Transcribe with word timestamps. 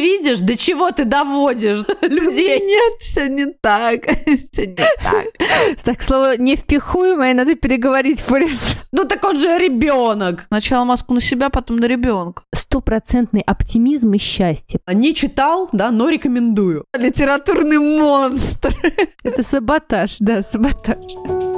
видишь? 0.00 0.40
До 0.40 0.56
чего 0.56 0.90
ты 0.90 1.04
доводишь 1.04 1.84
людей? 2.02 2.60
Нет, 2.60 2.94
все 2.98 3.28
не 3.28 3.46
так. 3.46 4.06
Все 4.52 4.66
не 4.66 4.74
так. 4.74 5.26
Так, 5.84 6.02
слово 6.02 6.36
невпихуемое, 6.36 7.34
надо 7.34 7.54
переговорить, 7.54 8.20
Форис. 8.20 8.76
Ну 8.92 9.04
так 9.04 9.24
он 9.24 9.36
же 9.36 9.58
ребенок. 9.58 10.44
Сначала 10.48 10.84
маску 10.84 11.14
на 11.14 11.20
себя, 11.20 11.50
потом 11.50 11.76
на 11.76 11.86
ребенка. 11.86 12.42
Стопроцентный 12.54 13.42
оптимизм 13.42 14.12
и 14.12 14.18
счастье. 14.18 14.80
Не 14.92 15.14
читал, 15.14 15.68
да, 15.72 15.90
но 15.90 16.08
рекомендую. 16.08 16.84
Литературный 16.96 17.78
монстр. 17.78 18.74
Это 19.22 19.42
саботаж, 19.42 20.16
да, 20.20 20.42
саботаж. 20.42 21.49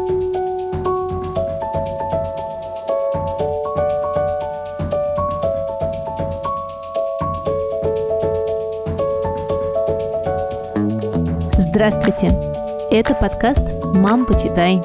Здравствуйте! 11.84 12.30
Это 12.92 13.12
подкаст 13.12 13.58
«Мам, 13.96 14.24
почитай». 14.24 14.80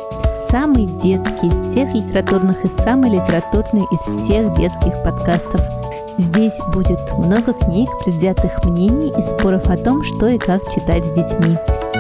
Самый 0.50 0.88
детский 0.88 1.46
из 1.46 1.70
всех 1.70 1.94
литературных 1.94 2.66
и 2.66 2.68
самый 2.82 3.12
литературный 3.12 3.86
из 3.92 4.02
всех 4.02 4.52
детских 4.58 5.04
подкастов. 5.04 5.62
Здесь 6.17 6.57
будет 6.73 6.99
много 7.17 7.53
книг, 7.53 7.89
предвзятых 8.03 8.63
мнений 8.66 9.13
и 9.17 9.21
споров 9.21 9.70
о 9.70 9.77
том, 9.77 10.03
что 10.03 10.27
и 10.27 10.39
как 10.39 10.62
читать 10.73 11.05
с 11.05 11.12
детьми. 11.12 11.55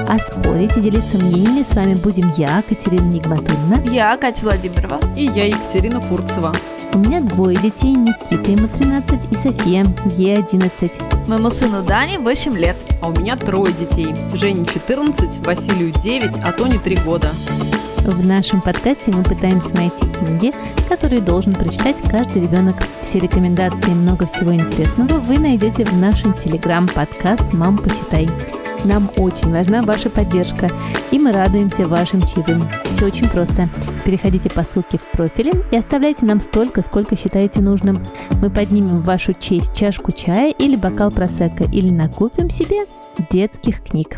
А 0.07 0.17
спорить 0.17 0.75
и 0.75 0.81
делиться 0.81 1.17
мнениями 1.17 1.61
с 1.61 1.75
вами 1.75 1.93
будем 1.95 2.31
я, 2.35 2.63
Катерина 2.67 3.05
Нигматульна. 3.05 3.83
Я, 3.91 4.17
Катя 4.17 4.45
Владимирова. 4.45 4.99
И 5.15 5.25
я, 5.25 5.45
Екатерина 5.45 6.01
Фурцева. 6.01 6.53
У 6.93 6.97
меня 6.97 7.21
двое 7.21 7.57
детей, 7.57 7.93
Никита, 7.93 8.49
ему 8.49 8.67
13, 8.67 9.31
и 9.31 9.35
София, 9.35 9.85
ей 10.15 10.37
11. 10.37 11.27
Моему 11.27 11.51
сыну 11.51 11.83
Дане 11.83 12.17
8 12.17 12.57
лет. 12.57 12.77
А 13.01 13.09
у 13.09 13.11
меня 13.11 13.35
трое 13.35 13.71
детей. 13.71 14.15
Жене 14.33 14.65
14, 14.65 15.45
Василию 15.45 15.91
9, 15.91 16.37
а 16.43 16.51
Тоне 16.53 16.79
3 16.79 16.95
года. 17.05 17.31
В 18.07 18.25
нашем 18.25 18.61
подкасте 18.61 19.11
мы 19.11 19.21
пытаемся 19.21 19.75
найти 19.75 20.05
книги, 20.05 20.53
которые 20.87 21.21
должен 21.21 21.53
прочитать 21.53 21.97
каждый 22.09 22.43
ребенок. 22.43 22.77
Все 23.01 23.19
рекомендации 23.19 23.91
и 23.91 23.95
много 23.95 24.25
всего 24.27 24.53
интересного 24.53 25.19
вы 25.19 25.37
найдете 25.37 25.83
в 25.83 25.93
нашем 25.93 26.31
телеграм-подкаст 26.31 27.51
«Мам, 27.51 27.77
почитай». 27.77 28.29
Нам 28.85 29.11
очень 29.17 29.51
важна 29.51 29.81
ваша 29.81 30.09
поддержка, 30.09 30.69
и 31.11 31.19
мы 31.19 31.33
радуемся 31.33 31.85
вашим 31.85 32.21
чаевым. 32.21 32.63
Все 32.85 33.07
очень 33.07 33.27
просто. 33.27 33.67
Переходите 34.05 34.49
по 34.49 34.63
ссылке 34.63 34.97
в 34.97 35.07
профиле 35.11 35.51
и 35.71 35.75
оставляйте 35.75 36.25
нам 36.25 36.39
столько, 36.39 36.83
сколько 36.83 37.17
считаете 37.17 37.59
нужным. 37.59 38.05
Мы 38.41 38.49
поднимем 38.49 38.95
в 38.95 39.03
вашу 39.03 39.33
честь 39.33 39.75
чашку 39.75 40.13
чая 40.13 40.51
или 40.51 40.77
бокал 40.77 41.11
просека, 41.11 41.65
или 41.65 41.91
накупим 41.91 42.49
себе 42.49 42.85
детских 43.29 43.83
книг. 43.83 44.15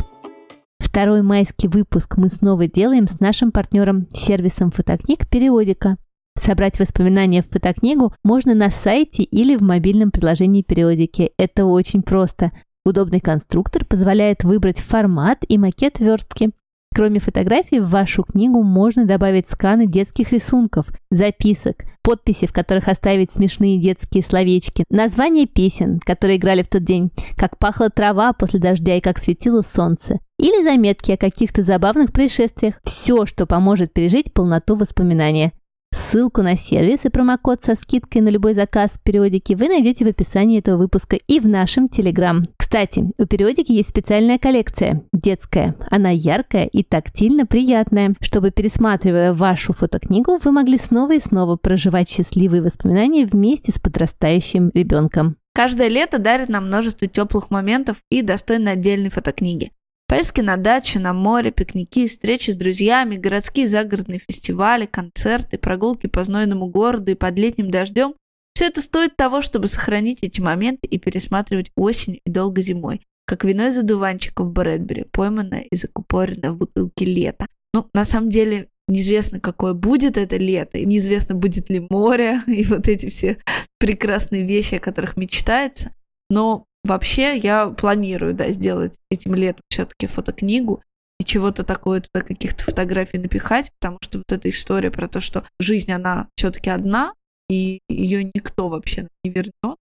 Второй 0.90 1.22
майский 1.22 1.68
выпуск 1.68 2.16
мы 2.16 2.28
снова 2.28 2.66
делаем 2.66 3.06
с 3.06 3.20
нашим 3.20 3.52
партнером 3.52 4.08
сервисом 4.12 4.72
фотокниг 4.72 5.28
«Периодика». 5.30 5.98
Собрать 6.36 6.80
воспоминания 6.80 7.42
в 7.42 7.48
фотокнигу 7.48 8.12
можно 8.24 8.56
на 8.56 8.70
сайте 8.70 9.22
или 9.22 9.54
в 9.54 9.62
мобильном 9.62 10.10
приложении 10.10 10.62
периодики. 10.62 11.30
Это 11.38 11.64
очень 11.64 12.02
просто. 12.02 12.50
Удобный 12.84 13.20
конструктор 13.20 13.84
позволяет 13.84 14.42
выбрать 14.42 14.80
формат 14.80 15.44
и 15.46 15.58
макет 15.58 16.00
верстки. 16.00 16.50
Кроме 16.92 17.20
фотографий, 17.20 17.78
в 17.78 17.88
вашу 17.88 18.24
книгу 18.24 18.62
можно 18.64 19.04
добавить 19.04 19.48
сканы 19.48 19.86
детских 19.86 20.32
рисунков, 20.32 20.86
записок, 21.10 21.84
подписи, 22.02 22.48
в 22.48 22.52
которых 22.52 22.88
оставить 22.88 23.32
смешные 23.32 23.80
детские 23.80 24.24
словечки, 24.24 24.84
названия 24.90 25.46
песен, 25.46 26.00
которые 26.00 26.38
играли 26.38 26.62
в 26.62 26.68
тот 26.68 26.82
день, 26.82 27.12
как 27.36 27.58
пахла 27.58 27.90
трава 27.90 28.32
после 28.32 28.58
дождя 28.58 28.96
и 28.96 29.00
как 29.00 29.18
светило 29.18 29.62
солнце, 29.62 30.18
или 30.38 30.64
заметки 30.64 31.12
о 31.12 31.16
каких-то 31.16 31.62
забавных 31.62 32.12
происшествиях. 32.12 32.80
Все, 32.82 33.24
что 33.24 33.46
поможет 33.46 33.92
пережить 33.92 34.32
полноту 34.32 34.74
воспоминания. 34.74 35.52
Ссылку 35.92 36.42
на 36.42 36.56
сервис 36.56 37.04
и 37.04 37.08
промокод 37.08 37.64
со 37.64 37.74
скидкой 37.74 38.22
на 38.22 38.28
любой 38.28 38.54
заказ 38.54 39.00
периодики 39.02 39.54
вы 39.54 39.68
найдете 39.68 40.04
в 40.04 40.08
описании 40.08 40.58
этого 40.58 40.76
выпуска 40.76 41.16
и 41.16 41.40
в 41.40 41.48
нашем 41.48 41.88
Телеграм. 41.88 42.42
Кстати, 42.56 43.12
у 43.18 43.26
периодики 43.26 43.72
есть 43.72 43.90
специальная 43.90 44.38
коллекция– 44.38 45.02
детская. 45.12 45.74
Она 45.90 46.10
яркая 46.10 46.66
и 46.66 46.84
тактильно 46.84 47.44
приятная, 47.46 48.14
чтобы, 48.20 48.52
пересматривая 48.52 49.34
вашу 49.34 49.72
фотокнигу, 49.72 50.38
вы 50.42 50.52
могли 50.52 50.78
снова 50.78 51.14
и 51.14 51.20
снова 51.20 51.56
проживать 51.56 52.08
счастливые 52.08 52.62
воспоминания 52.62 53.26
вместе 53.26 53.72
с 53.72 53.80
подрастающим 53.80 54.70
ребенком. 54.74 55.36
Каждое 55.52 55.88
лето 55.88 56.18
дарит 56.18 56.48
нам 56.48 56.68
множество 56.68 57.08
теплых 57.08 57.50
моментов 57.50 58.02
и 58.10 58.22
достойны 58.22 58.68
отдельной 58.68 59.10
фотокниги. 59.10 59.72
Поездки 60.10 60.40
на 60.40 60.56
дачу, 60.56 60.98
на 60.98 61.12
море, 61.12 61.52
пикники, 61.52 62.08
встречи 62.08 62.50
с 62.50 62.56
друзьями, 62.56 63.14
городские 63.14 63.68
загородные 63.68 64.18
фестивали, 64.18 64.86
концерты, 64.86 65.56
прогулки 65.56 66.08
по 66.08 66.24
знойному 66.24 66.66
городу 66.66 67.12
и 67.12 67.14
под 67.14 67.38
летним 67.38 67.70
дождем– 67.70 68.14
все 68.54 68.66
это 68.66 68.80
стоит 68.80 69.14
того, 69.14 69.40
чтобы 69.40 69.68
сохранить 69.68 70.24
эти 70.24 70.40
моменты 70.40 70.88
и 70.88 70.98
пересматривать 70.98 71.70
осень 71.76 72.18
и 72.26 72.28
долго 72.28 72.60
зимой, 72.60 73.02
как 73.24 73.44
вино 73.44 73.68
из 73.68 73.78
одуванчиков 73.78 74.50
Брэдбери, 74.50 75.04
пойманное 75.12 75.60
и 75.70 75.76
закупоренное 75.76 76.50
в 76.50 76.56
бутылке 76.56 77.04
лета. 77.04 77.46
Ну, 77.72 77.88
на 77.94 78.04
самом 78.04 78.30
деле, 78.30 78.66
неизвестно, 78.88 79.38
какое 79.38 79.74
будет 79.74 80.18
это 80.18 80.38
лето, 80.38 80.78
и 80.78 80.86
неизвестно, 80.86 81.36
будет 81.36 81.70
ли 81.70 81.86
море, 81.88 82.42
и 82.48 82.64
вот 82.64 82.88
эти 82.88 83.08
все 83.08 83.38
прекрасные 83.78 84.42
вещи, 84.42 84.74
о 84.74 84.80
которых 84.80 85.16
мечтается. 85.16 85.94
Но 86.30 86.64
Вообще 86.84 87.36
я 87.36 87.68
планирую, 87.68 88.34
да, 88.34 88.50
сделать 88.50 88.98
этим 89.10 89.34
летом 89.34 89.62
все-таки 89.70 90.06
фотокнигу 90.06 90.82
и 91.18 91.24
чего-то 91.24 91.62
такое 91.62 92.00
туда, 92.00 92.24
каких-то 92.24 92.64
фотографий 92.64 93.18
напихать, 93.18 93.70
потому 93.78 93.98
что 94.02 94.18
вот 94.18 94.32
эта 94.32 94.48
история 94.48 94.90
про 94.90 95.06
то, 95.06 95.20
что 95.20 95.44
жизнь, 95.60 95.92
она 95.92 96.28
все-таки 96.36 96.70
одна, 96.70 97.12
и 97.50 97.80
ее 97.88 98.24
никто 98.24 98.68
вообще 98.68 99.06
не 99.22 99.30
вернет, 99.30 99.76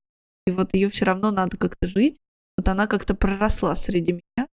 и 0.45 0.51
вот 0.51 0.73
ее 0.73 0.89
все 0.89 1.05
равно 1.05 1.31
надо 1.31 1.55
как-то 1.55 1.87
жить. 1.87 2.19
Вот 2.57 2.67
она 2.67 2.87
как-то 2.87 3.16
проросла 3.16 3.75
среди 3.75 4.13
меня, 4.13 4.47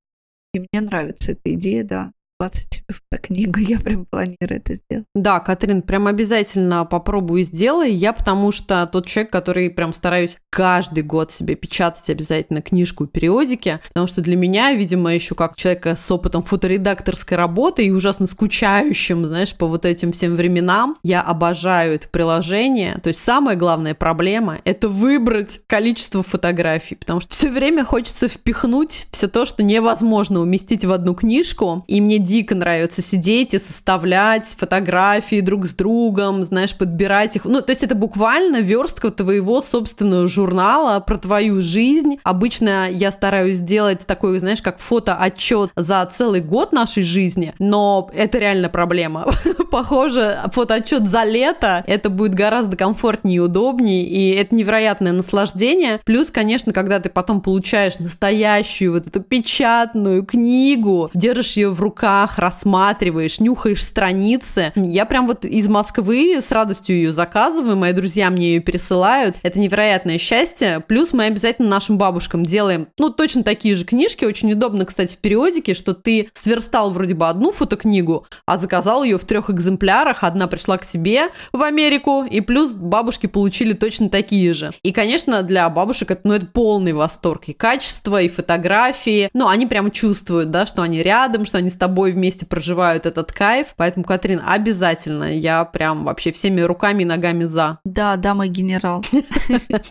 и 0.55 0.61
мне 0.61 0.81
нравится 0.81 1.33
эта 1.33 1.55
идея, 1.55 1.83
да, 1.83 2.13
20 2.39 2.71
тебе 2.71 2.85
фотокнигу, 3.11 3.61
я 3.61 3.79
прям 3.81 4.05
планирую 4.05 4.37
это 4.61 4.75
сделать. 4.75 5.07
Да, 5.15 5.41
Катрин, 5.41 5.83
прям 5.83 6.07
обязательно 6.07 6.85
попробую 6.85 7.43
и 7.43 7.45
сделай. 7.45 7.93
Я 7.93 8.13
потому 8.13 8.53
что 8.53 8.87
тот 8.91 9.07
человек, 9.07 9.33
который 9.33 9.71
прям 9.71 9.93
стараюсь 9.93 10.37
каждый 10.51 11.03
год 11.03 11.33
себе 11.33 11.55
печатать 11.55 12.09
обязательно 12.11 12.63
книжку 12.63 13.07
периодики, 13.07 13.81
потому 13.89 14.07
что 14.07 14.21
для 14.21 14.37
меня, 14.37 14.73
видимо, 14.73 15.15
еще 15.15 15.35
как 15.35 15.57
человека 15.57 15.97
с 15.97 16.11
опытом 16.11 16.43
фоторедакторской 16.43 17.37
работы 17.37 17.87
и 17.87 17.91
ужасно 17.91 18.27
скучающим, 18.27 19.25
знаешь, 19.25 19.55
по 19.55 19.67
вот 19.67 19.85
этим 19.85 20.13
всем 20.13 20.35
временам, 20.35 20.97
я 21.03 21.23
обожаю 21.23 21.95
это 21.95 22.09
приложение. 22.09 22.99
То 23.03 23.09
есть 23.09 23.21
самая 23.21 23.57
главная 23.57 23.95
проблема– 23.95 24.61
это 24.65 24.89
выбрать 24.89 25.61
количество 25.67 26.23
фотографий, 26.23 26.95
потому 26.95 27.21
что 27.21 27.33
все 27.33 27.51
время 27.51 27.85
хочется 27.85 28.29
впихнуть 28.29 29.09
все 29.11 29.29
то, 29.29 29.45
что 29.45 29.63
невозможно 29.63 30.41
уместить 30.41 30.85
в 30.85 30.93
одну 30.93 31.15
книжку, 31.15 31.85
и 31.87 32.01
мне 32.01 32.19
дико 32.27 32.55
нравится 32.55 33.01
сидеть 33.01 33.55
и 33.55 33.59
составлять 33.59 34.47
фотографии 34.59 35.41
друг 35.41 35.67
с 35.67 35.71
другом, 35.71 36.43
знаешь, 36.45 36.77
подбирать 36.77 37.37
их. 37.37 37.45
Ну, 37.45 37.63
то 37.63 37.71
есть 37.71 37.83
это 37.83 37.95
буквально 37.95 38.61
верстка 38.61 39.11
твоего 39.11 39.63
собственного 39.63 40.29
журнала 40.29 41.01
про 41.01 41.17
твою 41.17 41.61
жизнь. 41.61 42.19
Обычно 42.25 42.91
я 42.91 43.13
стараюсь 43.13 43.59
сделать 43.59 44.07
такой, 44.07 44.39
знаешь, 44.39 44.61
как 44.61 44.79
фотоотчет 44.79 45.71
за 45.77 46.07
целый 46.11 46.41
год 46.41 46.73
нашей 46.73 47.03
жизни, 47.03 47.55
но 47.59 48.11
это 48.13 48.39
реально 48.39 48.69
проблема. 48.69 49.33
Похоже, 49.71 50.41
фотоотчет 50.53 51.07
за 51.07 51.25
лето, 51.25 51.85
это 51.87 52.11
будет 52.11 52.35
гораздо 52.35 52.77
комфортнее 52.77 53.37
и 53.37 53.41
удобнее, 53.41 54.07
и 54.07 54.31
это 54.31 54.55
невероятное 54.55 55.13
наслаждение. 55.13 56.01
Плюс, 56.05 56.31
конечно, 56.31 56.73
когда 56.73 56.99
ты 56.99 57.09
потом 57.09 57.41
получаешь 57.41 57.99
настоящую 57.99 58.93
вот 58.93 59.07
эту 59.07 59.21
печатную 59.21 60.25
книгу, 60.25 61.11
держишь 61.15 61.57
ее 61.57 61.71
в 61.71 61.81
руках, 61.81 62.16
руках, 62.17 62.39
рассматриваешь, 62.39 63.41
нюхаешь 63.41 63.83
страницы. 63.83 64.73
Я 64.75 65.05
прям 65.05 65.27
вот 65.27 65.45
из 65.45 65.69
Москвы 65.69 66.39
с 66.41 66.51
радостью 66.51 66.97
ее 66.97 67.13
заказываю, 67.13 67.77
мои 67.77 67.93
друзья 67.93 68.31
мне 68.31 68.55
ее 68.55 68.61
пересылают. 68.61 69.37
Это 69.43 69.59
невероятное 69.59 70.19
счастье. 70.19 70.83
Плюс 70.87 71.13
мы 71.13 71.25
обязательно 71.25 71.69
нашим 71.69 71.99
бабушкам 71.99 72.45
делаем, 72.45 72.89
ну, 72.99 73.11
точно 73.11 73.43
такие 73.43 73.75
же 73.75 73.85
книжки. 73.85 74.25
Очень 74.25 74.53
удобно, 74.53 74.85
кстати, 74.85 75.15
в 75.15 75.19
периодике, 75.19 75.75
что 75.75 75.95
ты 75.95 76.29
сверстал 76.33 76.91
вроде 76.91 77.15
бы 77.15 77.29
одну 77.29 77.53
фотокнигу, 77.53 78.27
а 78.47 78.57
заказал 78.59 79.05
ее 79.05 79.19
в 79.19 79.25
трех 79.25 79.51
экземплярах. 79.51 80.25
Одна 80.25 80.47
пришла 80.47 80.79
к 80.79 80.87
тебе 80.87 81.29
в 81.53 81.63
Америку, 81.63 82.25
и 82.25 82.41
плюс 82.41 82.73
бабушки 82.73 83.27
получили 83.27 83.75
точно 83.75 84.09
такие 84.09 84.55
же. 84.55 84.73
И, 84.83 84.93
конечно, 84.93 85.43
для 85.43 85.69
бабушек 85.69 86.11
это, 86.11 86.23
ну, 86.25 86.35
это 86.35 86.47
полный 86.47 86.93
восторг. 86.93 87.45
И 87.49 87.53
качество, 87.53 88.21
и 88.21 88.29
фотографии. 88.29 89.29
Ну, 89.35 89.49
они 89.49 89.67
прям 89.67 89.91
чувствуют, 89.91 90.51
да, 90.51 90.67
что 90.67 90.83
они 90.83 91.03
рядом, 91.03 91.45
что 91.45 91.59
они 91.59 91.71
с 91.71 91.77
тобой 91.77 92.06
тобой 92.07 92.13
вместе 92.13 92.47
проживают 92.47 93.07
этот 93.07 93.33
кайф. 93.33 93.75
Поэтому, 93.77 94.05
Катрин, 94.05 94.41
обязательно. 94.45 95.33
Я 95.33 95.65
прям 95.65 96.05
вообще 96.05 96.31
всеми 96.31 96.61
руками 96.61 97.03
и 97.03 97.07
ногами 97.07 97.45
за. 97.45 97.79
Да, 97.85 98.17
да, 98.17 98.35
мой 98.35 98.49
генерал. 98.49 99.05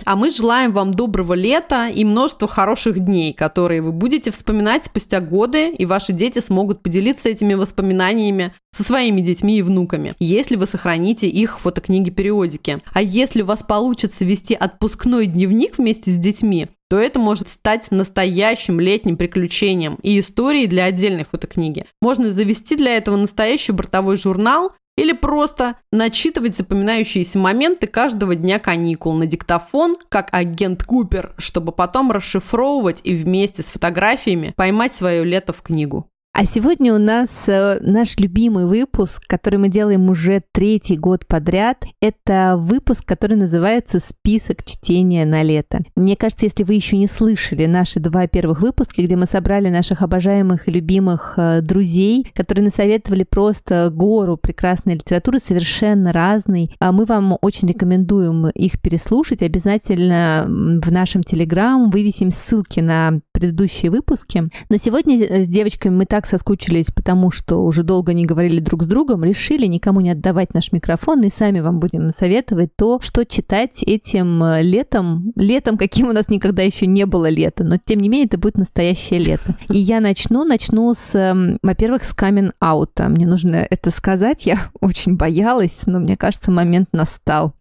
А 0.05 0.15
мы 0.15 0.29
желаем 0.29 0.71
вам 0.71 0.91
доброго 0.91 1.33
лета 1.33 1.87
и 1.87 2.05
множества 2.05 2.47
хороших 2.47 2.99
дней, 2.99 3.33
которые 3.33 3.81
вы 3.81 3.91
будете 3.91 4.31
вспоминать 4.31 4.85
спустя 4.85 5.19
годы, 5.19 5.69
и 5.69 5.85
ваши 5.85 6.13
дети 6.13 6.39
смогут 6.39 6.81
поделиться 6.81 7.29
этими 7.29 7.53
воспоминаниями 7.53 8.53
со 8.75 8.83
своими 8.83 9.21
детьми 9.21 9.57
и 9.57 9.61
внуками, 9.61 10.15
если 10.19 10.57
вы 10.57 10.67
сохраните 10.67 11.27
их 11.27 11.59
фотокниги-периодики. 11.59 12.81
А 12.93 13.01
если 13.01 13.41
у 13.41 13.45
вас 13.45 13.63
получится 13.63 14.25
вести 14.25 14.53
отпускной 14.53 15.27
дневник 15.27 15.77
вместе 15.77 16.11
с 16.11 16.17
детьми, 16.17 16.67
то 16.95 17.01
это 17.01 17.19
может 17.19 17.49
стать 17.49 17.91
настоящим 17.91 18.79
летним 18.79 19.17
приключением 19.17 19.99
и 20.01 20.17
историей 20.17 20.65
для 20.65 20.85
отдельной 20.85 21.25
фотокниги. 21.25 21.83
Можно 22.01 22.31
завести 22.31 22.77
для 22.77 22.95
этого 22.95 23.17
настоящий 23.17 23.73
бортовой 23.73 24.15
журнал 24.15 24.71
или 24.95 25.11
просто 25.11 25.75
начитывать 25.91 26.55
запоминающиеся 26.55 27.37
моменты 27.37 27.87
каждого 27.87 28.33
дня 28.33 28.59
каникул 28.59 29.11
на 29.11 29.25
диктофон, 29.25 29.97
как 30.07 30.29
агент 30.31 30.85
Купер, 30.85 31.33
чтобы 31.37 31.73
потом 31.73 32.13
расшифровывать 32.13 33.01
и 33.03 33.13
вместе 33.13 33.61
с 33.61 33.65
фотографиями 33.65 34.53
поймать 34.55 34.93
свое 34.93 35.25
лето 35.25 35.51
в 35.51 35.61
книгу. 35.63 36.09
А 36.37 36.43
сегодня 36.43 36.93
у 36.93 36.97
нас 36.97 37.47
э, 37.47 37.79
наш 37.79 38.17
любимый 38.17 38.65
выпуск, 38.65 39.23
который 39.25 39.57
мы 39.57 39.69
делаем 39.69 40.09
уже 40.09 40.41
третий 40.51 40.97
год 40.97 41.25
подряд. 41.25 41.85
Это 42.01 42.57
выпуск, 42.57 43.05
который 43.05 43.37
называется 43.37 44.01
«Список 44.01 44.65
чтения 44.65 45.23
на 45.23 45.43
лето». 45.43 45.79
Мне 45.95 46.17
кажется, 46.17 46.43
если 46.43 46.65
вы 46.65 46.73
еще 46.73 46.97
не 46.97 47.07
слышали 47.07 47.67
наши 47.67 48.01
два 48.01 48.27
первых 48.27 48.59
выпуска, 48.59 49.01
где 49.01 49.15
мы 49.15 49.27
собрали 49.27 49.69
наших 49.69 50.01
обожаемых 50.01 50.67
и 50.67 50.71
любимых 50.71 51.35
э, 51.37 51.61
друзей, 51.61 52.27
которые 52.35 52.65
насоветовали 52.65 53.23
просто 53.23 53.89
гору 53.89 54.35
прекрасной 54.35 54.95
литературы, 54.95 55.39
совершенно 55.39 56.11
разной, 56.11 56.69
а 56.81 56.91
мы 56.91 57.05
вам 57.05 57.37
очень 57.41 57.69
рекомендуем 57.69 58.47
их 58.47 58.81
переслушать. 58.81 59.41
Обязательно 59.41 60.43
в 60.47 60.91
нашем 60.91 61.23
Телеграм 61.23 61.89
вывесим 61.89 62.29
ссылки 62.29 62.81
на 62.81 63.21
предыдущие 63.31 63.89
выпуски. 63.89 64.49
Но 64.67 64.75
сегодня 64.75 65.23
э, 65.23 65.45
с 65.45 65.47
девочками 65.47 65.95
мы 65.95 66.05
так 66.05 66.24
так 66.25 66.27
соскучились, 66.27 66.87
потому 66.87 67.31
что 67.31 67.57
уже 67.57 67.83
долго 67.83 68.13
не 68.13 68.25
говорили 68.25 68.59
друг 68.59 68.83
с 68.83 68.87
другом, 68.87 69.23
решили 69.23 69.67
никому 69.67 70.01
не 70.01 70.11
отдавать 70.11 70.53
наш 70.53 70.71
микрофон 70.71 71.21
и 71.21 71.29
сами 71.29 71.59
вам 71.59 71.79
будем 71.79 72.11
советовать 72.11 72.75
то, 72.75 72.99
что 73.01 73.25
читать 73.25 73.83
этим 73.83 74.43
э, 74.43 74.61
летом, 74.63 75.31
летом, 75.35 75.77
каким 75.77 76.09
у 76.09 76.13
нас 76.13 76.27
никогда 76.29 76.63
еще 76.63 76.87
не 76.87 77.05
было 77.05 77.29
лета, 77.29 77.63
но 77.63 77.77
тем 77.77 77.99
не 77.99 78.09
менее 78.09 78.27
это 78.27 78.37
будет 78.37 78.57
настоящее 78.57 79.19
лето. 79.19 79.55
И 79.69 79.77
я 79.77 79.99
начну, 79.99 80.43
начну 80.43 80.93
с, 80.93 81.15
эм, 81.15 81.57
во-первых, 81.61 82.03
с 82.03 82.13
камен 82.13 82.53
аута. 82.59 83.07
Мне 83.09 83.27
нужно 83.27 83.55
это 83.69 83.91
сказать, 83.91 84.45
я 84.45 84.57
очень 84.81 85.15
боялась, 85.15 85.81
но 85.85 85.99
мне 85.99 86.17
кажется, 86.17 86.51
момент 86.51 86.89
настал. 86.91 87.53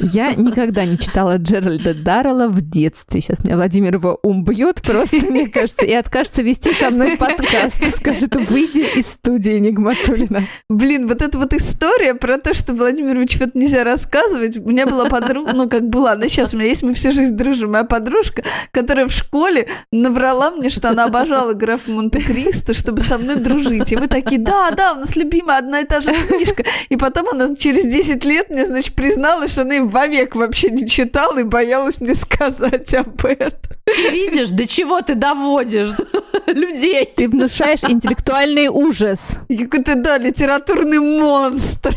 Я 0.00 0.34
никогда 0.34 0.84
не 0.84 0.98
читала 0.98 1.36
Джеральда 1.38 1.94
Даррелла 1.94 2.48
в 2.48 2.60
детстве. 2.60 3.20
Сейчас 3.20 3.44
меня 3.44 3.56
Владимир 3.56 3.94
его 3.94 4.18
ум 4.22 4.44
бьет 4.44 4.82
просто, 4.82 5.16
мне 5.16 5.48
кажется, 5.48 5.84
и 5.84 5.92
откажется 5.92 6.42
вести 6.42 6.72
со 6.72 6.90
мной 6.90 7.16
подкаст. 7.16 7.76
Скажет, 7.98 8.34
выйди 8.48 8.84
из 8.98 9.06
студии 9.06 9.58
Нигматулина. 9.58 10.42
Блин, 10.68 11.08
вот 11.08 11.22
эта 11.22 11.38
вот 11.38 11.52
история 11.52 12.14
про 12.14 12.38
то, 12.38 12.54
что 12.54 12.74
Владимирович 12.74 13.38
вот 13.38 13.54
нельзя 13.54 13.84
рассказывать. 13.84 14.58
У 14.58 14.68
меня 14.68 14.86
была 14.86 15.06
подруга, 15.06 15.52
ну 15.54 15.68
как 15.68 15.88
была, 15.88 16.12
она 16.12 16.28
сейчас 16.28 16.54
у 16.54 16.56
меня 16.56 16.68
есть, 16.68 16.82
мы 16.82 16.94
всю 16.94 17.12
жизнь 17.12 17.34
дружим. 17.34 17.72
Моя 17.72 17.84
подружка, 17.84 18.42
которая 18.70 19.06
в 19.08 19.12
школе 19.12 19.66
наврала 19.92 20.50
мне, 20.50 20.70
что 20.70 20.90
она 20.90 21.04
обожала 21.04 21.54
графа 21.54 21.90
Монте-Кристо, 21.90 22.74
чтобы 22.74 23.00
со 23.00 23.18
мной 23.18 23.36
дружить. 23.36 23.92
И 23.92 23.96
мы 23.96 24.08
такие, 24.08 24.40
да, 24.40 24.70
да, 24.70 24.94
у 24.94 24.96
нас 25.00 25.16
любимая 25.16 25.58
одна 25.58 25.80
и 25.80 25.86
та 25.86 26.00
же 26.00 26.12
книжка. 26.12 26.64
И 26.88 26.96
потом 26.96 27.28
она 27.30 27.54
через 27.56 27.84
10 27.84 28.24
лет 28.24 28.50
мне, 28.50 28.66
значит, 28.66 28.94
призналась, 28.94 29.52
что 29.52 29.62
она 29.62 29.73
стороны, 29.74 29.90
вовек 29.90 30.34
вообще 30.34 30.70
не 30.70 30.86
читала 30.86 31.38
и 31.38 31.44
боялась 31.44 32.00
мне 32.00 32.14
сказать 32.14 32.94
об 32.94 33.24
этом. 33.24 33.76
Ты 33.84 34.10
видишь, 34.10 34.50
до 34.50 34.66
чего 34.66 35.00
ты 35.02 35.14
доводишь 35.14 35.90
людей? 36.46 37.08
Ты 37.16 37.28
внушаешь 37.28 37.84
интеллектуальный 37.84 38.68
ужас. 38.68 39.38
Какой-то, 39.48 39.96
да, 39.96 40.18
литературный 40.18 41.00
монстр. 41.00 41.94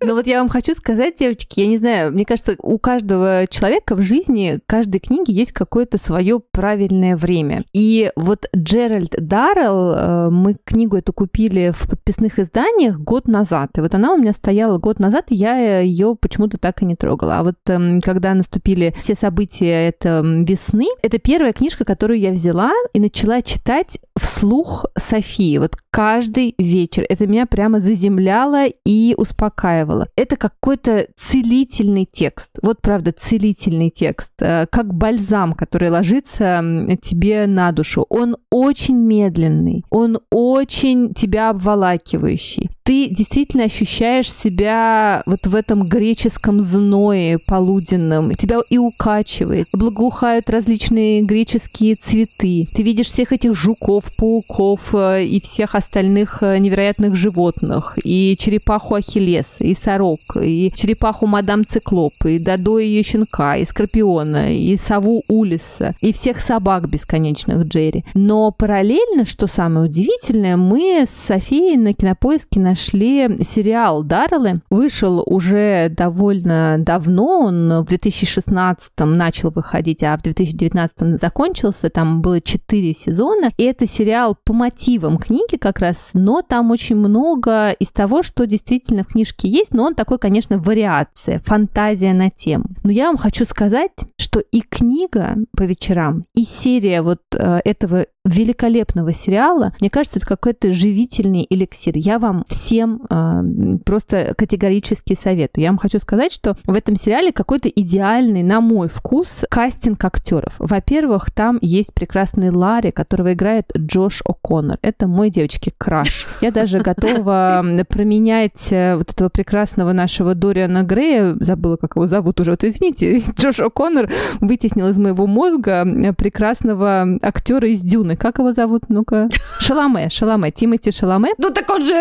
Ну 0.00 0.14
вот 0.14 0.26
я 0.26 0.40
вам 0.40 0.48
хочу 0.48 0.74
сказать, 0.74 1.16
девочки, 1.16 1.60
я 1.60 1.66
не 1.66 1.78
знаю, 1.78 2.12
мне 2.12 2.24
кажется, 2.24 2.56
у 2.58 2.78
каждого 2.78 3.46
человека 3.48 3.94
в 3.94 4.02
жизни, 4.02 4.60
каждой 4.66 4.98
книги 5.00 5.30
есть 5.30 5.52
какое-то 5.52 5.98
свое 5.98 6.40
правильное 6.40 7.16
время. 7.16 7.64
И 7.72 8.10
вот 8.16 8.46
Джеральд 8.56 9.14
Даррелл, 9.18 9.94
э, 9.94 10.30
мы 10.30 10.56
книгу 10.64 10.96
эту 10.96 11.12
купили 11.12 11.72
в 11.76 11.88
подписных 11.88 12.38
изданиях 12.38 12.98
год 12.98 13.28
назад. 13.28 13.70
И 13.76 13.80
вот 13.80 13.94
она 13.94 14.12
у 14.12 14.18
меня 14.18 14.32
стояла 14.32 14.78
год 14.78 14.98
назад, 14.98 15.26
и 15.28 15.34
я 15.34 15.80
ее 15.80 16.16
почему-то 16.20 16.58
так 16.58 16.82
и 16.82 16.86
не 16.86 16.96
трогала 16.96 17.17
трогала. 17.18 17.38
А 17.38 17.42
вот 17.42 17.56
эм, 17.68 18.00
когда 18.00 18.34
наступили 18.34 18.94
все 18.96 19.14
события 19.14 19.88
это 19.88 20.22
весны, 20.24 20.86
это 21.02 21.18
первая 21.18 21.52
книжка, 21.52 21.84
которую 21.84 22.18
я 22.18 22.30
взяла 22.30 22.72
и 22.92 23.00
начала 23.00 23.42
читать 23.42 23.98
вслух 24.18 24.86
Софии. 24.96 25.58
Вот 25.58 25.76
каждый 25.90 26.54
вечер. 26.58 27.04
Это 27.08 27.26
меня 27.26 27.46
прямо 27.46 27.80
заземляло 27.80 28.66
и 28.84 29.14
успокаивало. 29.16 30.08
Это 30.16 30.36
какой-то 30.36 31.08
целительный 31.16 32.06
текст. 32.10 32.50
Вот 32.62 32.80
правда, 32.80 33.12
целительный 33.12 33.90
текст. 33.90 34.32
Э, 34.40 34.66
как 34.70 34.94
бальзам, 34.94 35.52
который 35.52 35.90
ложится 35.90 36.62
тебе 37.02 37.46
на 37.46 37.72
душу. 37.72 38.06
Он 38.08 38.36
очень 38.50 38.96
медленный. 38.96 39.84
Он 39.90 40.18
очень 40.30 41.14
тебя 41.14 41.50
обволакивающий 41.50 42.70
ты 42.88 43.06
действительно 43.10 43.64
ощущаешь 43.64 44.32
себя 44.32 45.22
вот 45.26 45.46
в 45.46 45.54
этом 45.54 45.86
греческом 45.86 46.62
зное 46.62 47.38
полуденном. 47.44 48.34
Тебя 48.34 48.60
и 48.70 48.78
укачивает. 48.78 49.68
Благоухают 49.74 50.48
различные 50.48 51.20
греческие 51.20 51.96
цветы. 51.96 52.66
Ты 52.74 52.82
видишь 52.82 53.08
всех 53.08 53.34
этих 53.34 53.52
жуков, 53.52 54.04
пауков 54.16 54.94
э, 54.94 55.26
и 55.26 55.38
всех 55.38 55.74
остальных 55.74 56.42
э, 56.42 56.56
невероятных 56.56 57.14
животных. 57.14 57.98
И 58.04 58.34
черепаху 58.40 58.94
Ахиллеса, 58.94 59.64
и 59.64 59.74
сорок, 59.74 60.20
и 60.42 60.72
черепаху 60.74 61.26
мадам 61.26 61.66
Циклоп, 61.66 62.14
и 62.24 62.38
Дадо 62.38 62.78
ее 62.78 63.02
щенка, 63.02 63.58
и 63.58 63.66
Скорпиона, 63.66 64.56
и 64.56 64.78
сову 64.78 65.24
Улиса, 65.28 65.94
и 66.00 66.14
всех 66.14 66.40
собак 66.40 66.88
бесконечных 66.88 67.66
Джерри. 67.66 68.06
Но 68.14 68.50
параллельно, 68.50 69.26
что 69.26 69.46
самое 69.46 69.84
удивительное, 69.90 70.56
мы 70.56 71.04
с 71.06 71.10
Софией 71.10 71.76
на 71.76 71.92
кинопоиске 71.92 72.60
нашли 72.60 72.77
нашли 72.78 73.42
сериал 73.42 74.04
Дарреллы. 74.04 74.60
Вышел 74.70 75.22
уже 75.26 75.88
довольно 75.88 76.76
давно, 76.78 77.40
он 77.40 77.82
в 77.82 77.86
2016 77.86 78.92
начал 78.98 79.50
выходить, 79.50 80.04
а 80.04 80.16
в 80.16 80.22
2019 80.22 81.20
закончился. 81.20 81.90
Там 81.90 82.22
было 82.22 82.40
четыре 82.40 82.94
сезона. 82.94 83.50
И 83.56 83.64
это 83.64 83.88
сериал 83.88 84.36
по 84.44 84.52
мотивам 84.52 85.18
книги 85.18 85.56
как 85.58 85.80
раз, 85.80 86.10
но 86.14 86.42
там 86.42 86.70
очень 86.70 86.96
много 86.96 87.70
из 87.72 87.90
того, 87.90 88.22
что 88.22 88.46
действительно 88.46 89.02
в 89.02 89.08
книжке 89.08 89.48
есть, 89.48 89.74
но 89.74 89.84
он 89.84 89.94
такой, 89.96 90.18
конечно, 90.18 90.58
вариация, 90.58 91.40
фантазия 91.44 92.14
на 92.14 92.30
тему. 92.30 92.66
Но 92.84 92.92
я 92.92 93.06
вам 93.06 93.16
хочу 93.16 93.44
сказать, 93.44 93.90
что 94.18 94.38
и 94.38 94.60
книга 94.60 95.36
по 95.56 95.64
вечерам, 95.64 96.24
и 96.34 96.44
серия 96.44 97.02
вот 97.02 97.22
э, 97.34 97.60
этого 97.64 98.06
великолепного 98.28 99.12
сериала, 99.12 99.72
мне 99.80 99.90
кажется, 99.90 100.18
это 100.18 100.26
какой-то 100.26 100.70
живительный 100.70 101.46
эликсир. 101.48 101.94
Я 101.96 102.18
вам 102.18 102.44
всем 102.68 103.00
э, 103.08 103.78
просто 103.84 104.34
категорически 104.36 105.14
советую. 105.14 105.62
Я 105.62 105.70
вам 105.70 105.78
хочу 105.78 105.98
сказать, 105.98 106.32
что 106.32 106.54
в 106.64 106.74
этом 106.74 106.96
сериале 106.96 107.32
какой-то 107.32 107.68
идеальный, 107.68 108.42
на 108.42 108.60
мой 108.60 108.88
вкус, 108.88 109.44
кастинг 109.48 110.04
актеров. 110.04 110.54
Во-первых, 110.58 111.30
там 111.30 111.58
есть 111.62 111.94
прекрасный 111.94 112.50
Ларри, 112.50 112.90
которого 112.90 113.32
играет 113.32 113.70
Джош 113.74 114.22
О'Коннор. 114.22 114.78
Это 114.82 115.06
мой 115.06 115.30
девочки 115.30 115.72
краш. 115.78 116.26
Я 116.42 116.50
даже 116.50 116.80
готова 116.80 117.64
променять 117.88 118.70
э, 118.70 118.96
вот 118.96 119.12
этого 119.12 119.30
прекрасного 119.30 119.92
нашего 119.92 120.34
Дориана 120.34 120.82
Грея, 120.82 121.36
забыла, 121.40 121.76
как 121.76 121.96
его 121.96 122.06
зовут 122.06 122.38
уже, 122.40 122.50
вот 122.50 122.64
извините, 122.64 123.22
Джош 123.38 123.60
О'Коннор 123.60 124.12
вытеснил 124.40 124.88
из 124.88 124.98
моего 124.98 125.26
мозга 125.26 125.86
прекрасного 126.18 127.18
актера 127.22 127.66
из 127.66 127.80
Дюны, 127.80 128.16
как 128.16 128.38
его 128.38 128.52
зовут? 128.52 128.82
Ну-ка. 128.90 129.30
Шаломе, 129.58 130.10
Шаломе, 130.10 130.50
Тимати 130.50 130.90
Шаломе. 130.90 131.30
Ну 131.38 131.50
так 131.50 131.70
он 131.70 131.80
же 131.80 131.94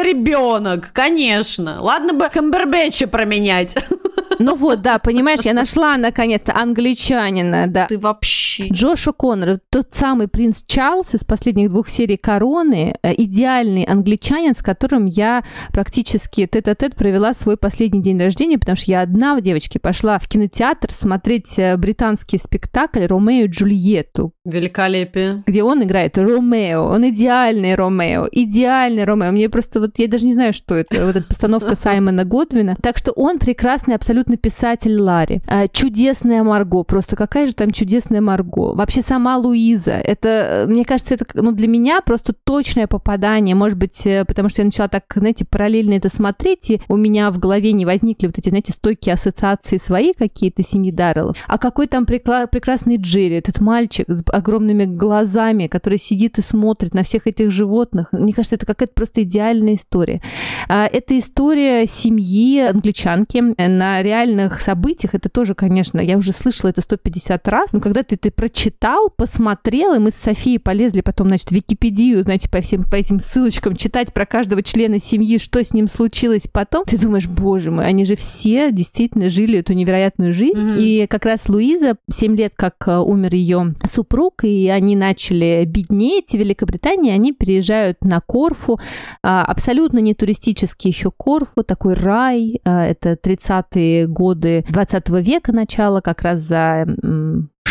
ребенок, 0.57 0.89
конечно. 0.93 1.81
Ладно 1.81 2.13
бы 2.13 2.29
Камбербэтча 2.29 3.07
променять. 3.07 3.75
Ну 4.39 4.56
вот, 4.56 4.82
да, 4.82 5.00
понимаешь, 5.00 5.41
я 5.41 5.53
нашла 5.53 5.98
наконец-то 5.98 6.53
англичанина, 6.56 7.67
да. 7.67 7.88
Ты 7.88 7.98
вообще... 7.98 8.67
Джош 8.70 9.08
О'Коннор, 9.08 9.60
тот 9.70 9.94
самый 9.94 10.27
принц 10.27 10.63
Чарльз 10.65 11.15
из 11.15 11.24
последних 11.24 11.70
двух 11.70 11.89
серий 11.89 12.17
«Короны», 12.17 12.96
э, 13.01 13.13
идеальный 13.17 13.84
англичанин, 13.84 14.56
с 14.56 14.62
которым 14.62 15.06
я 15.06 15.44
практически 15.72 16.46
тет-а-тет 16.46 16.96
провела 16.96 17.34
свой 17.34 17.58
последний 17.58 18.01
день 18.01 18.20
рождения, 18.20 18.58
потому 18.58 18.75
что 18.75 18.91
я 18.91 19.01
одна, 19.01 19.39
девочки, 19.41 19.77
пошла 19.77 20.20
в 20.20 20.27
кинотеатр 20.27 20.91
смотреть 20.91 21.58
э, 21.58 21.77
британский 21.77 22.38
спектакль 22.38 23.06
«Ромео 23.06 23.46
и 23.46 23.48
Джульетту». 23.48 24.34
Великолепие. 24.46 25.44
Где 25.46 25.63
он 25.63 25.84
играет 25.84 26.17
Ромео. 26.17 26.86
Он 26.86 27.10
идеальный 27.10 27.75
Ромео. 27.75 28.27
Идеальный 28.32 29.03
Ромео. 29.03 29.32
Мне 29.32 29.50
просто 29.50 29.79
вот, 29.79 29.91
я 29.98 30.08
даже 30.08 30.25
не 30.25 30.34
знаю, 30.34 30.53
что 30.53 30.75
это, 30.75 31.06
вот 31.06 31.15
эта 31.15 31.27
постановка 31.27 31.75
Саймона 31.75 32.24
Годвина. 32.24 32.75
Так 32.82 32.98
что 32.98 33.12
он 33.12 33.39
прекрасный 33.39 33.96
абсолютно 33.96 34.26
писатель 34.36 35.00
Ларри. 35.00 35.41
А, 35.48 35.67
чудесная 35.67 36.43
Марго. 36.43 36.84
Просто 36.84 37.15
какая 37.15 37.46
же 37.46 37.53
там 37.53 37.72
чудесная 37.72 38.19
Марго. 38.19 38.74
Вообще 38.74 39.01
сама 39.01 39.38
Луиза. 39.38 39.93
Это, 39.93 40.65
мне 40.67 40.84
кажется, 40.84 41.13
это 41.13 41.25
ну, 41.36 41.51
для 41.51 41.67
меня 41.67 42.01
просто 42.01 42.34
точное 42.34 42.88
попадание. 42.88 43.55
Может 43.55 43.77
быть, 43.77 44.05
э, 44.05 44.25
потому 44.25 44.50
что 44.50 44.62
я 44.62 44.65
начала 44.65 44.89
так, 44.89 45.05
знаете, 45.15 45.46
параллельно 45.46 45.93
это 45.93 46.10
смотреть, 46.10 46.69
и 46.72 46.81
у 46.89 46.98
меня 46.98 47.31
в 47.31 47.39
голове 47.39 47.72
не 47.72 47.86
возникли 47.86 48.27
вот 48.27 48.38
эти, 48.38 48.50
знаете, 48.50 48.74
стойкие 48.74 49.13
ассоциации 49.13 49.77
свои 49.77 50.13
какие-то 50.13 50.63
семьи 50.63 50.91
Дарреллов. 50.91 51.38
А 51.48 51.57
какой 51.57 51.88
там 51.88 52.03
прекла- 52.03 52.48
прекрасный 52.48 52.98
Джерри, 52.98 53.36
этот 53.36 53.62
мальчик 53.62 54.05
с 54.10 54.24
огромными 54.31 54.86
глазами, 54.86 55.67
который 55.67 56.00
сидит 56.00 56.38
и 56.38 56.41
смотрит 56.41 56.93
на 56.93 57.03
всех 57.03 57.27
этих 57.27 57.51
животных. 57.51 58.07
Мне 58.12 58.34
кажется, 58.34 58.55
это 58.55 58.65
какая-то 58.65 58.93
просто 58.93 59.24
идеальная 59.24 59.75
история. 59.75 60.22
А, 60.67 60.88
это 60.88 61.17
история 61.17 61.86
семьи 61.88 62.60
англичанки 62.60 63.43
на 63.57 64.01
реальных 64.17 64.62
событиях. 64.62 65.13
Это 65.15 65.29
тоже, 65.29 65.55
конечно, 65.55 66.00
я 66.00 66.17
уже 66.17 66.33
слышала 66.33 66.69
это 66.69 66.81
150 66.81 67.47
раз, 67.47 67.74
но 67.74 67.79
когда 67.79 68.03
ты 68.03 68.15
это 68.15 68.31
прочитал, 68.31 69.09
посмотрел, 69.09 69.93
и 69.93 70.00
мы 70.00 70.12
с 70.12 70.15
Софией 70.15 70.59
полезли 70.59 71.01
потом, 71.01 71.27
значит, 71.27 71.50
в 71.50 71.51
Википедию, 71.51 72.24
значит, 72.24 72.51
по 72.51 72.62
всем 72.62 72.83
по 72.83 72.95
этим 72.95 73.19
ссылочкам 73.19 73.75
читать 73.75 74.13
про 74.13 74.25
каждого 74.25 74.63
члена 74.63 75.00
семьи, 75.00 75.38
что 75.38 75.63
с 75.63 75.74
ним 75.74 75.88
случилось 75.88 76.47
потом, 76.47 76.86
ты 76.86 76.97
думаешь, 76.97 77.27
боже 77.27 77.71
мой, 77.71 77.86
они 77.86 78.05
же 78.05 78.15
все 78.15 78.71
действительно 78.71 79.29
жили 79.29 79.59
эту 79.59 79.74
невероятную 79.74 80.33
жизнь. 80.33 80.59
Mm-hmm. 80.59 80.79
И 80.79 81.07
как 81.07 81.25
раз 81.25 81.50
Луиза, 81.50 81.97
7 82.09 82.36
лет 82.36 82.53
как 82.55 82.75
э, 82.88 82.97
умер 82.97 83.36
ее 83.36 83.74
супруг, 83.86 84.43
и 84.43 84.67
они 84.69 84.95
начали 84.95 85.63
беднеть 85.65 86.31
в 86.31 86.38
Великобритании, 86.38 87.12
они 87.12 87.33
переезжают 87.33 88.03
на 88.03 88.21
Корфу, 88.21 88.79
а, 89.24 89.43
абсолютно 89.45 90.00
не 90.00 90.13
туристический 90.13 90.89
еще 90.89 91.12
Корфу, 91.12 91.63
такой 91.63 91.93
рай, 91.93 92.59
а, 92.63 92.86
это 92.86 93.13
30-е 93.13 94.06
годы 94.07 94.65
20 94.69 95.09
века 95.25 95.51
начала, 95.51 96.01
как 96.01 96.21
раз 96.21 96.41
за 96.41 96.85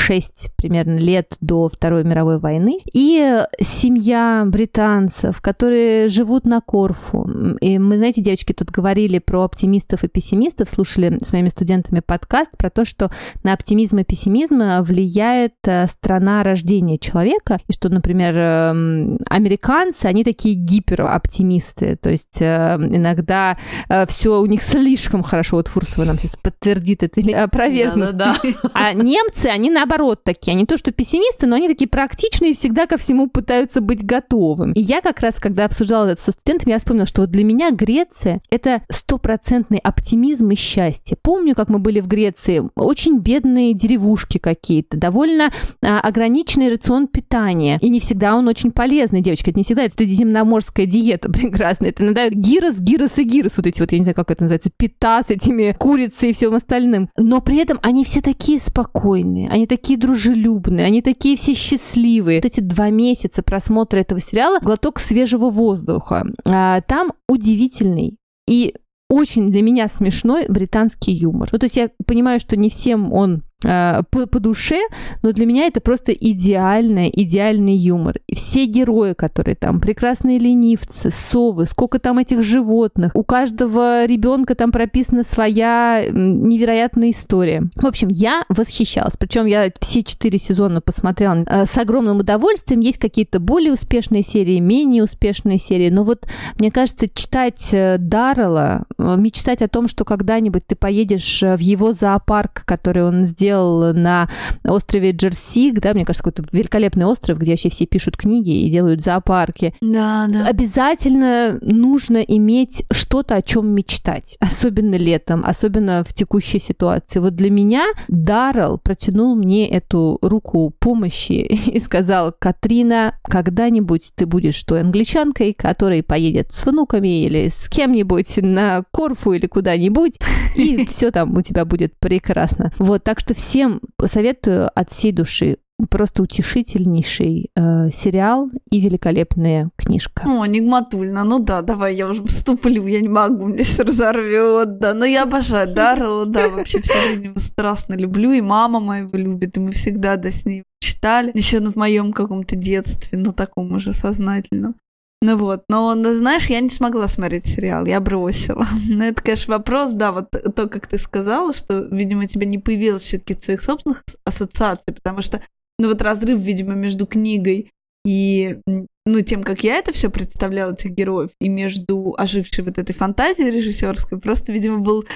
6 0.06 0.50
примерно 0.56 0.98
лет 0.98 1.36
до 1.40 1.68
Второй 1.68 2.04
мировой 2.04 2.38
войны. 2.38 2.74
И 2.92 3.42
семья 3.60 4.44
британцев, 4.46 5.40
которые 5.40 6.08
живут 6.08 6.46
на 6.46 6.60
Корфу. 6.60 7.28
И 7.60 7.78
мы, 7.78 7.96
знаете, 7.96 8.22
девочки, 8.22 8.52
тут 8.52 8.70
говорили 8.70 9.18
про 9.18 9.42
оптимистов 9.42 10.04
и 10.04 10.08
пессимистов, 10.08 10.70
слушали 10.70 11.18
с 11.22 11.32
моими 11.32 11.48
студентами 11.48 12.00
подкаст 12.00 12.52
про 12.56 12.70
то, 12.70 12.84
что 12.84 13.10
на 13.42 13.52
оптимизм 13.52 13.98
и 13.98 14.04
пессимизм 14.04 14.62
влияет 14.82 15.54
э, 15.64 15.86
страна 15.88 16.44
рождения 16.44 16.98
человека, 16.98 17.58
и 17.66 17.72
что, 17.72 17.88
например, 17.88 18.36
эм, 18.36 19.18
американцы, 19.28 20.06
они 20.06 20.22
такие 20.22 20.54
гипероптимисты, 20.54 21.96
то 21.96 22.10
есть 22.10 22.40
э, 22.40 22.76
иногда 22.78 23.58
э, 23.88 24.06
все 24.06 24.40
у 24.40 24.46
них 24.46 24.62
слишком 24.62 25.24
хорошо, 25.24 25.56
вот 25.56 25.68
Фурсова 25.68 26.04
нам 26.04 26.18
сейчас 26.18 26.36
подтвердит 26.36 27.02
это 27.02 27.20
или 27.20 27.32
опровергнет. 27.32 28.16
Да, 28.16 28.36
да, 28.42 28.52
да. 28.62 28.70
А 28.72 28.92
немцы, 28.92 29.46
они 29.46 29.70
наоборот 29.70 29.95
наоборот 29.96 30.22
такие. 30.24 30.52
Они 30.52 30.66
то, 30.66 30.76
что 30.76 30.92
пессимисты, 30.92 31.46
но 31.46 31.56
они 31.56 31.68
такие 31.68 31.88
практичные 31.88 32.52
и 32.52 32.54
всегда 32.54 32.86
ко 32.86 32.96
всему 32.96 33.28
пытаются 33.28 33.80
быть 33.80 34.04
готовым. 34.04 34.72
И 34.72 34.80
я 34.80 35.00
как 35.00 35.20
раз, 35.20 35.36
когда 35.36 35.64
обсуждала 35.64 36.08
это 36.08 36.22
со 36.22 36.32
студентами, 36.32 36.72
я 36.72 36.78
вспомнила, 36.78 37.06
что 37.06 37.22
вот 37.22 37.30
для 37.30 37.44
меня 37.44 37.70
Греция— 37.70 38.40
это 38.50 38.82
стопроцентный 38.90 39.78
оптимизм 39.78 40.50
и 40.50 40.54
счастье. 40.54 41.16
Помню, 41.20 41.54
как 41.54 41.68
мы 41.68 41.78
были 41.78 42.00
в 42.00 42.08
Греции, 42.08 42.62
очень 42.76 43.18
бедные 43.18 43.74
деревушки 43.74 44.38
какие-то, 44.38 44.96
довольно 44.96 45.50
а, 45.82 46.00
ограниченный 46.00 46.72
рацион 46.72 47.06
питания. 47.08 47.78
И 47.80 47.88
не 47.88 48.00
всегда 48.00 48.36
он 48.36 48.48
очень 48.48 48.70
полезный, 48.70 49.20
девочки. 49.20 49.50
Это 49.50 49.58
не 49.58 49.64
всегда 49.64 49.84
это 49.84 49.94
средиземноморская 49.94 50.86
диета 50.86 51.30
прекрасная. 51.32 51.90
Это 51.90 52.04
иногда 52.04 52.28
гирос, 52.28 52.78
гирос 52.78 53.18
и 53.18 53.24
гирос. 53.24 53.56
Вот 53.56 53.66
эти 53.66 53.80
вот, 53.80 53.92
я 53.92 53.98
не 53.98 54.04
знаю, 54.04 54.16
как 54.16 54.30
это 54.30 54.44
называется, 54.44 54.70
пита 54.76 55.22
с 55.22 55.30
этими 55.30 55.74
курицей 55.78 56.30
и 56.30 56.32
всем 56.32 56.54
остальным. 56.54 57.08
Но 57.16 57.40
при 57.40 57.58
этом 57.58 57.78
они 57.82 58.04
все 58.04 58.20
такие 58.20 58.58
спокойные. 58.58 59.48
Они 59.48 59.66
такие 59.66 59.85
такие 59.86 59.98
дружелюбные, 60.00 60.84
они 60.84 61.00
такие 61.00 61.36
все 61.36 61.54
счастливые. 61.54 62.38
Вот 62.38 62.46
эти 62.46 62.58
два 62.58 62.90
месяца 62.90 63.42
просмотра 63.42 64.00
этого 64.00 64.20
сериала 64.20 64.58
глоток 64.60 64.98
свежего 64.98 65.48
воздуха. 65.48 66.26
А, 66.44 66.80
там 66.80 67.12
удивительный 67.28 68.16
и 68.48 68.74
очень 69.08 69.48
для 69.48 69.62
меня 69.62 69.86
смешной 69.86 70.46
британский 70.48 71.12
юмор. 71.12 71.50
Ну, 71.52 71.58
то 71.58 71.66
есть 71.66 71.76
я 71.76 71.90
понимаю, 72.04 72.40
что 72.40 72.56
не 72.56 72.68
всем 72.68 73.12
он 73.12 73.42
по, 73.62 74.02
по 74.26 74.40
душе, 74.40 74.80
но 75.22 75.32
для 75.32 75.46
меня 75.46 75.66
это 75.66 75.80
просто 75.80 76.12
идеальный, 76.12 77.10
идеальный 77.12 77.74
юмор. 77.74 78.20
Все 78.32 78.66
герои, 78.66 79.14
которые 79.14 79.56
там, 79.56 79.80
прекрасные 79.80 80.38
ленивцы, 80.38 81.10
совы, 81.10 81.66
сколько 81.66 81.98
там 81.98 82.18
этих 82.18 82.42
животных, 82.42 83.12
у 83.14 83.24
каждого 83.24 84.04
ребенка 84.04 84.54
там 84.54 84.72
прописана 84.72 85.24
своя 85.24 86.04
невероятная 86.10 87.10
история. 87.10 87.64
В 87.76 87.86
общем, 87.86 88.08
я 88.08 88.44
восхищалась. 88.48 89.16
Причем 89.16 89.46
я 89.46 89.70
все 89.80 90.02
четыре 90.02 90.38
сезона 90.38 90.80
посмотрела 90.80 91.44
э, 91.46 91.66
с 91.66 91.76
огромным 91.78 92.18
удовольствием. 92.18 92.80
Есть 92.80 92.98
какие-то 92.98 93.40
более 93.40 93.72
успешные 93.72 94.22
серии, 94.22 94.60
менее 94.60 95.02
успешные 95.02 95.58
серии, 95.58 95.90
но 95.90 96.04
вот 96.04 96.26
мне 96.58 96.70
кажется, 96.70 97.08
читать 97.08 97.70
э, 97.72 97.96
Даррелла 97.98 98.86
Э, 98.98 99.16
мечтать 99.16 99.62
о 99.62 99.68
том, 99.68 99.88
что 99.88 100.04
когда-нибудь 100.04 100.66
ты 100.66 100.76
поедешь 100.76 101.42
э, 101.42 101.56
в 101.56 101.60
его 101.60 101.92
зоопарк, 101.92 102.64
который 102.64 103.04
он 103.04 103.24
сделал 103.24 103.45
на 103.52 104.28
острове 104.64 105.12
Джерсик, 105.12 105.80
да, 105.80 105.94
мне 105.94 106.04
кажется, 106.04 106.22
какой-то 106.22 106.44
великолепный 106.56 107.06
остров, 107.06 107.38
где 107.38 107.52
вообще 107.52 107.70
все 107.70 107.86
пишут 107.86 108.16
книги 108.16 108.50
и 108.50 108.70
делают 108.70 109.02
зоопарки. 109.02 109.74
Да, 109.80 110.26
да. 110.28 110.46
Обязательно 110.46 111.58
нужно 111.60 112.18
иметь 112.18 112.84
что-то, 112.90 113.36
о 113.36 113.42
чем 113.42 113.68
мечтать, 113.68 114.36
особенно 114.40 114.96
летом, 114.96 115.42
особенно 115.44 116.04
в 116.04 116.12
текущей 116.12 116.58
ситуации. 116.58 117.18
Вот 117.18 117.34
для 117.34 117.50
меня 117.50 117.84
Даррелл 118.08 118.78
протянул 118.78 119.36
мне 119.36 119.68
эту 119.68 120.18
руку 120.22 120.72
помощи 120.78 121.32
и 121.70 121.80
сказал, 121.80 122.34
Катрина, 122.38 123.18
когда-нибудь 123.24 124.12
ты 124.14 124.26
будешь 124.26 124.62
той 124.62 124.80
англичанкой, 124.80 125.52
которая 125.52 126.02
поедет 126.02 126.52
с 126.52 126.64
внуками 126.66 127.24
или 127.24 127.48
с 127.48 127.68
кем-нибудь 127.68 128.38
на 128.38 128.84
Корфу 128.92 129.32
или 129.32 129.46
куда-нибудь, 129.46 130.18
и 130.56 130.86
все 130.86 131.10
там 131.10 131.36
у 131.36 131.42
тебя 131.42 131.64
будет 131.64 131.94
прекрасно. 131.98 132.72
Вот, 132.78 133.04
так 133.04 133.20
что 133.20 133.34
всем 133.36 133.80
советую 134.04 134.70
от 134.74 134.90
всей 134.90 135.12
души 135.12 135.58
просто 135.90 136.22
утешительнейший 136.22 137.50
э, 137.54 137.90
сериал 137.90 138.50
и 138.70 138.80
великолепная 138.80 139.70
книжка. 139.76 140.24
О, 140.26 140.46
Нигматульна, 140.46 141.22
ну 141.24 141.38
да, 141.38 141.60
давай, 141.60 141.94
я 141.94 142.08
уже 142.08 142.24
вступлю, 142.24 142.86
я 142.86 143.00
не 143.00 143.08
могу, 143.08 143.46
мне 143.46 143.62
все 143.62 143.82
разорвет, 143.82 144.78
да. 144.78 144.94
Но 144.94 145.04
я 145.04 145.24
обожаю 145.24 145.72
Даррелла, 145.72 146.24
да, 146.24 146.48
вообще 146.48 146.80
все 146.80 146.94
время 147.08 147.38
страстно 147.38 147.94
люблю, 147.94 148.32
и 148.32 148.40
мама 148.40 148.80
моя 148.80 149.02
его 149.02 149.18
любит, 149.18 149.56
и 149.58 149.60
мы 149.60 149.72
всегда, 149.72 150.16
да, 150.16 150.30
с 150.30 150.46
ней 150.46 150.62
читали, 150.80 151.30
еще 151.34 151.60
в 151.60 151.76
моем 151.76 152.12
каком-то 152.12 152.56
детстве, 152.56 153.18
ну, 153.18 153.32
таком 153.32 153.72
уже 153.72 153.92
сознательном. 153.92 154.76
Ну 155.22 155.36
вот, 155.38 155.64
но, 155.68 155.94
ну, 155.94 156.14
знаешь, 156.14 156.46
я 156.46 156.60
не 156.60 156.68
смогла 156.68 157.08
смотреть 157.08 157.46
сериал, 157.46 157.86
я 157.86 158.00
бросила. 158.00 158.66
Но 158.88 159.04
это, 159.04 159.22
конечно, 159.22 159.56
вопрос, 159.56 159.92
да, 159.92 160.12
вот 160.12 160.30
то, 160.30 160.68
как 160.68 160.86
ты 160.86 160.98
сказала, 160.98 161.54
что, 161.54 161.88
видимо, 161.90 162.24
у 162.24 162.26
тебя 162.26 162.44
не 162.46 162.58
появилось 162.58 163.02
все-таки 163.02 163.40
своих 163.40 163.62
собственных 163.62 164.04
ассоциаций, 164.24 164.92
потому 164.92 165.22
что, 165.22 165.40
ну 165.78 165.88
вот 165.88 166.02
разрыв, 166.02 166.38
видимо, 166.38 166.74
между 166.74 167.06
книгой 167.06 167.72
и, 168.06 168.60
ну, 169.06 169.20
тем, 169.22 169.42
как 169.42 169.64
я 169.64 169.78
это 169.78 169.92
все 169.92 170.10
представляла, 170.10 170.74
этих 170.74 170.90
героев, 170.90 171.30
и 171.40 171.48
между 171.48 172.14
ожившей 172.16 172.62
вот 172.62 172.78
этой 172.78 172.92
фантазией 172.92 173.50
режиссерской, 173.50 174.20
просто, 174.20 174.52
видимо, 174.52 174.78
был 174.78 175.06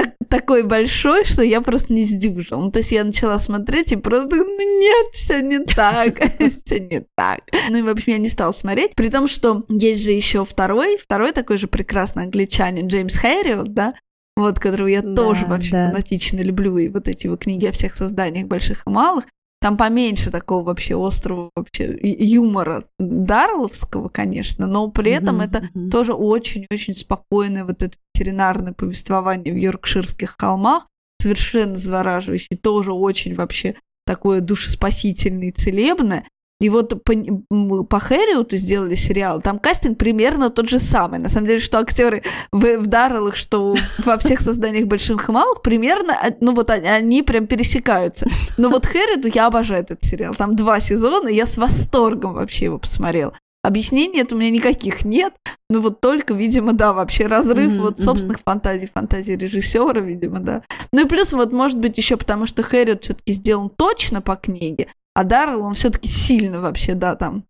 так, 0.00 0.14
такой 0.28 0.62
большой, 0.62 1.24
что 1.24 1.42
я 1.42 1.60
просто 1.60 1.92
не 1.92 2.04
сдюжила. 2.04 2.60
Ну, 2.60 2.70
то 2.70 2.78
есть 2.78 2.92
я 2.92 3.04
начала 3.04 3.38
смотреть 3.38 3.92
и 3.92 3.96
просто, 3.96 4.36
ну 4.36 4.80
нет, 4.80 5.08
все 5.12 5.40
не 5.40 5.58
так, 5.64 6.18
все 6.64 6.80
не 6.80 7.04
так. 7.16 7.40
Ну 7.70 7.78
и, 7.78 7.82
в 7.82 7.88
общем, 7.88 8.12
я 8.12 8.18
не 8.18 8.28
стала 8.28 8.52
смотреть, 8.52 8.94
при 8.94 9.08
том, 9.08 9.28
что 9.28 9.64
есть 9.68 10.02
же 10.02 10.10
еще 10.10 10.44
второй, 10.44 10.96
второй 10.98 11.32
такой 11.32 11.58
же 11.58 11.66
прекрасный 11.66 12.24
англичанин, 12.24 12.88
Джеймс 12.88 13.16
Хэрриот, 13.16 13.72
да, 13.74 13.94
вот, 14.36 14.58
которого 14.58 14.88
я 14.88 15.02
да, 15.02 15.14
тоже 15.14 15.46
вообще 15.46 15.72
да. 15.72 15.86
фанатично 15.86 16.40
люблю, 16.40 16.78
и 16.78 16.88
вот 16.88 17.08
эти 17.08 17.26
его 17.26 17.36
книги 17.36 17.66
о 17.66 17.72
всех 17.72 17.94
созданиях 17.94 18.46
больших 18.46 18.84
и 18.86 18.90
малых, 18.90 19.26
там 19.60 19.76
поменьше 19.76 20.30
такого 20.30 20.64
вообще 20.64 20.96
острого 20.96 21.50
вообще 21.54 21.98
юмора 22.02 22.84
Дарловского, 22.98 24.08
конечно, 24.08 24.66
но 24.66 24.90
при 24.90 25.12
этом 25.12 25.40
mm-hmm, 25.40 25.44
это 25.44 25.58
mm-hmm. 25.58 25.90
тоже 25.90 26.14
очень-очень 26.14 26.94
спокойное 26.94 27.66
вот 27.66 27.82
это 27.82 27.96
ветеринарное 28.20 28.72
повествование 28.72 29.54
в 29.54 29.56
Йоркширских 29.56 30.36
холмах. 30.38 30.86
совершенно 31.20 31.76
завораживающий, 31.76 32.56
тоже 32.56 32.92
очень 32.92 33.34
вообще 33.34 33.74
такое 34.06 34.40
душеспасительное, 34.40 35.52
целебное. 35.52 36.24
И 36.62 36.70
вот 36.70 37.04
по, 37.04 37.84
по 37.84 38.00
Хэрриоту 38.00 38.56
сделали 38.56 38.94
сериал, 38.94 39.40
там 39.42 39.58
кастинг 39.58 39.98
примерно 39.98 40.50
тот 40.50 40.68
же 40.68 40.78
самый. 40.78 41.18
На 41.18 41.28
самом 41.28 41.46
деле, 41.46 41.60
что 41.60 41.78
актеры 41.78 42.22
в, 42.52 42.78
в 42.78 42.86
Дарреллах, 42.86 43.36
что 43.36 43.76
во 44.04 44.16
всех 44.16 44.40
созданиях 44.40 44.86
больших 44.86 45.28
и 45.28 45.32
малых, 45.32 45.62
примерно, 45.62 46.14
а, 46.14 46.30
ну 46.40 46.54
вот 46.54 46.70
они, 46.70 46.88
они 46.88 47.22
прям 47.22 47.46
пересекаются. 47.46 48.26
Но 48.56 48.70
вот 48.70 48.86
Хэрриоту, 48.86 49.28
я 49.34 49.46
обожаю 49.46 49.82
этот 49.82 50.02
сериал. 50.04 50.34
Там 50.34 50.56
два 50.56 50.80
сезона, 50.80 51.28
я 51.28 51.46
с 51.46 51.58
восторгом 51.58 52.34
вообще 52.34 52.66
его 52.66 52.78
посмотрела. 52.78 53.34
Объяснений 53.62 54.20
это 54.20 54.34
у 54.34 54.38
меня 54.38 54.50
никаких 54.50 55.04
нет, 55.04 55.34
ну 55.68 55.82
вот 55.82 56.00
только, 56.00 56.32
видимо, 56.32 56.72
да, 56.72 56.94
вообще 56.94 57.26
разрыв 57.26 57.72
mm-hmm, 57.72 57.80
вот 57.80 58.00
собственных 58.00 58.38
mm-hmm. 58.38 58.44
фантазий, 58.44 58.86
фантазий 58.86 59.36
режиссера, 59.36 60.00
видимо, 60.00 60.40
да. 60.40 60.62
Ну 60.92 61.04
и 61.04 61.08
плюс 61.08 61.32
вот 61.34 61.52
может 61.52 61.78
быть 61.78 61.98
еще 61.98 62.16
потому, 62.16 62.46
что 62.46 62.62
Хэрриот 62.62 63.04
все-таки 63.04 63.34
сделан 63.34 63.68
точно 63.68 64.22
по 64.22 64.36
книге, 64.36 64.88
а 65.14 65.24
Даррелл, 65.24 65.62
он 65.62 65.74
все-таки 65.74 66.08
сильно 66.08 66.60
вообще, 66.60 66.94
да, 66.94 67.16
там 67.16 67.44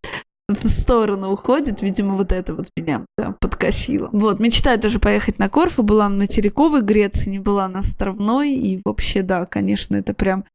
в 0.49 0.69
сторону 0.69 1.31
уходит, 1.31 1.81
видимо, 1.81 2.15
вот 2.15 2.31
это 2.31 2.53
вот 2.53 2.67
меня 2.75 3.05
да, 3.17 3.35
подкосило. 3.39 4.09
Вот, 4.11 4.39
мечтаю 4.39 4.79
тоже 4.79 4.99
поехать 4.99 5.39
на 5.39 5.49
Корфу, 5.49 5.83
была 5.83 6.09
на 6.09 6.17
материковой 6.17 6.81
Греции, 6.81 7.29
не 7.29 7.39
была 7.39 7.67
на 7.67 7.79
островной, 7.79 8.51
и 8.51 8.81
вообще, 8.83 9.21
да, 9.21 9.45
конечно, 9.45 9.95
это 9.95 10.13
прям 10.13 10.45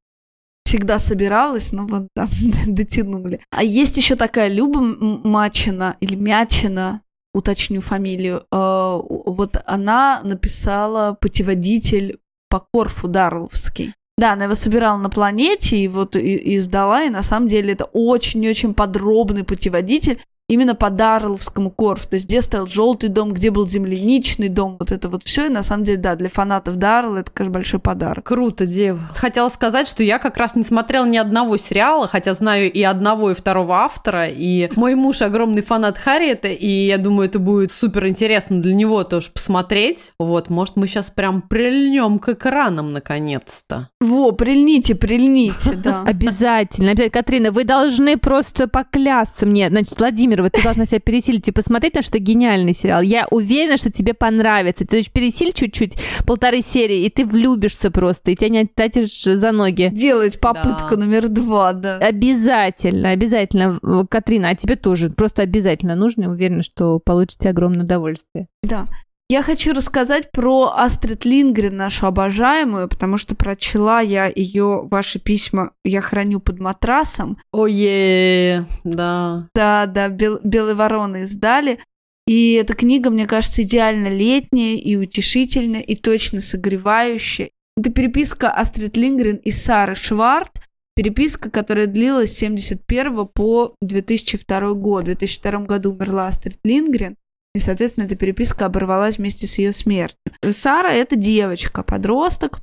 всегда 0.67 0.99
собиралась, 0.99 1.73
но 1.73 1.87
вот 1.87 2.09
да, 2.17 2.29
дотянули. 2.67 3.41
А 3.51 3.63
есть 3.63 3.97
еще 3.97 4.17
такая 4.17 4.49
Люба 4.49 4.81
Мачина 4.81 5.97
или 6.01 6.15
Мячина, 6.15 7.03
уточню 7.33 7.81
фамилию, 7.81 8.45
э, 8.51 9.01
вот 9.01 9.63
она 9.67 10.21
написала 10.25 11.17
путеводитель 11.21 12.19
по 12.49 12.61
Корфу 12.73 13.09
Дарловский. 13.09 13.93
Да, 14.19 14.33
она 14.33 14.45
его 14.45 14.55
собирала 14.55 14.97
на 14.97 15.11
планете 15.11 15.77
и 15.77 15.89
вот 15.89 16.17
и, 16.17 16.37
и 16.37 16.57
издала, 16.57 17.03
и 17.03 17.11
на 17.11 17.23
самом 17.23 17.49
деле 17.49 17.75
это 17.75 17.85
очень-очень 17.85 18.73
подробный 18.73 19.45
путеводитель, 19.45 20.19
именно 20.49 20.75
по 20.75 20.91
Дарловскому 20.91 21.71
Корфу. 21.71 22.09
То 22.09 22.17
есть, 22.17 22.27
где 22.27 22.41
стоял 22.43 22.67
желтый 22.67 23.09
дом, 23.09 23.33
где 23.33 23.51
был 23.51 23.67
земляничный 23.67 24.49
дом, 24.49 24.77
вот 24.79 24.93
это 24.93 25.09
вот 25.09 25.25
все. 25.25 25.47
И 25.47 25.51
на 25.51 25.63
самом 25.63 25.85
деле, 25.85 25.99
да, 25.99 26.15
для 26.15 26.29
фанатов 26.29 26.77
Даррелла 26.77 27.19
это, 27.19 27.31
конечно, 27.33 27.55
большой 27.55 27.81
подарок. 27.81 28.25
Круто, 28.25 28.67
Дев. 28.67 28.99
Хотела 29.15 29.49
сказать, 29.49 29.89
что 29.89 30.03
я 30.03 30.19
как 30.19 30.37
раз 30.37 30.55
не 30.55 30.63
смотрела 30.63 31.05
ни 31.05 31.17
одного 31.17 31.57
сериала, 31.57 32.07
хотя 32.07 32.35
знаю 32.35 32.71
и 32.71 32.83
одного, 32.83 33.33
и 33.33 33.35
второго 33.35 33.77
автора. 33.77 34.29
И 34.29 34.71
мой 34.77 34.95
муж 34.95 35.23
огромный 35.23 35.63
фанат 35.63 35.99
Харриета, 35.99 36.49
и 36.49 36.69
я 36.69 36.99
думаю, 36.99 37.29
это 37.29 37.39
будет 37.39 37.73
супер 37.73 38.07
интересно 38.07 38.63
для 38.63 38.75
него 38.75 39.03
тоже 39.05 39.31
посмотреть. 39.31 40.13
Вот, 40.19 40.49
может, 40.51 40.77
мы 40.77 40.87
сейчас 40.87 41.11
прям 41.11 41.43
прильнем 41.43 42.19
к 42.19 42.29
экранам 42.31 42.93
наконец-то. 42.93 43.89
Во, 44.01 44.33
прильните, 44.33 44.95
прильните, 44.95 45.75
да. 45.75 46.03
Обязательно. 46.07 46.95
Катрина, 47.11 47.51
вы 47.51 47.65
должны 47.65 48.17
просто 48.17 48.69
поклясться 48.69 49.47
мне. 49.47 49.69
Значит, 49.69 49.99
Владимир 49.99 50.36
Владимирова, 50.37 50.51
ты 50.51 50.63
должна 50.63 50.87
себя 50.87 51.01
пересилить 51.01 51.49
и 51.49 51.53
посмотреть, 51.53 51.95
на 51.95 52.03
что 52.03 52.19
гениальный 52.19 52.73
сериал. 52.73 53.03
Я 53.03 53.27
уверена, 53.31 53.77
что 53.77 53.91
тебе 53.91 54.15
понравится. 54.15 54.87
Ты 54.87 54.99
лишь 54.99 55.11
пересиль 55.11 55.53
чуть-чуть, 55.53 55.97
полторы 56.27 56.61
серии, 56.61 57.05
и 57.05 57.11
ты 57.11 57.25
влюбишься 57.25 57.91
просто, 57.91 58.31
и 58.31 58.37
тебя 58.37 58.49
не 58.49 58.61
оттатишь 58.61 59.23
за 59.23 59.53
ноги. 59.53 59.91
Делать 59.93 60.39
попытку 60.41 60.97
да. 60.97 61.05
номер 61.05 61.29
два, 61.29 61.73
да. 61.73 61.99
Обязательно, 61.99 63.11
обязательно. 63.11 64.07
Катрина, 64.09 64.51
а 64.51 64.55
тебе 64.55 64.77
тоже. 64.77 65.11
Просто 65.11 65.43
обязательно 65.43 65.95
нужно. 65.95 66.31
уверена, 66.31 66.63
что 66.63 66.99
получите 66.99 67.51
огромное 67.51 67.85
удовольствие. 67.85 68.49
Да. 68.63 68.87
Я 69.29 69.43
хочу 69.43 69.73
рассказать 69.73 70.31
про 70.31 70.73
Астрид 70.77 71.25
Лингрен, 71.25 71.77
нашу 71.77 72.07
обожаемую, 72.07 72.89
потому 72.89 73.19
что 73.19 73.35
прочла 73.35 74.01
я 74.01 74.31
ее, 74.33 74.87
ваши 74.89 75.19
письма 75.19 75.73
я 75.85 76.01
храню 76.01 76.39
под 76.39 76.61
матрасом. 76.61 77.37
Ое, 77.53 78.69
да. 78.85 79.49
Да, 79.53 79.87
да, 79.87 80.09
Бел, 80.11 80.39
Белые 80.45 80.77
вороны 80.77 81.25
издали. 81.25 81.81
И 82.29 82.53
эта 82.53 82.75
книга, 82.75 83.11
мне 83.11 83.27
кажется, 83.27 83.63
идеально 83.63 84.09
летняя 84.09 84.77
и 84.77 84.95
утешительная, 84.95 85.81
и 85.81 85.97
точно 85.97 86.41
согревающая. 86.41 87.51
Это 87.77 87.91
переписка 87.91 88.51
Астрид 88.51 88.97
Лингрен 88.97 89.37
и 89.37 89.51
Сары 89.51 89.97
Шварт, 89.97 90.53
переписка, 90.95 91.51
которая 91.51 91.87
длилась 91.87 92.33
с 92.33 92.39
71 92.39 93.27
по 93.27 93.75
2002 93.81 94.75
год. 94.75 95.03
В 95.03 95.07
2002 95.07 95.59
году 95.65 95.93
умерла 95.93 96.29
Астрид 96.29 96.59
Лингрен. 96.63 97.17
И, 97.57 97.59
соответственно, 97.59 98.05
эта 98.05 98.17
переписка 98.17 98.67
оборвалась 98.67 99.17
вместе 99.17 99.47
с 99.47 99.57
ее 99.57 99.73
смертью. 99.73 100.19
Сара— 100.51 100.93
это 100.93 101.17
девочка, 101.17 101.83
подросток, 101.83 102.61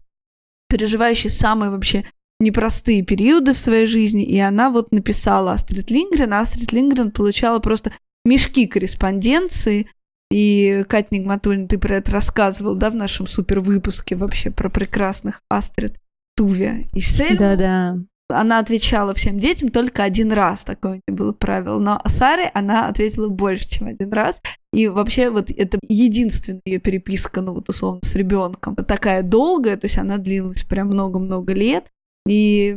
переживающий 0.70 1.32
самые 1.32 1.72
вообще 1.72 2.06
непростые 2.40 3.02
периоды 3.02 3.54
в 3.54 3.58
своей 3.58 3.88
жизни, 3.88 4.24
и 4.24 4.38
она 4.38 4.70
вот 4.70 4.92
написала 4.92 5.54
Астрид 5.54 5.90
Лингрен, 5.90 6.32
а 6.34 6.42
Астрид 6.42 6.72
Лингрен 6.72 7.10
получала 7.10 7.58
просто 7.58 7.92
мешки 8.24 8.68
корреспонденции, 8.68 9.88
и, 10.30 10.84
Катя 10.88 11.08
Нигматульна, 11.12 11.68
ты 11.68 11.80
про 11.80 11.96
это 11.96 12.12
рассказывал, 12.12 12.76
да, 12.76 12.92
в 12.92 12.96
нашем 12.96 13.26
супер 13.26 13.62
выпуске 13.62 14.16
вообще 14.16 14.52
про 14.52 14.70
прекрасных 14.70 15.42
Астрид 15.50 15.96
Туве 16.36 16.86
и 16.94 17.02
Сель. 17.02 17.38
Да-да 17.38 17.98
она 18.30 18.60
отвечала 18.60 19.14
всем 19.14 19.40
детям 19.40 19.70
только 19.70 20.04
один 20.04 20.32
раз, 20.32 20.64
такое 20.64 21.02
не 21.08 21.14
было 21.14 21.34
правило. 21.34 21.80
Но 21.80 22.02
Саре 22.06 22.50
она 22.54 22.88
ответила 22.88 23.30
больше, 23.30 23.70
чем 23.70 23.88
один 23.88 24.12
раз. 24.12 24.42
И 24.74 24.88
вообще 24.88 25.30
вот 25.30 25.52
это 25.52 25.78
единственная 25.88 26.62
ее 26.66 26.80
переписка, 26.80 27.42
ну 27.42 27.54
вот 27.54 27.70
условно, 27.70 28.02
с 28.04 28.16
ребенком. 28.16 28.76
Такая 28.76 29.22
долгая, 29.22 29.78
то 29.78 29.86
есть 29.86 29.98
она 29.98 30.18
длилась 30.18 30.64
прям 30.64 30.88
много-много 30.88 31.54
лет. 31.54 31.86
И 32.28 32.76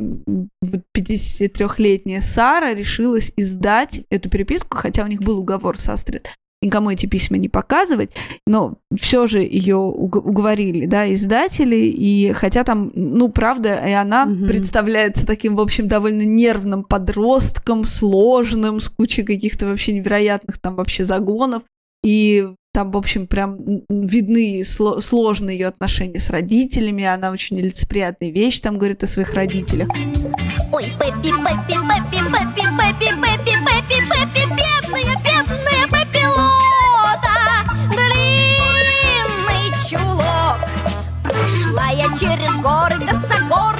53-летняя 0.95 2.21
Сара 2.21 2.73
решилась 2.73 3.31
издать 3.37 4.01
эту 4.09 4.29
переписку, 4.29 4.77
хотя 4.77 5.03
у 5.03 5.07
них 5.07 5.21
был 5.21 5.39
уговор 5.39 5.79
с 5.79 5.89
Астрид 5.89 6.33
никому 6.61 6.89
эти 6.89 7.05
письма 7.05 7.37
не 7.37 7.49
показывать, 7.49 8.11
но 8.47 8.77
все 8.95 9.27
же 9.27 9.39
ее 9.39 9.77
уговорили, 9.77 10.85
да, 10.85 11.13
издатели, 11.13 11.75
и 11.75 12.31
хотя 12.33 12.63
там, 12.63 12.91
ну, 12.95 13.29
правда, 13.29 13.75
и 13.87 13.91
она 13.91 14.25
угу. 14.25 14.47
представляется 14.47 15.27
таким, 15.27 15.55
в 15.55 15.61
общем, 15.61 15.87
довольно 15.87 16.23
нервным 16.23 16.83
подростком, 16.83 17.85
сложным, 17.85 18.79
с 18.79 18.89
кучей 18.89 19.23
каких-то 19.23 19.67
вообще 19.67 19.93
невероятных 19.93 20.57
там 20.57 20.75
вообще 20.75 21.05
загонов, 21.05 21.63
и 22.03 22.47
там, 22.73 22.91
в 22.91 22.97
общем, 22.97 23.25
прям 23.25 23.57
видны 23.89 24.63
сложные 24.63 25.57
ее 25.57 25.67
отношения 25.67 26.19
с 26.19 26.29
родителями, 26.29 27.03
она 27.05 27.31
очень 27.31 27.57
нелицеприятные 27.57 28.31
вещи 28.31 28.61
там 28.61 28.77
говорит 28.77 29.03
о 29.03 29.07
своих 29.07 29.33
родителях. 29.33 29.89
Ой, 30.71 30.83
Пеппи, 30.99 31.31
Пеппи, 31.31 31.73
Пеппи, 31.73 32.19
Пеппи, 32.29 32.71
Пеппи, 32.99 33.09
Пеппи, 33.09 33.53
Пеппи, 33.57 33.97
Пеппи, 33.97 34.43
бедная, 34.45 35.15
бедная 35.23 35.85
Пеппилота, 35.87 37.35
длинный 37.89 39.67
чулок. 39.89 40.59
Прошла 41.23 41.87
я 41.89 42.07
через 42.15 42.53
горы, 42.61 42.97
косогоры, 43.07 43.76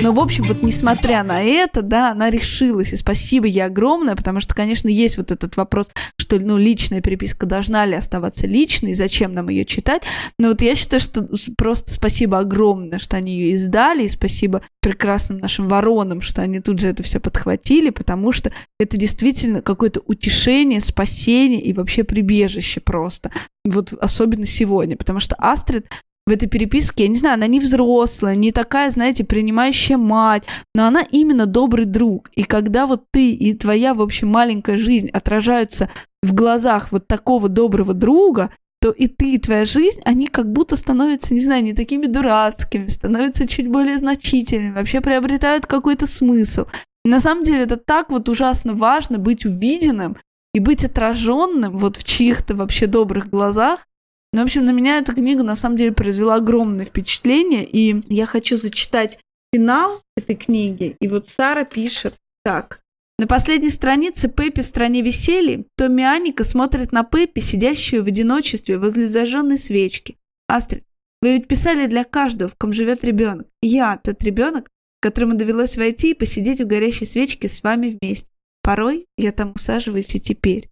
Но, 0.00 0.12
в 0.12 0.20
общем, 0.20 0.44
вот 0.44 0.62
несмотря 0.62 1.24
на 1.24 1.42
это, 1.42 1.82
да, 1.82 2.12
она 2.12 2.30
решилась, 2.30 2.92
и 2.92 2.96
спасибо 2.96 3.46
ей 3.46 3.64
огромное, 3.64 4.14
потому 4.14 4.40
что, 4.40 4.54
конечно, 4.54 4.88
есть 4.88 5.16
вот 5.16 5.32
этот 5.32 5.56
вопрос, 5.56 5.88
что, 6.18 6.38
ну, 6.38 6.56
личная 6.56 7.00
переписка 7.00 7.46
должна 7.46 7.84
ли 7.84 7.94
оставаться 7.94 8.46
личной, 8.46 8.94
зачем 8.94 9.34
нам 9.34 9.48
ее 9.48 9.64
читать, 9.64 10.02
но 10.38 10.48
вот 10.48 10.62
я 10.62 10.76
считаю, 10.76 11.00
что 11.00 11.26
просто 11.56 11.92
спасибо 11.92 12.38
огромное, 12.38 13.00
что 13.00 13.16
они 13.16 13.32
ее 13.32 13.54
издали, 13.54 14.04
и 14.04 14.08
спасибо 14.08 14.62
прекрасным 14.80 15.38
нашим 15.38 15.66
воронам, 15.66 16.20
что 16.20 16.42
они 16.42 16.60
тут 16.60 16.78
же 16.78 16.88
это 16.88 17.02
все 17.02 17.18
подхватили, 17.18 17.90
потому 17.90 18.32
что 18.32 18.52
это 18.78 18.96
действительно 18.96 19.62
какое-то 19.62 20.00
утешение, 20.06 20.80
спасение 20.80 21.60
и 21.60 21.72
вообще 21.72 22.04
прибежище 22.04 22.80
просто. 22.80 23.32
Вот 23.64 23.92
особенно 23.94 24.46
сегодня, 24.46 24.96
потому 24.96 25.18
что 25.18 25.34
Астрид 25.36 25.88
в 26.28 26.32
этой 26.32 26.48
переписке, 26.48 27.04
я 27.04 27.08
не 27.08 27.16
знаю, 27.16 27.34
она 27.34 27.46
не 27.46 27.58
взрослая, 27.58 28.36
не 28.36 28.52
такая, 28.52 28.90
знаете, 28.90 29.24
принимающая 29.24 29.96
мать, 29.96 30.44
но 30.74 30.86
она 30.86 31.02
именно 31.10 31.46
добрый 31.46 31.86
друг. 31.86 32.30
И 32.36 32.44
когда 32.44 32.86
вот 32.86 33.04
ты 33.10 33.30
и 33.32 33.54
твоя, 33.54 33.94
в 33.94 34.02
общем, 34.02 34.28
маленькая 34.28 34.76
жизнь 34.76 35.08
отражаются 35.08 35.90
в 36.22 36.34
глазах 36.34 36.92
вот 36.92 37.06
такого 37.06 37.48
доброго 37.48 37.94
друга, 37.94 38.50
то 38.80 38.90
и 38.90 39.08
ты, 39.08 39.34
и 39.34 39.38
твоя 39.38 39.64
жизнь, 39.64 40.00
они 40.04 40.26
как 40.26 40.52
будто 40.52 40.76
становятся, 40.76 41.34
не 41.34 41.40
знаю, 41.40 41.64
не 41.64 41.72
такими 41.72 42.06
дурацкими, 42.06 42.86
становятся 42.86 43.48
чуть 43.48 43.68
более 43.68 43.98
значительными, 43.98 44.74
вообще 44.74 45.00
приобретают 45.00 45.66
какой-то 45.66 46.06
смысл. 46.06 46.66
И 47.04 47.08
на 47.08 47.20
самом 47.20 47.42
деле 47.42 47.62
это 47.62 47.76
так 47.76 48.10
вот 48.10 48.28
ужасно 48.28 48.74
важно 48.74 49.18
быть 49.18 49.44
увиденным 49.44 50.16
и 50.52 50.60
быть 50.60 50.84
отраженным 50.84 51.76
вот 51.76 51.96
в 51.96 52.04
чьих-то 52.04 52.54
вообще 52.54 52.86
добрых 52.86 53.30
глазах. 53.30 53.87
Ну, 54.32 54.40
в 54.42 54.44
общем, 54.44 54.64
на 54.64 54.70
меня 54.70 54.98
эта 54.98 55.14
книга 55.14 55.42
на 55.42 55.56
самом 55.56 55.76
деле 55.76 55.92
произвела 55.92 56.36
огромное 56.36 56.84
впечатление, 56.84 57.64
и 57.64 58.02
я 58.12 58.26
хочу 58.26 58.56
зачитать 58.56 59.18
финал 59.52 60.02
этой 60.16 60.36
книги. 60.36 60.96
И 61.00 61.08
вот 61.08 61.26
Сара 61.26 61.64
пишет 61.64 62.14
так. 62.44 62.80
На 63.18 63.26
последней 63.26 63.70
странице 63.70 64.28
Пеппи 64.28 64.62
в 64.62 64.66
стране 64.66 65.02
веселья 65.02 65.64
Томми 65.76 66.04
Аника 66.04 66.44
смотрит 66.44 66.92
на 66.92 67.02
Пеппи, 67.02 67.40
сидящую 67.40 68.04
в 68.04 68.06
одиночестве 68.06 68.78
возле 68.78 69.08
зажженной 69.08 69.58
свечки. 69.58 70.18
Астрид, 70.46 70.84
вы 71.20 71.32
ведь 71.32 71.48
писали 71.48 71.86
для 71.86 72.04
каждого, 72.04 72.48
в 72.48 72.56
ком 72.56 72.72
живет 72.72 73.02
ребенок. 73.02 73.48
Я 73.60 73.96
тот 73.96 74.22
ребенок, 74.22 74.68
которому 75.00 75.34
довелось 75.34 75.76
войти 75.76 76.12
и 76.12 76.14
посидеть 76.14 76.60
у 76.60 76.66
горящей 76.66 77.06
свечки 77.06 77.48
с 77.48 77.62
вами 77.62 77.98
вместе. 78.00 78.28
Порой 78.62 79.06
я 79.16 79.32
там 79.32 79.52
усаживаюсь 79.54 80.14
и 80.14 80.20
теперь. 80.20 80.70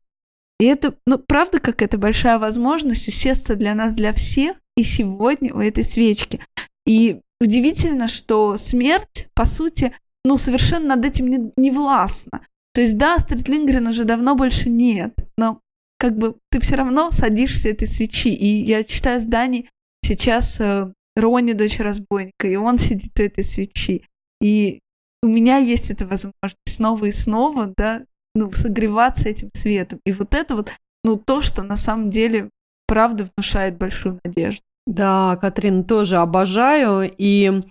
И 0.59 0.65
это, 0.65 0.95
ну, 1.07 1.19
правда, 1.19 1.61
как 1.61 1.83
это 1.83 1.99
большая 1.99 2.39
возможность 2.39 3.09
усесться 3.09 3.57
для 3.57 3.75
нас, 3.75 3.95
для 3.95 4.13
всех, 4.13 4.57
и 4.77 4.83
сегодня 4.83 5.55
у 5.55 5.61
этой 5.61 5.85
свечки. 5.85 6.41
И 6.87 7.21
удивительно, 7.41 8.09
что 8.09 8.57
смерть, 8.57 9.29
по 9.35 9.45
сути, 9.45 9.95
ну, 10.25 10.37
совершенно 10.37 10.97
над 10.97 11.05
этим 11.05 11.29
не, 11.29 11.53
не 11.57 11.71
властна. 11.71 12.47
То 12.73 12.81
есть, 12.81 12.97
да, 12.97 13.17
Астрид 13.17 13.49
Лингрен 13.49 13.87
уже 13.87 14.05
давно 14.05 14.35
больше 14.35 14.69
нет, 14.69 15.15
но 15.37 15.61
как 15.99 16.17
бы 16.19 16.37
ты 16.51 16.61
все 16.61 16.77
равно 16.77 17.11
садишься 17.11 17.71
этой 17.71 17.89
свечи. 17.89 18.35
И 18.35 18.65
я 18.65 18.85
читаю 18.85 19.21
здание 19.21 19.69
сейчас 20.05 20.61
э, 20.61 20.93
Рони, 21.17 21.53
дочь 21.53 21.81
разбойника, 21.81 22.47
и 22.47 22.57
он 22.57 22.79
сидит 22.79 23.19
у 23.19 23.23
этой 23.23 23.45
свечи. 23.45 24.05
И 24.43 24.81
у 25.23 25.29
меня 25.29 25.57
есть 25.57 25.91
эта 25.91 26.07
возможность 26.07 26.57
снова 26.67 27.07
и 27.07 27.13
снова, 27.13 27.73
да, 27.77 28.05
ну, 28.37 28.53
согреваться 28.53 29.29
этим 29.29 29.51
светом. 29.55 30.01
И 30.05 30.13
вот 30.13 30.35
это 30.35 30.55
вот, 30.55 30.71
ну, 31.03 31.17
то, 31.17 31.43
что 31.43 31.63
на 31.63 31.77
самом 31.77 32.11
деле 32.11 32.51
правда 32.87 33.27
внушает 33.37 33.79
большую 33.79 34.21
надежду. 34.25 34.63
Да, 34.87 35.37
Катрин, 35.41 35.85
тоже 35.85 36.19
обожаю. 36.19 37.11
И 37.17 37.63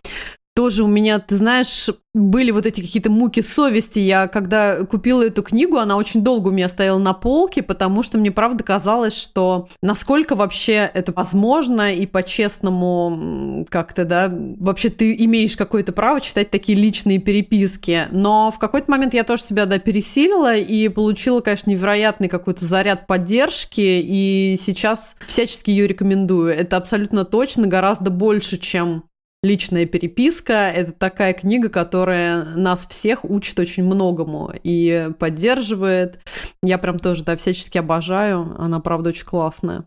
тоже 0.56 0.84
у 0.84 0.88
меня, 0.88 1.20
ты 1.20 1.36
знаешь, 1.36 1.90
были 2.14 2.52
вот 2.52 2.66
эти 2.66 2.80
какие-то 2.80 3.12
муки 3.12 3.42
совести. 3.42 4.00
Я, 4.00 4.28
когда 4.28 4.86
купила 4.86 5.22
эту 5.22 5.44
книгу, 5.44 5.78
она 5.78 5.98
очень 5.98 6.24
долго 6.24 6.48
у 6.48 6.52
меня 6.52 6.70
стояла 6.70 6.98
на 6.98 7.14
полке, 7.14 7.62
потому 7.62 8.04
что 8.04 8.18
мне 8.18 8.32
правда 8.32 8.64
казалось, 8.64 9.16
что 9.16 9.68
насколько 9.82 10.34
вообще 10.36 10.90
это 10.94 11.12
возможно 11.12 11.94
и 11.94 12.06
по-честному 12.06 13.66
как-то, 13.70 14.06
да, 14.06 14.32
вообще 14.32 14.90
ты 14.90 15.14
имеешь 15.26 15.58
какое-то 15.58 15.92
право 15.92 16.22
читать 16.22 16.52
такие 16.52 16.78
личные 16.78 17.20
переписки. 17.20 18.08
Но 18.12 18.50
в 18.50 18.58
какой-то 18.58 18.90
момент 18.90 19.14
я 19.14 19.26
тоже 19.26 19.44
себя, 19.44 19.66
да, 19.66 19.78
пересилила 19.78 20.56
и 20.56 20.88
получила, 20.88 21.42
конечно, 21.42 21.70
невероятный 21.70 22.30
какой-то 22.30 22.64
заряд 22.64 23.08
поддержки, 23.08 23.82
и 23.82 24.58
сейчас 24.58 25.18
всячески 25.28 25.70
ее 25.70 25.86
рекомендую. 25.86 26.54
Это 26.54 26.78
абсолютно 26.78 27.26
точно 27.26 27.68
гораздо 27.68 28.10
больше, 28.10 28.56
чем 28.56 29.04
личная 29.46 29.86
переписка. 29.86 30.54
Это 30.70 30.92
такая 30.92 31.34
книга, 31.34 31.70
которая 31.70 32.44
нас 32.56 32.86
всех 32.88 33.24
учит 33.24 33.60
очень 33.60 33.84
многому 33.84 34.52
и 34.64 35.10
поддерживает. 35.20 36.20
Я 36.64 36.78
прям 36.78 37.00
тоже, 37.00 37.24
да, 37.24 37.38
всячески 37.38 37.78
обожаю. 37.78 38.56
Она, 38.58 38.80
правда, 38.80 39.10
очень 39.10 39.26
классная. 39.26 39.86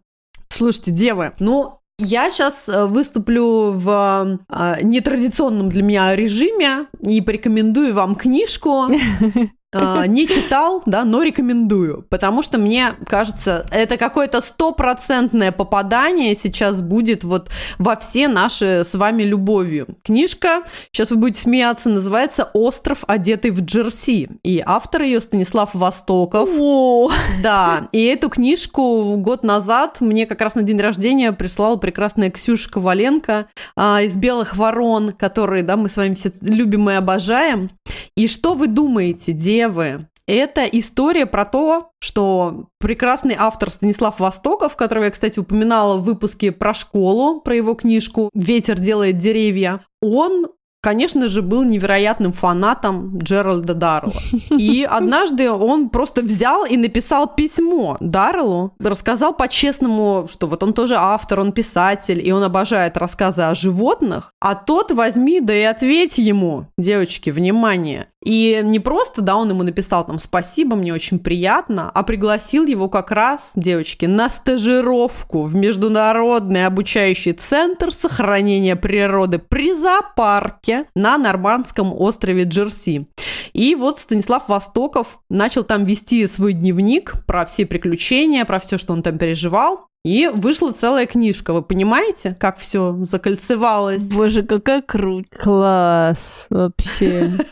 Слушайте, 0.48 0.92
девы, 0.92 1.32
ну, 1.40 1.80
я 1.98 2.30
сейчас 2.30 2.68
э, 2.68 2.86
выступлю 2.86 3.72
в 3.72 4.38
э, 4.48 4.76
нетрадиционном 4.82 5.68
для 5.68 5.82
меня 5.82 6.14
режиме 6.14 6.86
и 7.00 7.20
порекомендую 7.20 7.92
вам 7.92 8.14
книжку 8.14 8.86
не 9.74 10.26
читал, 10.26 10.82
да, 10.86 11.04
но 11.04 11.22
рекомендую, 11.22 12.06
потому 12.08 12.42
что 12.42 12.58
мне 12.58 12.94
кажется, 13.06 13.66
это 13.70 13.98
какое-то 13.98 14.40
стопроцентное 14.40 15.52
попадание 15.52 16.34
сейчас 16.34 16.80
будет 16.80 17.22
вот 17.22 17.50
во 17.78 17.96
все 17.96 18.28
наши 18.28 18.82
с 18.82 18.94
вами 18.94 19.24
любовью. 19.24 19.86
Книжка, 20.02 20.62
сейчас 20.90 21.10
вы 21.10 21.18
будете 21.18 21.42
смеяться, 21.42 21.90
называется 21.90 22.48
«Остров, 22.54 23.04
одетый 23.06 23.50
в 23.50 23.60
джерси», 23.60 24.30
и 24.42 24.62
автор 24.64 25.02
ее 25.02 25.20
Станислав 25.20 25.74
Востоков. 25.74 26.48
О! 26.58 27.10
Да, 27.42 27.88
и 27.92 28.02
эту 28.06 28.30
книжку 28.30 29.16
год 29.16 29.42
назад 29.42 30.00
мне 30.00 30.24
как 30.24 30.40
раз 30.40 30.54
на 30.54 30.62
день 30.62 30.80
рождения 30.80 31.32
прислала 31.32 31.76
прекрасная 31.76 32.30
Ксюша 32.30 32.70
Коваленко 32.70 33.48
а, 33.76 34.00
из 34.00 34.16
«Белых 34.16 34.56
ворон», 34.56 35.12
которые, 35.12 35.62
да, 35.62 35.76
мы 35.76 35.90
с 35.90 35.96
вами 35.98 36.14
все 36.14 36.32
любим 36.40 36.88
и 36.88 36.94
обожаем. 36.94 37.68
И 38.16 38.26
что 38.26 38.54
вы 38.54 38.66
думаете, 38.66 39.32
девы? 39.58 40.06
Это 40.26 40.66
история 40.66 41.24
про 41.24 41.44
то, 41.44 41.90
что 42.00 42.66
прекрасный 42.78 43.34
автор 43.38 43.70
Станислав 43.70 44.20
Востоков, 44.20 44.76
которого 44.76 45.04
я, 45.04 45.10
кстати, 45.10 45.38
упоминала 45.38 45.96
в 45.96 46.04
выпуске 46.04 46.52
про 46.52 46.74
школу, 46.74 47.40
про 47.40 47.56
его 47.56 47.74
книжку 47.74 48.30
«Ветер 48.34 48.78
делает 48.78 49.18
деревья», 49.18 49.80
он 50.02 50.48
конечно 50.80 51.28
же, 51.28 51.42
был 51.42 51.64
невероятным 51.64 52.32
фанатом 52.32 53.18
Джеральда 53.18 53.74
Даррелла. 53.74 54.12
И 54.58 54.84
однажды 54.84 55.50
он 55.50 55.90
просто 55.90 56.22
взял 56.22 56.64
и 56.64 56.76
написал 56.76 57.26
письмо 57.34 57.96
Дарреллу, 58.00 58.74
рассказал 58.78 59.34
по-честному, 59.34 60.28
что 60.30 60.46
вот 60.46 60.62
он 60.62 60.72
тоже 60.72 60.94
автор, 60.96 61.40
он 61.40 61.52
писатель, 61.52 62.26
и 62.26 62.32
он 62.32 62.42
обожает 62.42 62.96
рассказы 62.96 63.42
о 63.42 63.54
животных, 63.54 64.32
а 64.40 64.54
тот 64.54 64.90
возьми, 64.92 65.40
да 65.40 65.54
и 65.54 65.62
ответь 65.62 66.18
ему, 66.18 66.66
девочки, 66.78 67.30
внимание. 67.30 68.06
И 68.24 68.60
не 68.64 68.80
просто, 68.80 69.22
да, 69.22 69.36
он 69.36 69.50
ему 69.50 69.62
написал 69.62 70.04
там 70.04 70.18
«спасибо, 70.18 70.74
мне 70.76 70.92
очень 70.92 71.18
приятно», 71.18 71.90
а 71.94 72.02
пригласил 72.02 72.66
его 72.66 72.88
как 72.88 73.12
раз, 73.12 73.52
девочки, 73.54 74.06
на 74.06 74.28
стажировку 74.28 75.44
в 75.44 75.54
Международный 75.54 76.66
обучающий 76.66 77.32
центр 77.32 77.92
сохранения 77.92 78.74
природы 78.74 79.38
при 79.38 79.72
зоопарке 79.72 80.86
на 80.94 81.16
Нормандском 81.16 81.92
острове 81.92 82.44
Джерси. 82.44 83.06
И 83.52 83.74
вот 83.74 83.98
Станислав 83.98 84.48
Востоков 84.48 85.20
начал 85.30 85.62
там 85.62 85.84
вести 85.84 86.26
свой 86.26 86.52
дневник 86.52 87.14
про 87.26 87.46
все 87.46 87.66
приключения, 87.66 88.44
про 88.44 88.58
все, 88.58 88.78
что 88.78 88.92
он 88.92 89.02
там 89.02 89.16
переживал. 89.16 89.87
И 90.08 90.26
вышла 90.26 90.72
целая 90.72 91.04
книжка. 91.04 91.52
Вы 91.52 91.60
понимаете, 91.60 92.34
как 92.40 92.56
все 92.56 92.96
закольцевалось? 93.02 94.08
Боже, 94.08 94.42
какая 94.42 94.80
круть. 94.80 95.28
Класс 95.30 96.46
вообще. 96.50 97.32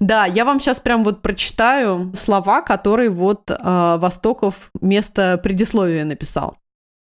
Да, 0.00 0.24
я 0.24 0.44
вам 0.44 0.58
сейчас 0.58 0.80
прям 0.80 1.04
вот 1.04 1.22
прочитаю 1.22 2.12
слова, 2.16 2.60
которые 2.60 3.08
вот 3.08 3.48
э, 3.48 3.96
Востоков 3.98 4.70
вместо 4.74 5.38
предисловия 5.38 6.04
написал. 6.04 6.56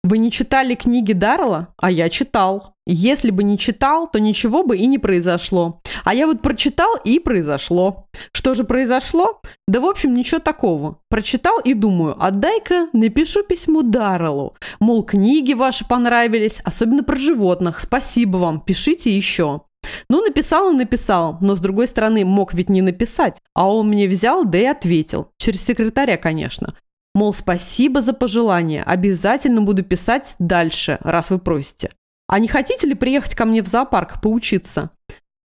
Вы 0.01 0.17
не 0.17 0.31
читали 0.31 0.75
книги 0.75 1.11
Дарла? 1.11 1.73
А 1.75 1.91
я 1.91 2.09
читал. 2.09 2.72
Если 2.85 3.31
бы 3.31 3.43
не 3.43 3.57
читал, 3.57 4.09
то 4.09 4.19
ничего 4.19 4.63
бы 4.63 4.77
и 4.77 4.85
не 4.87 4.97
произошло. 4.97 5.81
А 6.03 6.13
я 6.13 6.27
вот 6.27 6.41
прочитал 6.41 6.97
и 7.03 7.19
произошло. 7.19 8.07
Что 8.33 8.55
же 8.55 8.65
произошло? 8.65 9.41
Да, 9.67 9.79
в 9.79 9.85
общем, 9.85 10.13
ничего 10.13 10.39
такого. 10.39 10.97
Прочитал 11.09 11.59
и 11.59 11.73
думаю, 11.73 12.21
отдай-ка 12.21 12.89
напишу 12.91 13.43
письмо 13.43 13.83
Дарреллу. 13.83 14.55
Мол, 14.81 15.03
книги 15.03 15.53
ваши 15.53 15.87
понравились, 15.87 16.59
особенно 16.65 17.03
про 17.03 17.15
животных. 17.15 17.79
Спасибо 17.79 18.37
вам, 18.37 18.59
пишите 18.59 19.15
еще. 19.15 19.61
Ну, 20.09 20.21
написал 20.21 20.71
и 20.71 20.75
написал, 20.75 21.37
но 21.41 21.55
с 21.55 21.59
другой 21.59 21.87
стороны, 21.87 22.25
мог 22.25 22.53
ведь 22.53 22.69
не 22.69 22.81
написать. 22.81 23.41
А 23.53 23.69
он 23.69 23.87
мне 23.87 24.07
взял, 24.07 24.43
да 24.43 24.57
и 24.57 24.65
ответил. 24.65 25.29
Через 25.37 25.63
секретаря, 25.63 26.17
конечно. 26.17 26.73
Мол, 27.15 27.33
спасибо 27.33 28.01
за 28.01 28.13
пожелание, 28.13 28.83
обязательно 28.83 29.61
буду 29.61 29.83
писать 29.83 30.35
дальше, 30.39 30.97
раз 31.01 31.29
вы 31.29 31.37
просите. 31.37 31.91
А 32.33 32.39
не 32.39 32.47
хотите 32.47 32.87
ли 32.87 32.95
приехать 32.95 33.35
ко 33.35 33.45
мне 33.45 33.61
в 33.61 33.67
зоопарк 33.67 34.19
поучиться? 34.19 34.89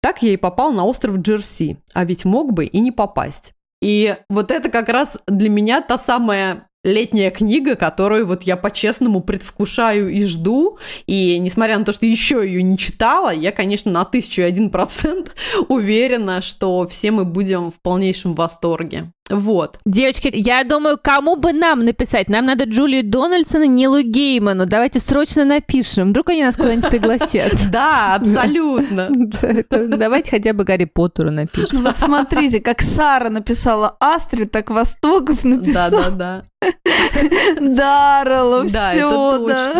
Так 0.02 0.20
я 0.20 0.32
и 0.32 0.36
попал 0.36 0.72
на 0.72 0.84
остров 0.84 1.18
Джерси, 1.18 1.76
а 1.94 2.04
ведь 2.04 2.24
мог 2.24 2.52
бы 2.52 2.64
и 2.64 2.80
не 2.80 2.90
попасть. 2.90 3.52
И 3.80 4.16
вот 4.28 4.50
это 4.50 4.68
как 4.68 4.88
раз 4.88 5.16
для 5.28 5.48
меня 5.48 5.80
та 5.80 5.96
самая 5.96 6.66
летняя 6.82 7.30
книга, 7.30 7.76
которую 7.76 8.26
вот 8.26 8.42
я 8.42 8.56
по-честному 8.56 9.20
предвкушаю 9.20 10.08
и 10.08 10.24
жду. 10.24 10.78
И 11.06 11.38
несмотря 11.38 11.78
на 11.78 11.84
то, 11.84 11.92
что 11.92 12.04
еще 12.04 12.44
ее 12.44 12.64
не 12.64 12.76
читала, 12.76 13.32
я, 13.32 13.52
конечно, 13.52 13.92
на 13.92 14.04
тысячу 14.04 14.42
один 14.42 14.68
процент 14.68 15.36
уверена, 15.68 16.42
что 16.42 16.88
все 16.88 17.12
мы 17.12 17.24
будем 17.24 17.70
в 17.70 17.80
полнейшем 17.80 18.34
восторге. 18.34 19.12
Вот. 19.32 19.78
Девочки, 19.86 20.30
я 20.32 20.62
думаю, 20.62 20.98
кому 21.02 21.36
бы 21.36 21.52
нам 21.52 21.84
написать? 21.84 22.28
Нам 22.28 22.44
надо 22.44 22.64
Джулии 22.64 23.00
Дональдсон 23.00 23.62
и 23.62 23.68
Нилу 23.68 24.02
Гейману. 24.02 24.66
Давайте 24.66 25.00
срочно 25.00 25.44
напишем. 25.44 26.10
Вдруг 26.10 26.28
они 26.28 26.44
нас 26.44 26.56
куда-нибудь 26.56 26.90
пригласят. 26.90 27.52
Да, 27.72 28.16
абсолютно. 28.16 29.08
Давайте 29.70 30.30
хотя 30.30 30.52
бы 30.52 30.64
Гарри 30.64 30.84
Поттеру 30.84 31.30
напишем. 31.30 31.82
Вот 31.82 31.96
смотрите, 31.96 32.60
как 32.60 32.82
Сара 32.82 33.30
написала 33.30 33.96
Астрид, 33.98 34.50
так 34.50 34.70
Востоков 34.70 35.42
написал. 35.44 35.90
Да-да-да. 35.90 36.44
Даррелла, 37.60 38.64
Да, 38.68 38.92
все, 38.92 39.38
да. 39.46 39.74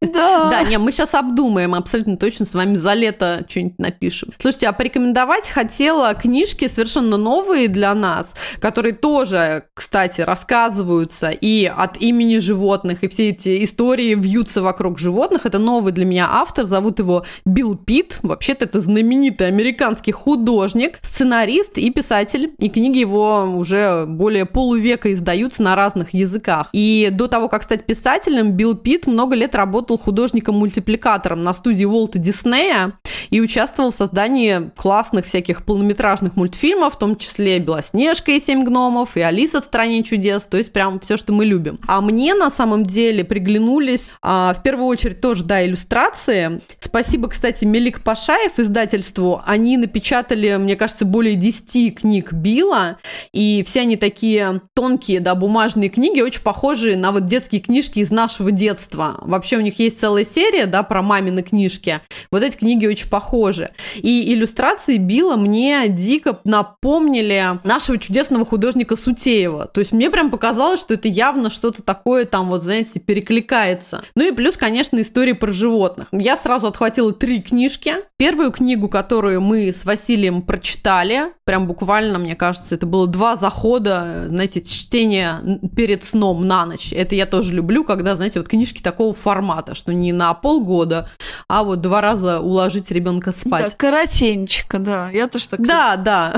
Да. 0.00 0.50
Да, 0.50 0.62
не, 0.64 0.78
мы 0.78 0.92
сейчас 0.92 1.14
обдумаем, 1.14 1.74
абсолютно 1.74 2.16
точно 2.16 2.44
с 2.44 2.54
вами 2.54 2.74
за 2.74 2.94
лето 2.94 3.44
что-нибудь 3.48 3.78
напишем. 3.78 4.30
Слушайте, 4.38 4.68
а 4.68 4.72
порекомендовать 4.72 5.48
хотела 5.48 6.14
книжки 6.14 6.68
совершенно 6.68 7.16
новые 7.16 7.68
для 7.68 7.94
нас, 7.94 8.15
которые 8.58 8.94
тоже, 8.94 9.64
кстати, 9.74 10.20
рассказываются 10.20 11.30
и 11.30 11.66
от 11.66 11.96
имени 11.98 12.38
животных, 12.38 13.04
и 13.04 13.08
все 13.08 13.30
эти 13.30 13.64
истории 13.64 14.14
вьются 14.14 14.62
вокруг 14.62 14.98
животных. 14.98 15.46
Это 15.46 15.58
новый 15.58 15.92
для 15.92 16.04
меня 16.04 16.28
автор, 16.30 16.64
зовут 16.64 16.98
его 16.98 17.24
Билл 17.44 17.76
Питт. 17.76 18.18
Вообще-то 18.22 18.64
это 18.64 18.80
знаменитый 18.80 19.46
американский 19.48 20.12
художник, 20.12 20.98
сценарист 21.02 21.78
и 21.78 21.90
писатель. 21.90 22.52
И 22.58 22.68
книги 22.68 22.98
его 22.98 23.44
уже 23.44 24.06
более 24.06 24.46
полувека 24.46 25.12
издаются 25.12 25.62
на 25.62 25.76
разных 25.76 26.14
языках. 26.14 26.68
И 26.72 27.08
до 27.12 27.28
того, 27.28 27.48
как 27.48 27.62
стать 27.62 27.84
писателем, 27.84 28.52
Билл 28.52 28.74
Питт 28.74 29.06
много 29.06 29.34
лет 29.34 29.54
работал 29.54 29.98
художником-мультипликатором 29.98 31.42
на 31.42 31.54
студии 31.54 31.84
Уолта 31.84 32.18
Диснея 32.18 32.92
и 33.30 33.40
участвовал 33.40 33.90
в 33.90 33.94
создании 33.94 34.70
классных 34.76 35.26
всяких 35.26 35.64
полнометражных 35.64 36.36
мультфильмов, 36.36 36.94
в 36.94 36.98
том 36.98 37.16
числе 37.16 37.58
«Белоснежка 37.58 37.95
и 37.96 38.40
семь 38.40 38.64
гномов» 38.64 39.16
и 39.16 39.20
«Алиса 39.20 39.60
в 39.60 39.64
стране 39.64 40.02
чудес», 40.02 40.46
то 40.46 40.56
есть 40.56 40.72
прям 40.72 41.00
все, 41.00 41.16
что 41.16 41.32
мы 41.32 41.44
любим. 41.44 41.78
А 41.86 42.00
мне 42.00 42.34
на 42.34 42.50
самом 42.50 42.84
деле 42.84 43.24
приглянулись 43.24 44.12
а, 44.22 44.54
в 44.54 44.62
первую 44.62 44.86
очередь 44.86 45.20
тоже, 45.20 45.44
да, 45.44 45.64
иллюстрации. 45.64 46.60
Спасибо, 46.80 47.28
кстати, 47.28 47.64
Мелик 47.64 48.02
Пашаев 48.02 48.58
издательству. 48.58 49.42
Они 49.46 49.76
напечатали, 49.76 50.56
мне 50.56 50.76
кажется, 50.76 51.04
более 51.04 51.34
10 51.34 51.98
книг 51.98 52.32
Билла, 52.32 52.98
и 53.32 53.62
все 53.66 53.80
они 53.80 53.96
такие 53.96 54.60
тонкие, 54.74 55.20
да, 55.20 55.34
бумажные 55.34 55.88
книги, 55.88 56.20
очень 56.20 56.42
похожие 56.42 56.96
на 56.96 57.12
вот 57.12 57.26
детские 57.26 57.60
книжки 57.60 58.00
из 58.00 58.10
нашего 58.10 58.50
детства. 58.50 59.18
Вообще 59.22 59.56
у 59.56 59.60
них 59.60 59.78
есть 59.78 60.00
целая 60.00 60.24
серия, 60.24 60.66
да, 60.66 60.82
про 60.82 61.02
мамины 61.02 61.42
книжки. 61.42 62.00
Вот 62.30 62.42
эти 62.42 62.56
книги 62.56 62.86
очень 62.86 63.08
похожи. 63.08 63.70
И 63.96 64.32
иллюстрации 64.32 64.98
Билла 64.98 65.36
мне 65.36 65.88
дико 65.88 66.40
напомнили 66.44 67.58
нашего 67.86 67.98
чудесного 67.98 68.44
художника 68.44 68.96
Сутеева. 68.96 69.68
То 69.68 69.78
есть 69.78 69.92
мне 69.92 70.10
прям 70.10 70.32
показалось, 70.32 70.80
что 70.80 70.94
это 70.94 71.06
явно 71.06 71.50
что-то 71.50 71.82
такое 71.82 72.24
там 72.24 72.48
вот, 72.48 72.64
знаете, 72.64 72.98
перекликается. 72.98 74.02
Ну 74.16 74.26
и 74.26 74.32
плюс, 74.32 74.56
конечно, 74.56 75.00
истории 75.00 75.34
про 75.34 75.52
животных. 75.52 76.08
Я 76.10 76.36
сразу 76.36 76.66
отхватила 76.66 77.12
три 77.12 77.40
книжки. 77.40 77.94
Первую 78.16 78.50
книгу, 78.50 78.88
которую 78.88 79.40
мы 79.40 79.68
с 79.68 79.84
Василием 79.84 80.42
прочитали, 80.42 81.32
прям 81.44 81.68
буквально, 81.68 82.18
мне 82.18 82.34
кажется, 82.34 82.74
это 82.74 82.86
было 82.86 83.06
два 83.06 83.36
захода, 83.36 84.24
знаете, 84.26 84.62
чтение 84.62 85.60
перед 85.76 86.04
сном 86.04 86.44
на 86.44 86.66
ночь. 86.66 86.92
Это 86.92 87.14
я 87.14 87.26
тоже 87.26 87.52
люблю, 87.52 87.84
когда, 87.84 88.16
знаете, 88.16 88.40
вот 88.40 88.48
книжки 88.48 88.82
такого 88.82 89.14
формата, 89.14 89.76
что 89.76 89.92
не 89.92 90.12
на 90.12 90.34
полгода, 90.34 91.08
а 91.46 91.62
вот 91.62 91.82
два 91.82 92.00
раза 92.00 92.40
уложить 92.40 92.90
ребенка 92.90 93.30
спать. 93.30 93.70
Да, 93.70 93.70
коротенечко, 93.76 94.80
да. 94.80 95.08
Я 95.10 95.28
тоже 95.28 95.48
так. 95.48 95.64
Да, 95.64 95.96
да. 95.96 96.34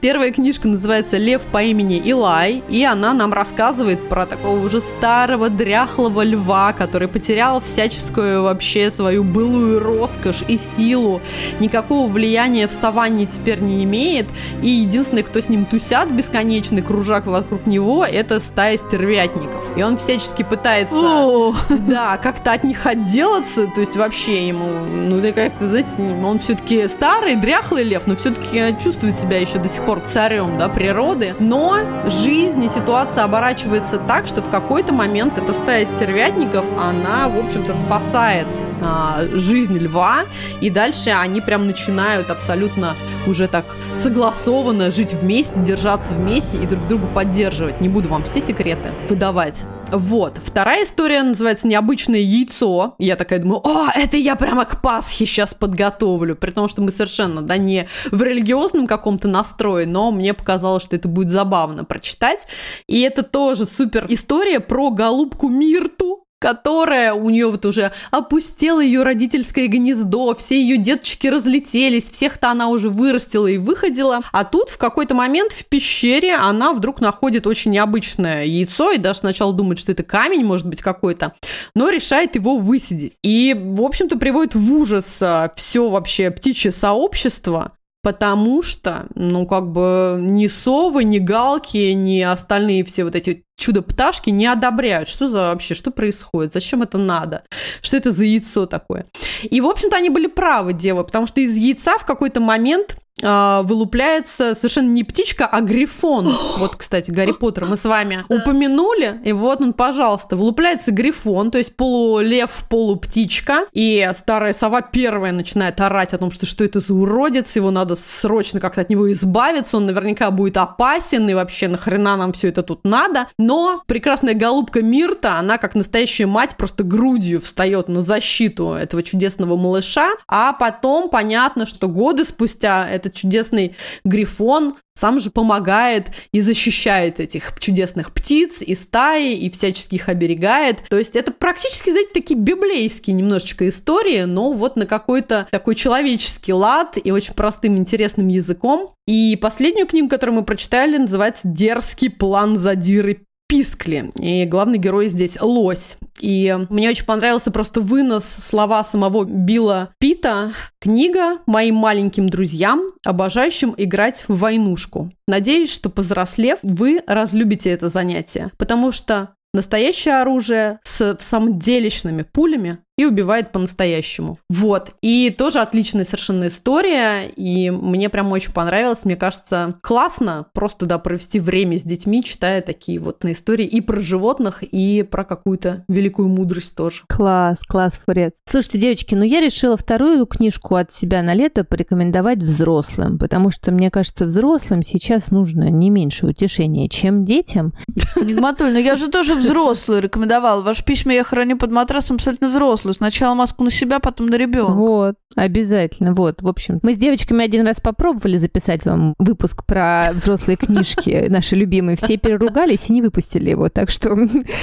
Первая 0.00 0.32
книжка 0.32 0.68
называется 0.68 1.16
«Лев 1.16 1.42
по 1.42 1.62
имени 1.62 1.96
Илай», 1.98 2.62
и 2.68 2.84
она 2.84 3.12
нам 3.12 3.32
рассказывает 3.32 4.08
про 4.08 4.26
такого 4.26 4.64
уже 4.64 4.80
старого 4.80 5.48
дряхлого 5.48 6.22
льва, 6.22 6.72
который 6.72 7.08
потерял 7.08 7.60
всяческую 7.60 8.42
вообще 8.42 8.90
свою 8.90 9.24
былую 9.24 9.80
роскошь 9.80 10.42
и 10.48 10.58
силу, 10.58 11.20
никакого 11.60 12.10
влияния 12.10 12.68
в 12.68 12.72
саванне 12.72 13.26
теперь 13.26 13.60
не 13.60 13.84
имеет, 13.84 14.26
и 14.62 14.68
единственный, 14.68 15.22
кто 15.22 15.40
с 15.40 15.48
ним 15.48 15.64
тусят, 15.64 16.10
бесконечный 16.10 16.82
кружак 16.82 17.26
вокруг 17.26 17.66
него, 17.66 18.04
это 18.04 18.40
стая 18.40 18.76
стервятников. 18.76 19.76
И 19.76 19.82
он 19.82 19.96
всячески 19.96 20.42
пытается, 20.42 20.96
О, 20.98 21.54
да, 21.70 22.16
как-то 22.18 22.52
от 22.52 22.64
них 22.64 22.86
отделаться, 22.86 23.66
то 23.66 23.80
есть 23.80 23.96
вообще 23.96 24.48
ему, 24.48 24.66
ну, 24.86 25.22
как-то, 25.32 25.68
знаете, 25.68 25.90
он 26.24 26.38
все-таки 26.38 26.88
старый, 26.88 27.36
дряхлый 27.36 27.84
лев, 27.84 28.06
но 28.06 28.16
все-таки 28.16 28.76
чувствует 28.82 29.18
себя 29.18 29.38
еще 29.38 29.58
до 29.62 29.68
сих 29.68 29.84
пор 29.84 30.00
царем, 30.00 30.58
да, 30.58 30.68
природы, 30.68 31.34
но 31.38 31.78
жизнь 32.06 32.62
и 32.64 32.68
ситуация 32.68 33.24
оборачивается 33.24 33.98
так, 33.98 34.26
что 34.26 34.42
в 34.42 34.50
какой-то 34.50 34.92
момент 34.92 35.38
эта 35.38 35.54
стая 35.54 35.86
стервятников, 35.86 36.64
она, 36.78 37.28
в 37.28 37.38
общем-то, 37.38 37.74
спасает 37.74 38.46
а, 38.80 39.20
жизнь 39.32 39.78
льва, 39.78 40.24
и 40.60 40.70
дальше 40.70 41.10
они 41.10 41.40
прям 41.40 41.66
начинают 41.66 42.30
абсолютно 42.30 42.96
уже 43.26 43.46
так 43.46 43.64
согласованно 43.96 44.90
жить 44.90 45.12
вместе, 45.12 45.60
держаться 45.60 46.14
вместе 46.14 46.56
и 46.56 46.66
друг 46.66 46.86
друга 46.88 47.06
поддерживать. 47.14 47.80
Не 47.80 47.88
буду 47.88 48.08
вам 48.08 48.24
все 48.24 48.40
секреты 48.40 48.92
выдавать. 49.08 49.64
Вот. 49.92 50.38
Вторая 50.42 50.84
история 50.84 51.22
называется 51.22 51.68
«Необычное 51.68 52.20
яйцо». 52.20 52.94
Я 52.98 53.14
такая 53.16 53.40
думаю, 53.40 53.60
о, 53.62 53.90
это 53.94 54.16
я 54.16 54.36
прямо 54.36 54.64
к 54.64 54.80
Пасхе 54.80 55.26
сейчас 55.26 55.52
подготовлю. 55.52 56.34
При 56.34 56.50
том, 56.50 56.66
что 56.68 56.80
мы 56.80 56.90
совершенно, 56.90 57.42
да, 57.42 57.58
не 57.58 57.86
в 58.10 58.22
религиозном 58.22 58.86
каком-то 58.86 59.28
настрое, 59.28 59.84
но 59.84 60.10
мне 60.10 60.32
показалось, 60.32 60.82
что 60.82 60.96
это 60.96 61.08
будет 61.08 61.30
забавно 61.30 61.84
прочитать. 61.84 62.46
И 62.86 63.00
это 63.02 63.22
тоже 63.22 63.66
супер 63.66 64.06
история 64.08 64.60
про 64.60 64.90
голубку 64.90 65.48
Мирту, 65.48 66.21
которая 66.42 67.14
у 67.14 67.30
нее 67.30 67.46
вот 67.46 67.64
уже 67.64 67.92
опустела 68.10 68.80
ее 68.80 69.04
родительское 69.04 69.68
гнездо, 69.68 70.34
все 70.34 70.60
ее 70.60 70.76
деточки 70.76 71.28
разлетелись, 71.28 72.10
всех-то 72.10 72.50
она 72.50 72.68
уже 72.68 72.88
вырастила 72.88 73.46
и 73.46 73.58
выходила. 73.58 74.22
А 74.32 74.44
тут 74.44 74.68
в 74.68 74.76
какой-то 74.76 75.14
момент 75.14 75.52
в 75.52 75.64
пещере 75.66 76.34
она 76.34 76.72
вдруг 76.72 77.00
находит 77.00 77.46
очень 77.46 77.70
необычное 77.70 78.44
яйцо 78.44 78.90
и 78.90 78.98
даже 78.98 79.20
сначала 79.20 79.52
думает, 79.52 79.78
что 79.78 79.92
это 79.92 80.02
камень, 80.02 80.44
может 80.44 80.66
быть, 80.66 80.82
какой-то, 80.82 81.34
но 81.76 81.90
решает 81.90 82.34
его 82.34 82.56
высидеть. 82.56 83.14
И, 83.22 83.54
в 83.56 83.80
общем-то, 83.80 84.18
приводит 84.18 84.56
в 84.56 84.72
ужас 84.72 85.18
а, 85.20 85.52
все 85.54 85.88
вообще 85.88 86.32
птичье 86.32 86.72
сообщество, 86.72 87.70
Потому 88.02 88.62
что, 88.62 89.06
ну, 89.14 89.46
как 89.46 89.70
бы 89.70 90.18
ни 90.20 90.48
совы, 90.48 91.04
ни 91.04 91.18
галки, 91.18 91.92
ни 91.92 92.20
остальные 92.20 92.84
все 92.84 93.04
вот 93.04 93.14
эти 93.14 93.44
чудо-пташки 93.56 94.30
не 94.30 94.46
одобряют. 94.46 95.08
Что 95.08 95.28
за 95.28 95.38
вообще, 95.38 95.74
что 95.74 95.92
происходит? 95.92 96.52
Зачем 96.52 96.82
это 96.82 96.98
надо? 96.98 97.44
Что 97.80 97.96
это 97.96 98.10
за 98.10 98.24
яйцо 98.24 98.66
такое? 98.66 99.06
И, 99.42 99.60
в 99.60 99.66
общем-то, 99.66 99.96
они 99.96 100.10
были 100.10 100.26
правы, 100.26 100.72
дева, 100.72 101.04
потому 101.04 101.28
что 101.28 101.40
из 101.40 101.56
яйца 101.56 101.96
в 101.98 102.04
какой-то 102.04 102.40
момент 102.40 102.96
а, 103.22 103.62
вылупляется 103.62 104.54
совершенно 104.54 104.88
не 104.88 105.04
птичка, 105.04 105.46
а 105.46 105.60
грифон. 105.60 106.32
Вот, 106.58 106.76
кстати, 106.76 107.10
Гарри 107.10 107.32
Поттер 107.32 107.66
мы 107.66 107.76
с 107.76 107.84
вами 107.84 108.24
упомянули, 108.28 109.20
и 109.24 109.32
вот 109.32 109.60
он, 109.60 109.72
пожалуйста, 109.72 110.36
вылупляется 110.36 110.92
грифон, 110.92 111.50
то 111.50 111.58
есть 111.58 111.76
полулев, 111.76 112.64
полуптичка, 112.68 113.66
и 113.72 114.10
старая 114.14 114.54
сова 114.54 114.82
первая 114.82 115.32
начинает 115.32 115.80
орать 115.80 116.14
о 116.14 116.18
том, 116.18 116.30
что 116.30 116.46
что 116.46 116.64
это 116.64 116.80
за 116.80 116.94
уродец, 116.94 117.54
его 117.56 117.70
надо 117.70 117.94
срочно 117.96 118.60
как-то 118.60 118.80
от 118.80 118.90
него 118.90 119.10
избавиться, 119.12 119.76
он 119.76 119.86
наверняка 119.86 120.30
будет 120.30 120.56
опасен, 120.56 121.28
и 121.28 121.34
вообще 121.34 121.68
нахрена 121.68 122.16
нам 122.16 122.32
все 122.32 122.48
это 122.48 122.62
тут 122.62 122.84
надо. 122.84 123.28
Но 123.38 123.82
прекрасная 123.86 124.34
голубка 124.34 124.82
Мирта, 124.82 125.38
она 125.38 125.58
как 125.58 125.74
настоящая 125.74 126.26
мать 126.26 126.56
просто 126.56 126.82
грудью 126.82 127.40
встает 127.40 127.88
на 127.88 128.00
защиту 128.00 128.72
этого 128.72 129.02
чудесного 129.02 129.56
малыша, 129.56 130.10
а 130.28 130.52
потом 130.52 131.08
понятно, 131.08 131.66
что 131.66 131.88
годы 131.88 132.24
спустя 132.24 132.88
этот 133.02 133.14
чудесный 133.14 133.76
грифон 134.04 134.76
сам 134.94 135.20
же 135.20 135.30
помогает 135.30 136.08
и 136.32 136.40
защищает 136.40 137.18
этих 137.18 137.58
чудесных 137.58 138.12
птиц 138.12 138.62
и 138.62 138.74
стаи, 138.74 139.34
и 139.34 139.50
всячески 139.50 139.94
их 139.94 140.08
оберегает. 140.08 140.84
То 140.88 140.98
есть 140.98 141.16
это 141.16 141.32
практически, 141.32 141.90
знаете, 141.90 142.10
такие 142.12 142.38
библейские 142.38 143.14
немножечко 143.14 143.68
истории, 143.68 144.22
но 144.22 144.52
вот 144.52 144.76
на 144.76 144.86
какой-то 144.86 145.48
такой 145.50 145.74
человеческий 145.74 146.52
лад 146.52 146.98
и 147.02 147.10
очень 147.10 147.34
простым 147.34 147.76
интересным 147.76 148.28
языком. 148.28 148.94
И 149.06 149.36
последнюю 149.40 149.86
книгу, 149.86 150.08
которую 150.08 150.36
мы 150.36 150.44
прочитали, 150.44 150.98
называется 150.98 151.48
«Дерзкий 151.48 152.08
план 152.08 152.56
задиры 152.56 153.26
Пискли. 153.52 154.12
И 154.18 154.46
главный 154.46 154.78
герой 154.78 155.08
здесь 155.08 155.36
лось. 155.38 155.96
И 156.18 156.56
мне 156.70 156.88
очень 156.88 157.04
понравился 157.04 157.50
просто 157.50 157.82
вынос 157.82 158.24
слова 158.24 158.82
самого 158.82 159.24
Билла 159.24 159.90
Пита. 159.98 160.52
Книга 160.80 161.36
моим 161.44 161.74
маленьким 161.74 162.30
друзьям, 162.30 162.80
обожающим 163.04 163.74
играть 163.76 164.24
в 164.26 164.38
войнушку. 164.38 165.12
Надеюсь, 165.28 165.70
что 165.70 165.90
повзрослев, 165.90 166.60
вы 166.62 167.02
разлюбите 167.06 167.68
это 167.68 167.90
занятие, 167.90 168.50
потому 168.56 168.90
что 168.90 169.34
настоящее 169.52 170.22
оружие 170.22 170.78
с 170.82 171.18
самоделищными 171.20 172.22
пулями 172.22 172.78
и 173.02 173.06
убивает 173.06 173.52
по-настоящему. 173.52 174.38
Вот. 174.48 174.92
И 175.02 175.34
тоже 175.36 175.60
отличная 175.60 176.04
совершенно 176.04 176.46
история, 176.46 177.26
и 177.26 177.70
мне 177.70 178.08
прям 178.08 178.30
очень 178.32 178.52
понравилось. 178.52 179.04
Мне 179.04 179.16
кажется, 179.16 179.74
классно 179.82 180.46
просто, 180.52 180.86
да, 180.86 180.98
провести 180.98 181.40
время 181.40 181.78
с 181.78 181.82
детьми, 181.82 182.22
читая 182.22 182.62
такие 182.62 182.98
вот 182.98 183.24
на 183.24 183.32
истории 183.32 183.66
и 183.66 183.80
про 183.80 184.00
животных, 184.00 184.62
и 184.62 185.02
про 185.02 185.24
какую-то 185.24 185.84
великую 185.88 186.28
мудрость 186.28 186.76
тоже. 186.76 187.02
Класс, 187.08 187.58
класс, 187.66 187.94
Фурец. 188.06 188.32
Слушайте, 188.48 188.78
девочки, 188.78 189.14
ну 189.14 189.24
я 189.24 189.40
решила 189.40 189.76
вторую 189.76 190.26
книжку 190.26 190.76
от 190.76 190.92
себя 190.92 191.22
на 191.22 191.34
лето 191.34 191.64
порекомендовать 191.64 192.38
взрослым, 192.38 193.18
потому 193.18 193.50
что, 193.50 193.72
мне 193.72 193.90
кажется, 193.90 194.26
взрослым 194.26 194.82
сейчас 194.82 195.30
нужно 195.30 195.70
не 195.70 195.90
меньше 195.90 196.26
утешения, 196.26 196.88
чем 196.88 197.24
детям. 197.24 197.72
Нигматуль, 198.16 198.72
но 198.72 198.78
я 198.78 198.96
же 198.96 199.08
тоже 199.08 199.34
взрослую 199.34 200.00
рекомендовала. 200.00 200.62
Ваши 200.62 200.84
письма 200.84 201.12
я 201.14 201.24
храню 201.24 201.58
под 201.58 201.72
матрасом 201.72 202.16
абсолютно 202.16 202.48
взрослую. 202.92 203.12
Сначала 203.12 203.34
маску 203.34 203.64
на 203.64 203.70
себя, 203.70 203.98
потом 203.98 204.26
на 204.26 204.36
ребенка. 204.36 204.72
Вот, 204.72 205.14
обязательно. 205.34 206.14
Вот, 206.14 206.42
в 206.42 206.48
общем, 206.48 206.80
мы 206.82 206.94
с 206.94 206.98
девочками 206.98 207.44
один 207.44 207.66
раз 207.66 207.80
попробовали 207.80 208.36
записать 208.36 208.84
вам 208.84 209.14
выпуск 209.18 209.64
про 209.66 210.10
взрослые 210.12 210.56
книжки, 210.56 211.26
наши 211.28 211.56
любимые. 211.56 211.96
Все 211.96 212.16
переругались 212.16 212.88
и 212.88 212.92
не 212.92 213.02
выпустили 213.02 213.50
его. 213.50 213.68
Так 213.68 213.90
что, 213.90 214.16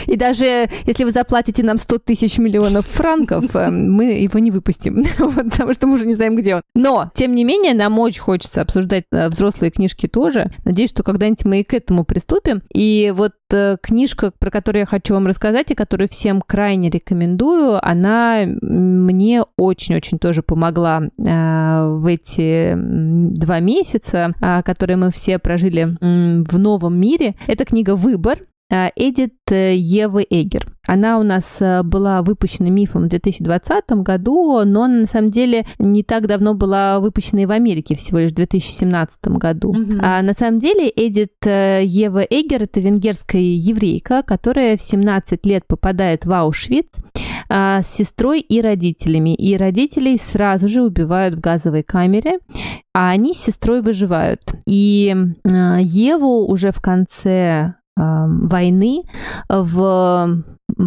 и 0.06 0.16
даже 0.16 0.70
если 0.86 1.04
вы 1.04 1.12
заплатите 1.12 1.64
нам 1.64 1.78
100 1.78 2.00
тысяч 2.00 2.38
миллионов 2.38 2.86
франков, 2.88 3.56
э, 3.56 3.70
мы 3.70 4.06
его 4.14 4.40
не 4.40 4.52
выпустим, 4.52 5.04
потому 5.18 5.74
что 5.74 5.88
мы 5.88 5.96
уже 5.96 6.06
не 6.06 6.16
знаем, 6.16 6.36
где 6.36 6.56
он. 6.56 6.62
Но, 6.76 7.12
тем 7.14 7.34
не 7.34 7.44
менее, 7.44 7.74
нам 7.74 8.00
очень 8.00 8.22
хочется 8.22 8.62
обсуждать 8.62 9.06
э, 9.12 9.30
взрослые 9.30 9.72
книжки 9.72 10.08
тоже. 10.08 10.52
Надеюсь, 10.66 10.90
что 10.90 11.04
когда-нибудь 11.04 11.46
мы 11.46 11.60
и 11.62 11.64
к 11.64 11.74
этому 11.74 12.04
приступим. 12.06 12.62
И 12.74 13.14
вот 13.16 13.34
э, 13.52 13.78
книжка, 13.82 14.32
про 14.38 14.52
которую 14.52 14.82
я 14.82 14.86
хочу 14.86 15.14
вам 15.14 15.28
рассказать 15.28 15.72
и 15.72 15.76
которую 15.76 16.08
всем 16.10 16.42
крайне 16.42 16.90
рекомендую, 16.90 17.80
она 17.86 18.09
мне 18.46 19.44
очень-очень 19.58 20.20
тоже 20.20 20.42
помогла 20.42 21.02
э, 21.04 21.98
в 21.98 22.06
эти 22.06 22.74
два 22.76 23.60
месяца, 23.60 24.34
э, 24.42 24.62
которые 24.64 24.98
мы 24.98 25.12
все 25.12 25.40
прожили 25.40 25.98
э, 26.00 26.42
в 26.42 26.60
новом 26.60 27.00
мире. 27.00 27.36
Это 27.48 27.66
книга 27.66 27.96
«Выбор» 27.96 28.40
Эдит 28.72 29.34
Евы 29.50 30.26
Эгер. 30.30 30.68
Она 30.90 31.20
у 31.20 31.24
нас 31.24 31.58
э, 31.60 31.84
была 31.84 32.24
выпущена 32.24 32.70
мифом 32.70 33.04
в 33.04 33.10
2020 33.10 33.92
году, 34.02 34.64
но 34.66 34.88
на 34.88 35.06
самом 35.06 35.30
деле 35.30 35.68
не 35.78 36.02
так 36.02 36.26
давно 36.26 36.56
была 36.56 37.00
выпущена 37.00 37.44
и 37.44 37.46
в 37.46 37.52
Америке, 37.52 37.96
всего 37.96 38.18
лишь 38.18 38.32
в 38.32 38.36
2017 38.36 39.28
году. 39.28 39.72
Mm-hmm. 39.72 40.00
А 40.02 40.22
на 40.24 40.34
самом 40.34 40.58
деле 40.58 40.92
Эдит 40.96 41.34
э, 41.46 41.84
Ева 41.86 42.24
Эгер 42.24 42.64
это 42.64 42.80
венгерская 42.80 43.40
еврейка, 43.40 44.24
которая 44.24 44.78
в 44.78 44.82
17 44.82 45.46
лет 45.46 45.68
попадает 45.68 46.26
в 46.26 46.34
Аушвиц 46.34 46.88
а, 46.98 47.09
с 47.50 47.88
сестрой 47.88 48.42
и 48.42 48.62
родителями. 48.62 49.34
И 49.36 49.58
родителей 49.58 50.18
сразу 50.18 50.68
же 50.68 50.84
убивают 50.84 51.36
в 51.36 51.40
газовой 51.40 51.84
камере, 51.84 52.40
а 52.94 53.10
они 53.10 53.34
с 53.34 53.40
сестрой 53.40 53.82
выживают. 53.82 54.42
И 54.68 55.16
э, 55.44 55.78
Еву 55.82 56.48
уже 56.48 56.72
в 56.72 56.82
конце 56.82 57.76
войны 57.96 59.02
в 59.50 60.44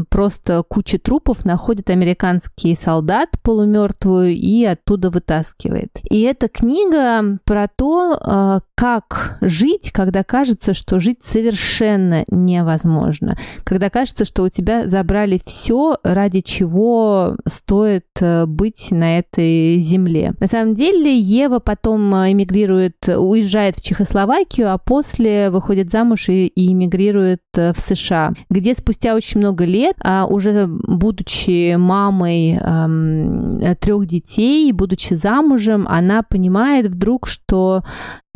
просто 0.09 0.62
куче 0.66 0.99
трупов 0.99 1.45
находит 1.45 1.90
американский 1.90 2.75
солдат 2.75 3.31
полумертвую 3.42 4.31
и 4.31 4.64
оттуда 4.64 5.11
вытаскивает. 5.11 5.90
И 6.09 6.23
эта 6.23 6.49
книга 6.49 7.38
про 7.45 7.68
то, 7.68 8.18
а, 8.21 8.61
как 8.75 9.38
жить, 9.40 9.92
когда 9.92 10.25
кажется, 10.25 10.75
что 10.75 10.99
жить 10.99 11.23
совершенно 11.23 12.25
невозможно. 12.29 13.37
Когда 13.64 13.90
кажется, 13.90 14.25
что 14.25 14.42
у 14.42 14.49
тебя 14.49 14.88
забрали 14.88 15.40
все, 15.45 15.99
ради 16.03 16.40
чего 16.40 17.37
стоит 17.47 18.07
э, 18.21 18.47
быть 18.47 18.88
на 18.90 19.18
этой 19.18 19.79
земле. 19.79 20.35
На 20.40 20.47
самом 20.47 20.75
деле 20.75 21.16
Ева 21.16 21.59
потом 21.59 22.12
эмигрирует, 22.14 22.97
уезжает 23.09 23.77
в 23.77 23.83
Чехословакию, 23.83 24.73
а 24.73 24.79
после 24.79 25.51
выходит 25.51 25.90
замуж 25.90 26.29
и, 26.29 26.47
и 26.47 26.73
эмигрирует 26.73 27.42
э, 27.57 27.73
в 27.73 27.79
США, 27.79 28.33
где 28.51 28.75
спустя 28.75 29.14
очень 29.14 29.38
много 29.40 29.64
лет, 29.64 29.72
а, 30.01 30.27
уже 30.27 30.67
будучи 30.67 31.77
мамой 31.77 32.59
трех 33.81 34.07
детей, 34.07 34.73
будучи 34.73 35.15
замужем, 35.15 35.87
она 35.89 36.23
понимает 36.23 36.87
вдруг, 36.87 37.27
что 37.27 37.83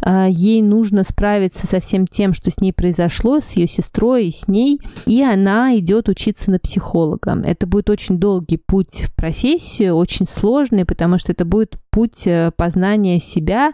ей 0.05 0.63
нужно 0.63 1.05
справиться 1.05 1.67
со 1.67 1.81
всем 1.81 2.07
тем, 2.07 2.33
что 2.33 2.51
с 2.51 2.61
ней 2.61 2.73
произошло, 2.73 3.41
с 3.41 3.53
ее 3.53 3.67
сестрой 3.67 4.27
и 4.27 4.33
с 4.33 4.49
ней, 4.49 4.81
и 5.07 5.23
она 5.23 5.77
идет 5.79 6.09
учиться 6.09 6.51
на 6.51 6.59
психолога. 6.59 7.41
Это 7.45 7.67
будет 7.67 7.91
очень 7.91 8.19
долгий 8.19 8.59
путь 8.59 9.05
в 9.05 9.15
профессию, 9.15 9.95
очень 9.95 10.27
сложный, 10.27 10.85
потому 10.85 11.19
что 11.19 11.33
это 11.33 11.45
будет 11.45 11.79
путь 11.91 12.27
э, 12.27 12.51
познания 12.55 13.19
себя 13.21 13.73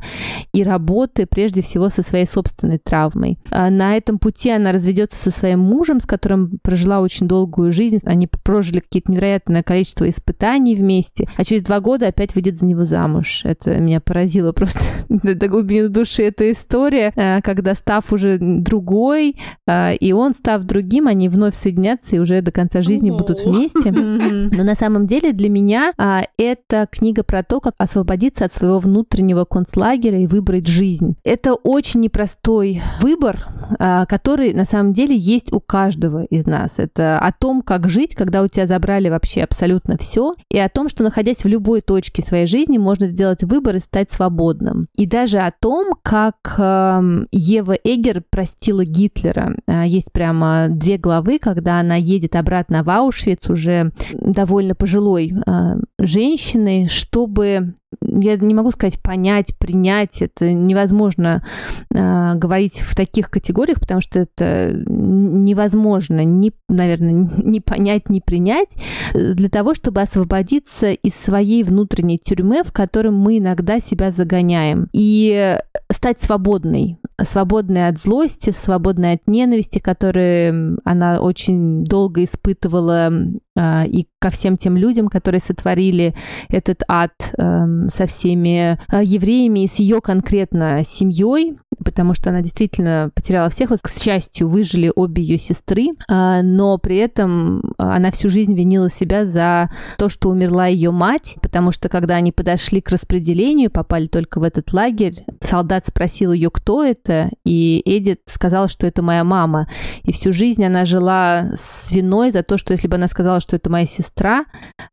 и 0.52 0.62
работы 0.62 1.26
прежде 1.26 1.60
всего 1.60 1.88
со 1.88 2.02
своей 2.02 2.26
собственной 2.26 2.78
травмой. 2.78 3.36
А 3.50 3.68
на 3.68 3.96
этом 3.96 4.20
пути 4.20 4.48
она 4.50 4.70
разведется 4.70 5.18
со 5.18 5.36
своим 5.36 5.58
мужем, 5.58 5.98
с 5.98 6.06
которым 6.06 6.60
прожила 6.62 7.00
очень 7.00 7.26
долгую 7.26 7.72
жизнь. 7.72 7.98
Они 8.04 8.28
прожили 8.28 8.78
какие-то 8.78 9.10
невероятное 9.10 9.64
количество 9.64 10.08
испытаний 10.08 10.76
вместе, 10.76 11.28
а 11.36 11.44
через 11.44 11.62
два 11.62 11.80
года 11.80 12.06
опять 12.06 12.36
выйдет 12.36 12.58
за 12.58 12.66
него 12.66 12.84
замуж. 12.84 13.40
Это 13.42 13.78
меня 13.80 14.00
поразило 14.00 14.52
просто 14.52 14.80
до 15.08 15.48
глубины 15.48 15.88
души 15.88 16.11
эта 16.20 16.50
история, 16.50 17.12
э, 17.16 17.40
когда 17.42 17.74
став 17.74 18.12
уже 18.12 18.38
другой, 18.38 19.36
э, 19.66 19.96
и 19.96 20.12
он 20.12 20.34
став 20.34 20.62
другим, 20.64 21.06
они 21.06 21.28
вновь 21.28 21.54
соединятся 21.54 22.16
и 22.16 22.18
уже 22.18 22.40
до 22.40 22.52
конца 22.52 22.82
жизни 22.82 23.10
будут 23.10 23.44
вместе. 23.44 23.90
Но 23.92 24.64
на 24.64 24.74
самом 24.74 25.06
деле 25.06 25.32
для 25.32 25.48
меня 25.48 25.92
а, 25.96 26.24
это 26.36 26.86
книга 26.90 27.22
про 27.22 27.42
то, 27.42 27.60
как 27.60 27.74
освободиться 27.78 28.02
освободиться 28.02 28.44
от 28.44 28.54
своего 28.54 28.78
внутреннего 28.78 29.44
концлагеря 29.44 30.18
и 30.18 30.26
выбрать 30.26 30.66
жизнь. 30.66 31.16
Это 31.24 31.54
очень 31.54 32.00
непростой 32.00 32.82
выбор, 33.00 33.46
а, 33.78 34.06
который 34.06 34.54
на 34.54 34.64
самом 34.64 34.92
деле 34.92 35.16
есть 35.16 35.52
у 35.52 35.60
каждого 35.60 36.24
из 36.24 36.46
нас. 36.46 36.74
Это 36.78 37.18
о 37.18 37.32
том, 37.32 37.62
как 37.62 37.88
жить, 37.88 38.14
когда 38.14 38.42
у 38.42 38.48
тебя 38.48 38.66
забрали 38.66 39.08
вообще 39.08 39.42
абсолютно 39.42 39.96
все, 39.96 40.34
и 40.50 40.58
о 40.58 40.68
том, 40.68 40.88
что 40.88 41.02
находясь 41.02 41.44
в 41.44 41.48
любой 41.48 41.80
точке 41.80 42.22
своей 42.22 42.46
жизни, 42.46 42.78
можно 42.78 43.08
сделать 43.08 43.44
выбор 43.44 43.76
и 43.76 43.80
стать 43.80 44.10
свободным. 44.10 44.86
И 44.96 45.06
даже 45.06 45.38
о 45.38 45.52
том, 45.52 45.94
как 46.02 46.56
Ева 46.58 47.78
Эгер 47.84 48.22
простила 48.28 48.84
Гитлера. 48.84 49.54
А, 49.66 49.86
есть 49.86 50.12
прямо 50.12 50.66
две 50.68 50.98
главы, 50.98 51.38
когда 51.38 51.78
она 51.80 51.96
едет 51.96 52.36
обратно 52.36 52.82
в 52.82 52.90
Аушвиц 52.90 53.48
уже 53.48 53.92
довольно 54.12 54.74
пожилой 54.74 55.32
а, 55.46 55.76
женщиной, 55.98 56.88
чтобы 56.88 57.74
я 58.00 58.36
не 58.36 58.54
могу 58.54 58.70
сказать 58.70 59.00
понять, 59.00 59.56
принять, 59.58 60.22
это 60.22 60.52
невозможно 60.52 61.44
э, 61.92 62.34
говорить 62.34 62.80
в 62.80 62.94
таких 62.94 63.30
категориях, 63.30 63.80
потому 63.80 64.00
что 64.00 64.20
это 64.20 64.72
невозможно, 64.86 66.24
ни, 66.24 66.52
наверное, 66.68 67.28
не 67.36 67.60
понять, 67.60 68.08
не 68.08 68.20
принять, 68.20 68.76
для 69.14 69.48
того, 69.48 69.74
чтобы 69.74 70.00
освободиться 70.00 70.92
из 70.92 71.14
своей 71.14 71.62
внутренней 71.62 72.18
тюрьмы, 72.18 72.62
в 72.64 72.72
которой 72.72 73.10
мы 73.10 73.38
иногда 73.38 73.80
себя 73.80 74.10
загоняем, 74.10 74.88
и 74.92 75.58
стать 75.90 76.22
свободной, 76.22 76.98
свободной 77.22 77.88
от 77.88 77.98
злости, 77.98 78.50
свободной 78.50 79.14
от 79.14 79.26
ненависти, 79.26 79.78
которую 79.78 80.78
она 80.84 81.20
очень 81.20 81.84
долго 81.84 82.24
испытывала 82.24 83.12
и 83.56 84.06
ко 84.18 84.30
всем 84.30 84.56
тем 84.56 84.76
людям, 84.76 85.08
которые 85.08 85.40
сотворили 85.40 86.14
этот 86.48 86.82
ад 86.88 87.12
э, 87.36 87.88
со 87.92 88.06
всеми 88.06 88.78
э, 88.90 89.02
евреями 89.04 89.64
и 89.64 89.68
с 89.68 89.76
ее 89.76 90.00
конкретно 90.00 90.84
семьей, 90.84 91.56
потому 91.84 92.14
что 92.14 92.30
она 92.30 92.40
действительно 92.40 93.10
потеряла 93.14 93.50
всех. 93.50 93.70
Вот, 93.70 93.80
к 93.82 93.90
счастью, 93.90 94.48
выжили 94.48 94.92
обе 94.94 95.22
ее 95.22 95.38
сестры, 95.38 95.88
а, 96.08 96.42
но 96.42 96.78
при 96.78 96.96
этом 96.96 97.74
она 97.78 98.10
всю 98.12 98.28
жизнь 98.28 98.54
винила 98.54 98.90
себя 98.90 99.24
за 99.24 99.70
то, 99.98 100.08
что 100.08 100.30
умерла 100.30 100.66
ее 100.66 100.90
мать, 100.90 101.36
потому 101.42 101.72
что 101.72 101.88
когда 101.88 102.14
они 102.14 102.32
подошли 102.32 102.80
к 102.80 102.90
распределению, 102.90 103.70
попали 103.70 104.06
только 104.06 104.38
в 104.38 104.44
этот 104.44 104.72
лагерь, 104.72 105.24
солдат 105.40 105.86
спросил 105.86 106.32
ее, 106.32 106.50
кто 106.50 106.84
это, 106.84 107.30
и 107.44 107.82
Эдит 107.84 108.20
сказала, 108.26 108.68
что 108.68 108.86
это 108.86 109.02
моя 109.02 109.24
мама. 109.24 109.68
И 110.04 110.12
всю 110.12 110.32
жизнь 110.32 110.64
она 110.64 110.84
жила 110.84 111.52
с 111.58 111.90
виной 111.90 112.30
за 112.30 112.42
то, 112.42 112.56
что 112.56 112.72
если 112.72 112.88
бы 112.88 112.96
она 112.96 113.08
сказала, 113.08 113.40
что 113.42 113.56
это 113.56 113.70
моя 113.70 113.86
сестра, 113.86 114.44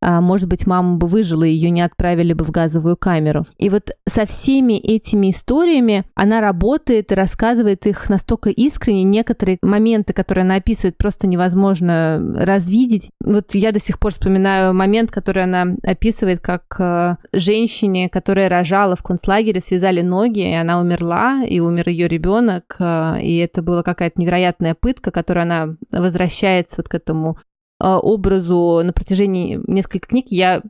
а, 0.02 0.22
может 0.22 0.50
быть, 0.50 0.68
мама 0.68 0.98
бы 0.98 1.08
выжила, 1.08 1.44
ее 1.44 1.70
не 1.70 1.82
отправили 1.82 2.34
бы 2.34 2.44
в 2.44 2.52
газовую 2.52 2.98
камеру. 2.98 3.46
И 3.58 3.70
вот 3.70 3.92
со 4.08 4.26
всеми 4.26 4.74
этими 4.74 5.32
историями 5.32 6.04
она 6.16 6.42
работает 6.42 7.12
и 7.12 7.16
рассказывает 7.16 7.86
их 7.86 8.10
настолько 8.10 8.50
искренне. 8.50 9.04
Некоторые 9.04 9.58
моменты, 9.62 10.14
которые 10.14 10.44
она 10.44 10.56
описывает, 10.56 10.98
просто 10.98 11.28
невозможно 11.28 12.20
развидеть. 12.36 13.10
Вот 13.24 13.54
я 13.56 13.72
до 13.72 13.80
сих 13.80 14.00
пор 14.00 14.14
вспоминаю 14.14 14.74
момент, 14.74 15.12
который 15.12 15.44
она 15.44 15.66
описывает, 15.84 16.42
как 16.42 16.64
э, 16.80 17.16
женщине, 17.34 18.10
которая 18.10 18.50
рожала 18.50 18.96
в 18.96 19.04
концлагере, 19.04 19.62
связали 19.62 20.02
ноги, 20.02 20.40
и 20.40 20.54
она 20.54 20.80
умерла, 20.80 21.44
и 21.44 21.60
умер 21.60 21.90
ее 21.90 22.08
ребенок, 22.08 22.76
э, 22.80 23.22
и 23.22 23.38
это 23.38 23.62
была 23.62 23.84
какая-то 23.84 24.20
невероятная 24.20 24.76
пытка, 24.76 25.12
которую 25.12 25.44
она 25.44 25.76
возвращается 25.92 26.78
вот 26.78 26.90
к 26.90 26.96
этому 26.96 27.38
образу 27.80 28.82
на 28.84 28.92
протяжении 28.92 29.60
нескольких 29.68 30.10
книг. 30.10 30.26
Я 30.30 30.62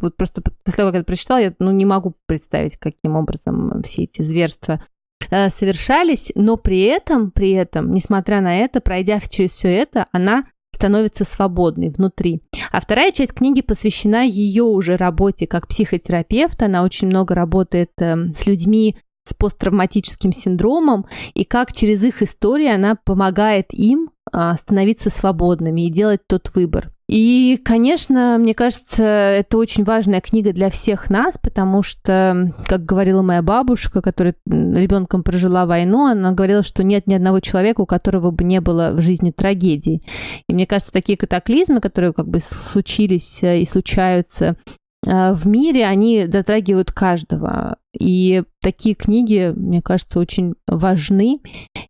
вот 0.00 0.16
просто 0.16 0.42
после 0.42 0.76
того, 0.76 0.90
как 0.90 1.00
это 1.00 1.06
прочитала, 1.06 1.38
я 1.38 1.54
ну, 1.58 1.70
не 1.70 1.84
могу 1.84 2.14
представить, 2.26 2.76
каким 2.76 3.16
образом 3.16 3.82
все 3.82 4.04
эти 4.04 4.22
зверства 4.22 4.82
э, 5.30 5.48
совершались, 5.50 6.30
но 6.34 6.56
при 6.56 6.82
этом, 6.82 7.30
при 7.30 7.52
этом, 7.52 7.92
несмотря 7.92 8.40
на 8.40 8.58
это, 8.58 8.80
пройдя 8.80 9.18
через 9.20 9.52
все 9.52 9.68
это, 9.68 10.06
она 10.12 10.44
становится 10.74 11.24
свободной 11.24 11.88
внутри. 11.88 12.42
А 12.70 12.80
вторая 12.80 13.10
часть 13.10 13.32
книги 13.32 13.62
посвящена 13.62 14.24
ее 14.24 14.62
уже 14.62 14.96
работе 14.96 15.46
как 15.46 15.66
психотерапевта. 15.66 16.66
Она 16.66 16.84
очень 16.84 17.08
много 17.08 17.34
работает 17.34 17.90
э, 17.98 18.32
с 18.34 18.46
людьми 18.46 18.96
с 19.24 19.34
посттравматическим 19.34 20.32
синдромом 20.32 21.06
и 21.34 21.44
как 21.44 21.72
через 21.72 22.02
их 22.02 22.22
истории 22.22 22.68
она 22.68 22.96
помогает 22.96 23.74
им 23.74 24.10
а, 24.17 24.17
становиться 24.56 25.10
свободными 25.10 25.86
и 25.86 25.90
делать 25.90 26.20
тот 26.26 26.50
выбор. 26.54 26.92
И, 27.08 27.58
конечно, 27.64 28.36
мне 28.38 28.52
кажется, 28.52 29.02
это 29.02 29.56
очень 29.56 29.82
важная 29.82 30.20
книга 30.20 30.52
для 30.52 30.68
всех 30.68 31.08
нас, 31.08 31.38
потому 31.38 31.82
что, 31.82 32.52
как 32.66 32.84
говорила 32.84 33.22
моя 33.22 33.40
бабушка, 33.40 34.02
которая 34.02 34.34
ребенком 34.46 35.22
прожила 35.22 35.64
войну, 35.64 36.06
она 36.06 36.32
говорила, 36.32 36.62
что 36.62 36.84
нет 36.84 37.06
ни 37.06 37.14
одного 37.14 37.40
человека, 37.40 37.80
у 37.80 37.86
которого 37.86 38.30
бы 38.30 38.44
не 38.44 38.60
было 38.60 38.90
в 38.92 39.00
жизни 39.00 39.30
трагедии. 39.30 40.02
И 40.50 40.52
мне 40.52 40.66
кажется, 40.66 40.92
такие 40.92 41.16
катаклизмы, 41.16 41.80
которые 41.80 42.12
как 42.12 42.28
бы 42.28 42.40
случились 42.40 43.42
э, 43.42 43.60
и 43.60 43.64
случаются 43.64 44.58
э, 45.06 45.32
в 45.32 45.46
мире, 45.46 45.86
они 45.86 46.26
затрагивают 46.26 46.92
каждого. 46.92 47.78
И 47.98 48.42
такие 48.60 48.94
книги, 48.94 49.50
мне 49.56 49.80
кажется, 49.80 50.20
очень 50.20 50.54
важны. 50.66 51.40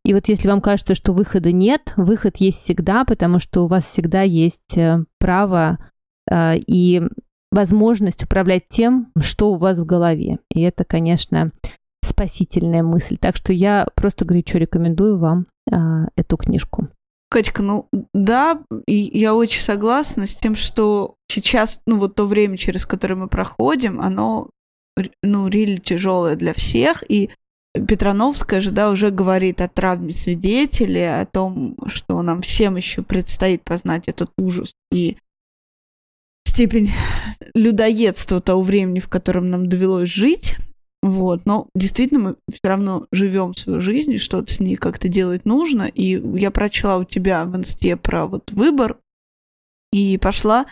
И 0.09 0.15
вот 0.15 0.27
если 0.27 0.49
вам 0.49 0.63
кажется, 0.63 0.95
что 0.95 1.13
выхода 1.13 1.53
нет, 1.53 1.93
выход 1.99 2.39
есть 2.39 2.57
всегда, 2.61 3.05
потому 3.05 3.39
что 3.39 3.65
у 3.65 3.67
вас 3.67 3.85
всегда 3.85 4.23
есть 4.23 4.79
э, 4.79 5.05
право 5.21 5.79
э, 6.31 6.57
и 6.67 7.03
возможность 7.53 8.25
управлять 8.25 8.69
тем, 8.71 9.13
что 9.21 9.53
у 9.53 9.57
вас 9.57 9.79
в 9.79 9.85
голове. 9.85 10.39
И 10.51 10.63
это, 10.63 10.87
конечно, 10.87 11.51
спасительная 12.03 12.83
мысль. 12.83 13.19
Так 13.21 13.37
что 13.37 13.53
я 13.53 13.87
просто 13.97 14.25
горячо 14.25 14.57
рекомендую 14.57 15.19
вам 15.19 15.45
э, 15.71 15.77
эту 16.17 16.39
книжку. 16.39 16.89
Катька, 17.29 17.63
ну 17.63 17.87
да, 18.15 18.63
и 18.87 19.11
я 19.13 19.35
очень 19.35 19.61
согласна 19.61 20.27
с 20.27 20.35
тем, 20.35 20.55
что 20.55 21.17
сейчас, 21.31 21.83
ну 21.87 21.99
вот 21.99 22.15
то 22.15 22.25
время, 22.25 22.57
через 22.57 22.87
которое 22.87 23.17
мы 23.17 23.29
проходим, 23.29 24.01
оно 24.01 24.49
ну, 25.23 25.49
рили 25.49 25.77
тяжелая 25.77 26.35
для 26.35 26.55
всех, 26.55 27.05
и 27.11 27.29
Петрановская 27.75 28.61
же, 28.61 28.71
да, 28.71 28.91
уже 28.91 29.11
говорит 29.11 29.61
о 29.61 29.69
травме 29.69 30.13
свидетелей, 30.13 31.21
о 31.21 31.27
том, 31.27 31.77
что 31.87 32.21
нам 32.23 32.43
всем 32.43 32.77
еще 32.77 33.03
предстоит 33.03 33.63
познать 33.63 34.09
этот 34.09 34.31
ужас 34.37 34.75
и 34.91 35.19
степень 36.47 36.91
людоедства 37.55 38.41
того 38.41 38.63
времени, 38.63 39.01
в 39.01 39.09
котором 39.09 39.51
нам 39.51 39.69
довелось 39.69 40.09
жить. 40.09 40.57
Вот, 41.03 41.47
но 41.47 41.69
действительно 41.77 42.21
мы 42.21 42.37
все 42.51 42.69
равно 42.69 43.07
живем 43.13 43.55
свою 43.55 43.81
жизнь, 43.81 44.13
и 44.13 44.19
что-то 44.19 44.53
с 44.53 44.59
ней 44.59 44.75
как-то 44.75 45.09
делать 45.09 45.45
нужно. 45.45 45.85
И 45.85 46.21
я 46.37 46.51
прочла 46.51 46.99
у 46.99 47.05
тебя 47.05 47.45
в 47.45 47.57
инсте 47.57 47.97
про 47.97 48.27
вот 48.27 48.51
выбор 48.51 48.99
и 49.93 50.19
пошла 50.19 50.67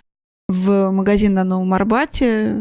в 0.49 0.91
магазин 0.91 1.35
на 1.35 1.45
Новом 1.45 1.75
Арбате, 1.75 2.57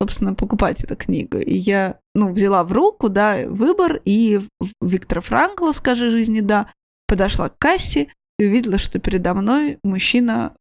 собственно, 0.00 0.34
покупать 0.34 0.82
эту 0.82 0.96
книгу. 0.96 1.38
И 1.38 1.54
я, 1.54 1.98
ну, 2.14 2.32
взяла 2.32 2.64
в 2.64 2.72
руку, 2.72 3.08
да, 3.08 3.46
выбор, 3.46 4.00
и 4.04 4.40
Виктора 4.80 5.20
Франкла 5.20 5.72
«Скажи 5.72 6.10
жизни 6.10 6.40
да», 6.40 6.70
подошла 7.06 7.48
к 7.48 7.58
кассе 7.58 8.08
и 8.38 8.46
увидела, 8.46 8.78
что 8.78 8.98
передо 8.98 9.34
мной 9.34 9.78
мужчина 9.84 10.54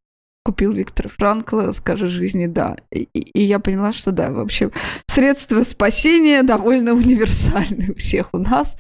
купил 0.44 0.72
Виктора 0.72 1.10
Франкла 1.10 1.72
«Скажи 1.72 2.08
жизни 2.08 2.46
да». 2.46 2.78
И, 2.92 3.04
и 3.14 3.42
я 3.42 3.60
поняла, 3.60 3.92
что 3.92 4.12
да, 4.12 4.32
в 4.32 4.40
общем, 4.40 4.72
средства 5.08 5.64
спасения 5.64 6.44
довольно 6.44 6.94
универсальны 6.94 7.92
у 7.92 7.96
всех 7.96 8.34
у 8.34 8.38
нас. 8.38 8.78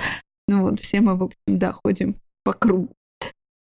Ну 0.48 0.64
вот, 0.64 0.80
все 0.80 1.02
мы, 1.02 1.16
в 1.16 1.24
общем, 1.24 1.38
да, 1.48 1.72
ходим 1.72 2.16
по 2.44 2.54
кругу. 2.54 2.94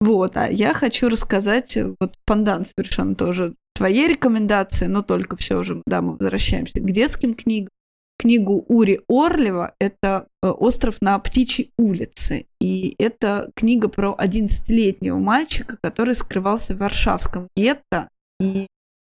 Вот, 0.01 0.37
а 0.37 0.49
я 0.49 0.75
хочу 0.75 1.09
рассказать, 1.09 1.77
вот 1.99 2.15
пандан 2.25 2.65
совершенно 2.65 3.17
тоже 3.17 3.55
твоей 3.79 4.09
рекомендации, 4.09 4.87
но 4.87 5.03
только 5.03 5.37
все 5.37 5.63
же, 5.63 5.83
да, 5.87 6.03
мы 6.03 6.13
возвращаемся 6.13 6.81
к 6.81 6.91
детским 6.91 7.35
книгам. 7.35 7.71
Книгу 8.19 8.65
Ури 8.67 9.01
Орлева 9.09 9.75
это 9.79 10.27
э, 10.43 10.49
«Остров 10.49 11.01
на 11.01 11.17
птичьей 11.21 11.71
улице». 11.79 12.47
И 12.61 12.97
это 12.99 13.53
книга 13.55 13.89
про 13.89 14.17
11-летнего 14.19 15.19
мальчика, 15.19 15.79
который 15.81 16.17
скрывался 16.17 16.75
в 16.75 16.79
Варшавском 16.79 17.49
гетто 17.57 18.09
и 18.41 18.67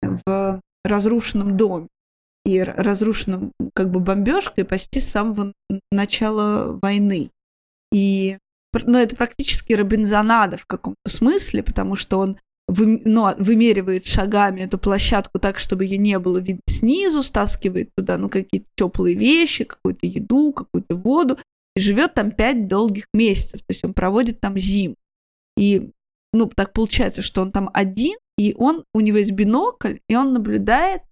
в 0.00 0.60
разрушенном 0.84 1.56
доме. 1.56 1.88
И 2.44 2.62
разрушенном 2.62 3.52
как 3.74 3.90
бы 3.90 3.98
бомбежкой 3.98 4.64
почти 4.64 5.00
с 5.00 5.08
самого 5.08 5.52
начала 5.90 6.78
войны. 6.80 7.30
И 7.92 8.38
ну, 8.72 8.98
это 8.98 9.16
практически 9.16 9.72
Робинзонада 9.72 10.56
в 10.56 10.66
каком-то 10.66 11.10
смысле, 11.10 11.64
потому 11.64 11.96
что 11.96 12.20
он 12.20 12.38
вы, 12.72 13.02
ну, 13.04 13.34
вымеривает 13.38 14.06
шагами 14.06 14.62
эту 14.62 14.78
площадку 14.78 15.38
так, 15.38 15.58
чтобы 15.58 15.84
ее 15.84 15.98
не 15.98 16.18
было 16.18 16.38
видно 16.38 16.62
снизу, 16.66 17.22
стаскивает 17.22 17.94
туда 17.94 18.16
ну, 18.16 18.28
какие-то 18.28 18.66
теплые 18.74 19.14
вещи, 19.14 19.64
какую-то 19.64 20.06
еду, 20.06 20.52
какую-то 20.52 20.96
воду, 20.96 21.38
и 21.76 21.80
живет 21.80 22.14
там 22.14 22.30
пять 22.30 22.68
долгих 22.68 23.08
месяцев. 23.12 23.60
То 23.60 23.66
есть 23.68 23.84
он 23.84 23.92
проводит 23.92 24.40
там 24.40 24.56
зиму. 24.58 24.96
И 25.56 25.90
ну, 26.32 26.46
так 26.46 26.72
получается, 26.72 27.20
что 27.20 27.42
он 27.42 27.52
там 27.52 27.68
один, 27.74 28.16
и 28.38 28.54
он, 28.56 28.84
у 28.94 29.00
него 29.00 29.18
есть 29.18 29.32
бинокль, 29.32 29.98
и 30.08 30.16
он 30.16 30.32
наблюдает 30.32 31.02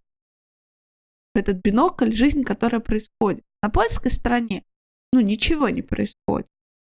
этот 1.34 1.58
бинокль 1.58 2.12
жизнь, 2.12 2.42
которая 2.42 2.80
происходит. 2.80 3.44
На 3.62 3.68
польской 3.68 4.10
стороне, 4.10 4.64
ну, 5.12 5.20
ничего 5.20 5.68
не 5.68 5.82
происходит. 5.82 6.48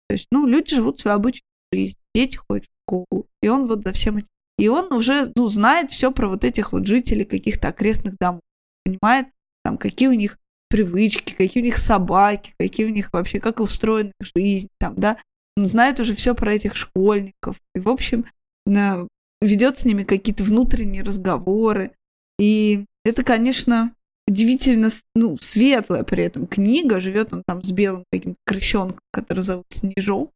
То 0.09 0.15
есть, 0.15 0.29
ну, 0.31 0.47
люди 0.47 0.77
живут 0.77 1.01
свою 1.01 1.17
обычную 1.17 1.43
жизнь, 1.73 1.97
дети 2.15 2.37
ходят 2.37 2.67
в 2.67 2.83
школу, 2.85 3.27
и 3.43 3.49
он 3.49 3.67
вот 3.67 3.83
за 3.83 3.93
всем 3.93 4.19
этим 4.19 4.29
и 4.63 4.69
он 4.69 4.93
уже 4.93 5.33
ну, 5.35 5.49
знает 5.49 5.91
все 5.91 6.13
про 6.13 6.29
вот 6.29 6.45
этих 6.45 6.73
вот 6.73 6.87
жителей 6.87 7.25
каких-то 7.25 7.67
окрестных 7.67 8.17
домов. 8.17 8.43
Понимает, 8.85 9.27
там, 9.65 9.77
какие 9.77 10.07
у 10.07 10.13
них 10.13 10.39
привычки, 10.69 11.35
какие 11.37 11.65
у 11.65 11.67
них 11.67 11.77
собаки, 11.77 12.55
какие 12.61 12.87
у 12.87 12.91
них 12.91 13.13
вообще, 13.13 13.41
как 13.41 13.59
устроена 13.59 14.13
жизнь, 14.21 14.69
там, 14.79 14.95
да. 14.95 15.19
Он 15.57 15.67
знает 15.67 15.99
уже 15.99 16.15
все 16.15 16.37
про 16.37 16.55
этих 16.55 16.77
школьников. 16.77 17.57
И, 17.75 17.81
в 17.81 17.89
общем, 17.89 18.25
ведет 18.65 19.79
с 19.79 19.85
ними 19.85 20.05
какие-то 20.05 20.45
внутренние 20.45 21.03
разговоры. 21.03 21.91
И 22.39 22.85
это, 23.05 23.25
конечно, 23.25 23.93
удивительно 24.29 24.91
ну, 25.17 25.39
светлая 25.39 26.05
при 26.05 26.23
этом 26.23 26.47
книга. 26.47 27.01
Живет 27.01 27.33
он 27.33 27.43
там 27.45 27.65
с 27.65 27.73
белым 27.73 28.05
каким-то 28.13 28.39
крыщенком, 28.47 29.01
который 29.11 29.43
зовут 29.43 29.67
Снежок. 29.71 30.31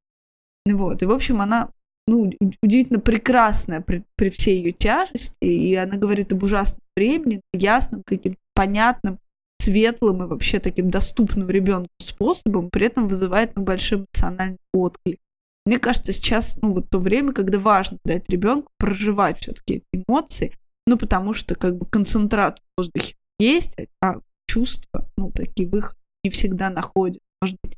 Вот. 0.67 1.01
И, 1.01 1.07
в 1.07 1.13
общем, 1.13 1.41
она 1.41 1.71
ну, 2.07 2.33
удивительно 2.63 3.01
прекрасная 3.01 3.81
при, 3.81 4.05
при 4.17 4.31
всей 4.31 4.59
ее 4.59 4.73
тяжести, 4.73 5.37
и 5.41 5.75
она 5.75 5.97
говорит 5.97 6.33
об 6.33 6.43
ужасном 6.43 6.81
времени, 6.97 7.41
ясным, 7.53 8.03
каким-то 8.05 8.39
понятным, 8.55 9.19
светлым 9.59 10.23
и 10.23 10.27
вообще 10.27 10.61
таким 10.61 10.91
доступным 10.91 11.51
ребенку 11.51 11.91
способом, 11.99 12.71
при 12.71 12.87
этом 12.87 13.09
вызывает 13.09 13.57
ну, 13.57 13.63
большой 13.63 13.99
эмоциональный 13.99 14.59
отклик. 14.73 15.19
Мне 15.65 15.79
кажется, 15.81 16.13
сейчас, 16.13 16.59
ну, 16.63 16.75
вот 16.75 16.91
то 16.91 16.99
время, 17.01 17.33
когда 17.33 17.59
важно 17.59 17.99
дать 18.05 18.29
ребенку 18.29 18.71
проживать 18.79 19.41
все-таки 19.41 19.75
эти 19.75 20.05
эмоции, 20.07 20.53
ну, 20.87 20.97
потому 20.97 21.35
что 21.35 21.57
как 21.57 21.77
бы 21.77 21.87
концентрат 21.87 22.61
в 22.61 22.63
воздухе 22.79 23.17
есть, 23.41 23.77
а 24.01 24.21
чувства, 24.47 25.11
ну, 25.17 25.33
такие 25.33 25.69
выходы 25.69 25.99
не 26.23 26.31
всегда 26.31 26.71
находят. 26.71 27.21
Может 27.43 27.59
быть, 27.63 27.77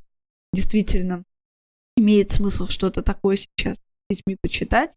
действительно 0.53 1.25
имеет 1.97 2.31
смысл 2.31 2.69
что-то 2.69 3.03
такое 3.03 3.39
сейчас 3.39 3.79
детьми 4.09 4.37
почитать. 4.41 4.97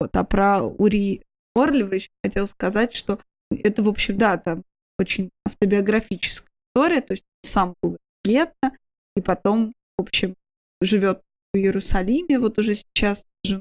Вот, 0.00 0.16
а 0.16 0.24
про 0.24 0.62
Ури 0.62 1.22
Орлева 1.54 1.94
еще 1.94 2.10
хотела 2.22 2.46
сказать, 2.46 2.94
что 2.94 3.20
это, 3.50 3.82
в 3.82 3.88
общем, 3.88 4.16
да, 4.16 4.36
там 4.36 4.64
очень 4.98 5.30
автобиографическая 5.44 6.48
история, 6.68 7.00
то 7.00 7.12
есть 7.12 7.24
сам 7.42 7.74
был 7.82 7.98
гетто, 8.24 8.72
и 9.16 9.20
потом, 9.20 9.74
в 9.96 10.02
общем, 10.02 10.36
живет 10.80 11.22
в 11.52 11.56
Иерусалиме, 11.56 12.38
вот 12.38 12.58
уже 12.58 12.74
сейчас 12.74 13.26
с 13.44 13.60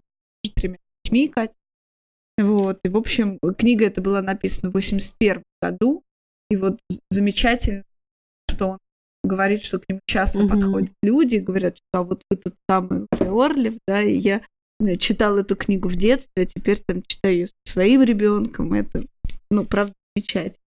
тремя 0.55 0.77
детьми, 1.03 1.27
Катя. 1.27 1.55
Вот, 2.37 2.79
и, 2.83 2.89
в 2.89 2.97
общем, 2.97 3.39
книга 3.57 3.85
эта 3.85 4.01
была 4.01 4.21
написана 4.21 4.69
в 4.69 4.75
81 4.75 5.43
году, 5.61 6.03
и 6.49 6.55
вот 6.55 6.79
замечательно, 7.09 7.83
что 8.49 8.67
он 8.67 8.77
говорит, 9.23 9.63
что 9.63 9.79
к 9.79 9.89
нему 9.89 10.01
часто 10.05 10.39
mm-hmm. 10.39 10.49
подходят 10.49 10.93
люди, 11.01 11.37
говорят, 11.37 11.77
что 11.77 11.85
а 11.93 12.03
вот 12.03 12.21
вы 12.29 12.37
тот 12.37 12.53
самый 12.69 13.07
Орлев, 13.11 13.75
да, 13.87 14.01
и 14.01 14.13
я 14.13 14.41
читал 14.99 15.37
эту 15.37 15.55
книгу 15.55 15.89
в 15.89 15.95
детстве, 15.95 16.43
а 16.43 16.45
теперь 16.45 16.79
там 16.79 17.01
читаю 17.03 17.35
ее 17.35 17.47
своим 17.63 18.03
ребенком. 18.03 18.73
Это, 18.73 19.03
ну, 19.49 19.65
правда, 19.65 19.93
замечательно. 20.15 20.63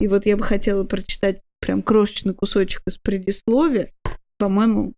И 0.00 0.08
вот 0.08 0.26
я 0.26 0.36
бы 0.36 0.42
хотела 0.42 0.84
прочитать 0.84 1.42
прям 1.60 1.82
крошечный 1.82 2.34
кусочек 2.34 2.82
из 2.86 2.98
предисловия. 2.98 3.92
По-моему, 4.38 4.94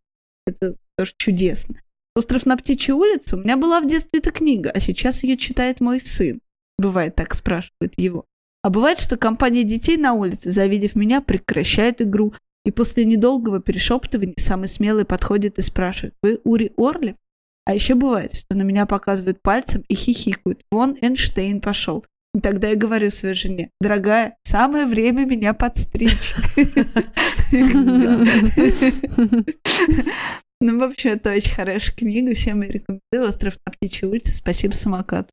это 0.47 0.77
тоже 0.97 1.15
чудесно. 1.17 1.81
«Остров 2.15 2.47
на 2.47 2.57
птичьей 2.57 2.95
улице» 2.95 3.37
у 3.37 3.41
меня 3.41 3.57
была 3.57 3.81
в 3.81 3.89
детстве 3.89 4.21
эта 4.21 4.31
книга, 4.31 4.71
а 4.71 4.81
сейчас 4.81 5.23
ее 5.23 5.37
читает 5.37 5.81
мой 5.81 5.99
сын. 5.99 6.41
Бывает 6.79 7.17
так, 7.17 7.35
спрашивает 7.35 7.95
его. 7.97 8.27
А 8.63 8.71
бывает, 8.71 8.99
что 8.99 9.17
компания 9.17 9.65
детей 9.65 9.97
на 9.97 10.13
улице, 10.13 10.51
завидев 10.51 10.95
меня, 10.95 11.21
прекращает 11.21 12.03
игру, 12.03 12.35
и 12.65 12.71
после 12.71 13.05
недолгого 13.05 13.61
перешептывания 13.61 14.35
самый 14.39 14.69
смелый 14.69 15.05
подходит 15.05 15.59
и 15.59 15.63
спрашивает, 15.63 16.15
вы 16.23 16.39
Ури 16.45 16.73
Орлев? 16.77 17.17
А 17.65 17.75
еще 17.75 17.95
бывает, 17.95 18.35
что 18.35 18.57
на 18.57 18.63
меня 18.63 18.87
показывают 18.87 19.41
пальцем 19.43 19.85
и 19.89 19.95
хихикают. 19.95 20.63
Вон 20.71 20.97
Эйнштейн 21.01 21.61
пошел. 21.61 22.05
И 22.35 22.41
тогда 22.41 22.69
я 22.69 22.77
говорю 22.77 23.11
своей 23.11 23.35
жене, 23.35 23.71
дорогая, 23.81 24.37
самое 24.43 24.87
время 24.87 25.27
меня 25.27 25.55
подстричь. 25.55 26.35
Ну, 30.65 30.79
вообще, 30.79 31.11
это 31.11 31.33
очень 31.33 31.57
хорошая 31.57 31.93
книга, 31.93 32.35
всем 32.35 32.63
рекомендую. 32.63 33.29
«Остров 33.29 33.59
на 33.67 33.73
птичьей 33.73 34.09
улице». 34.09 34.33
Спасибо 34.33 34.71
самокат. 34.71 35.29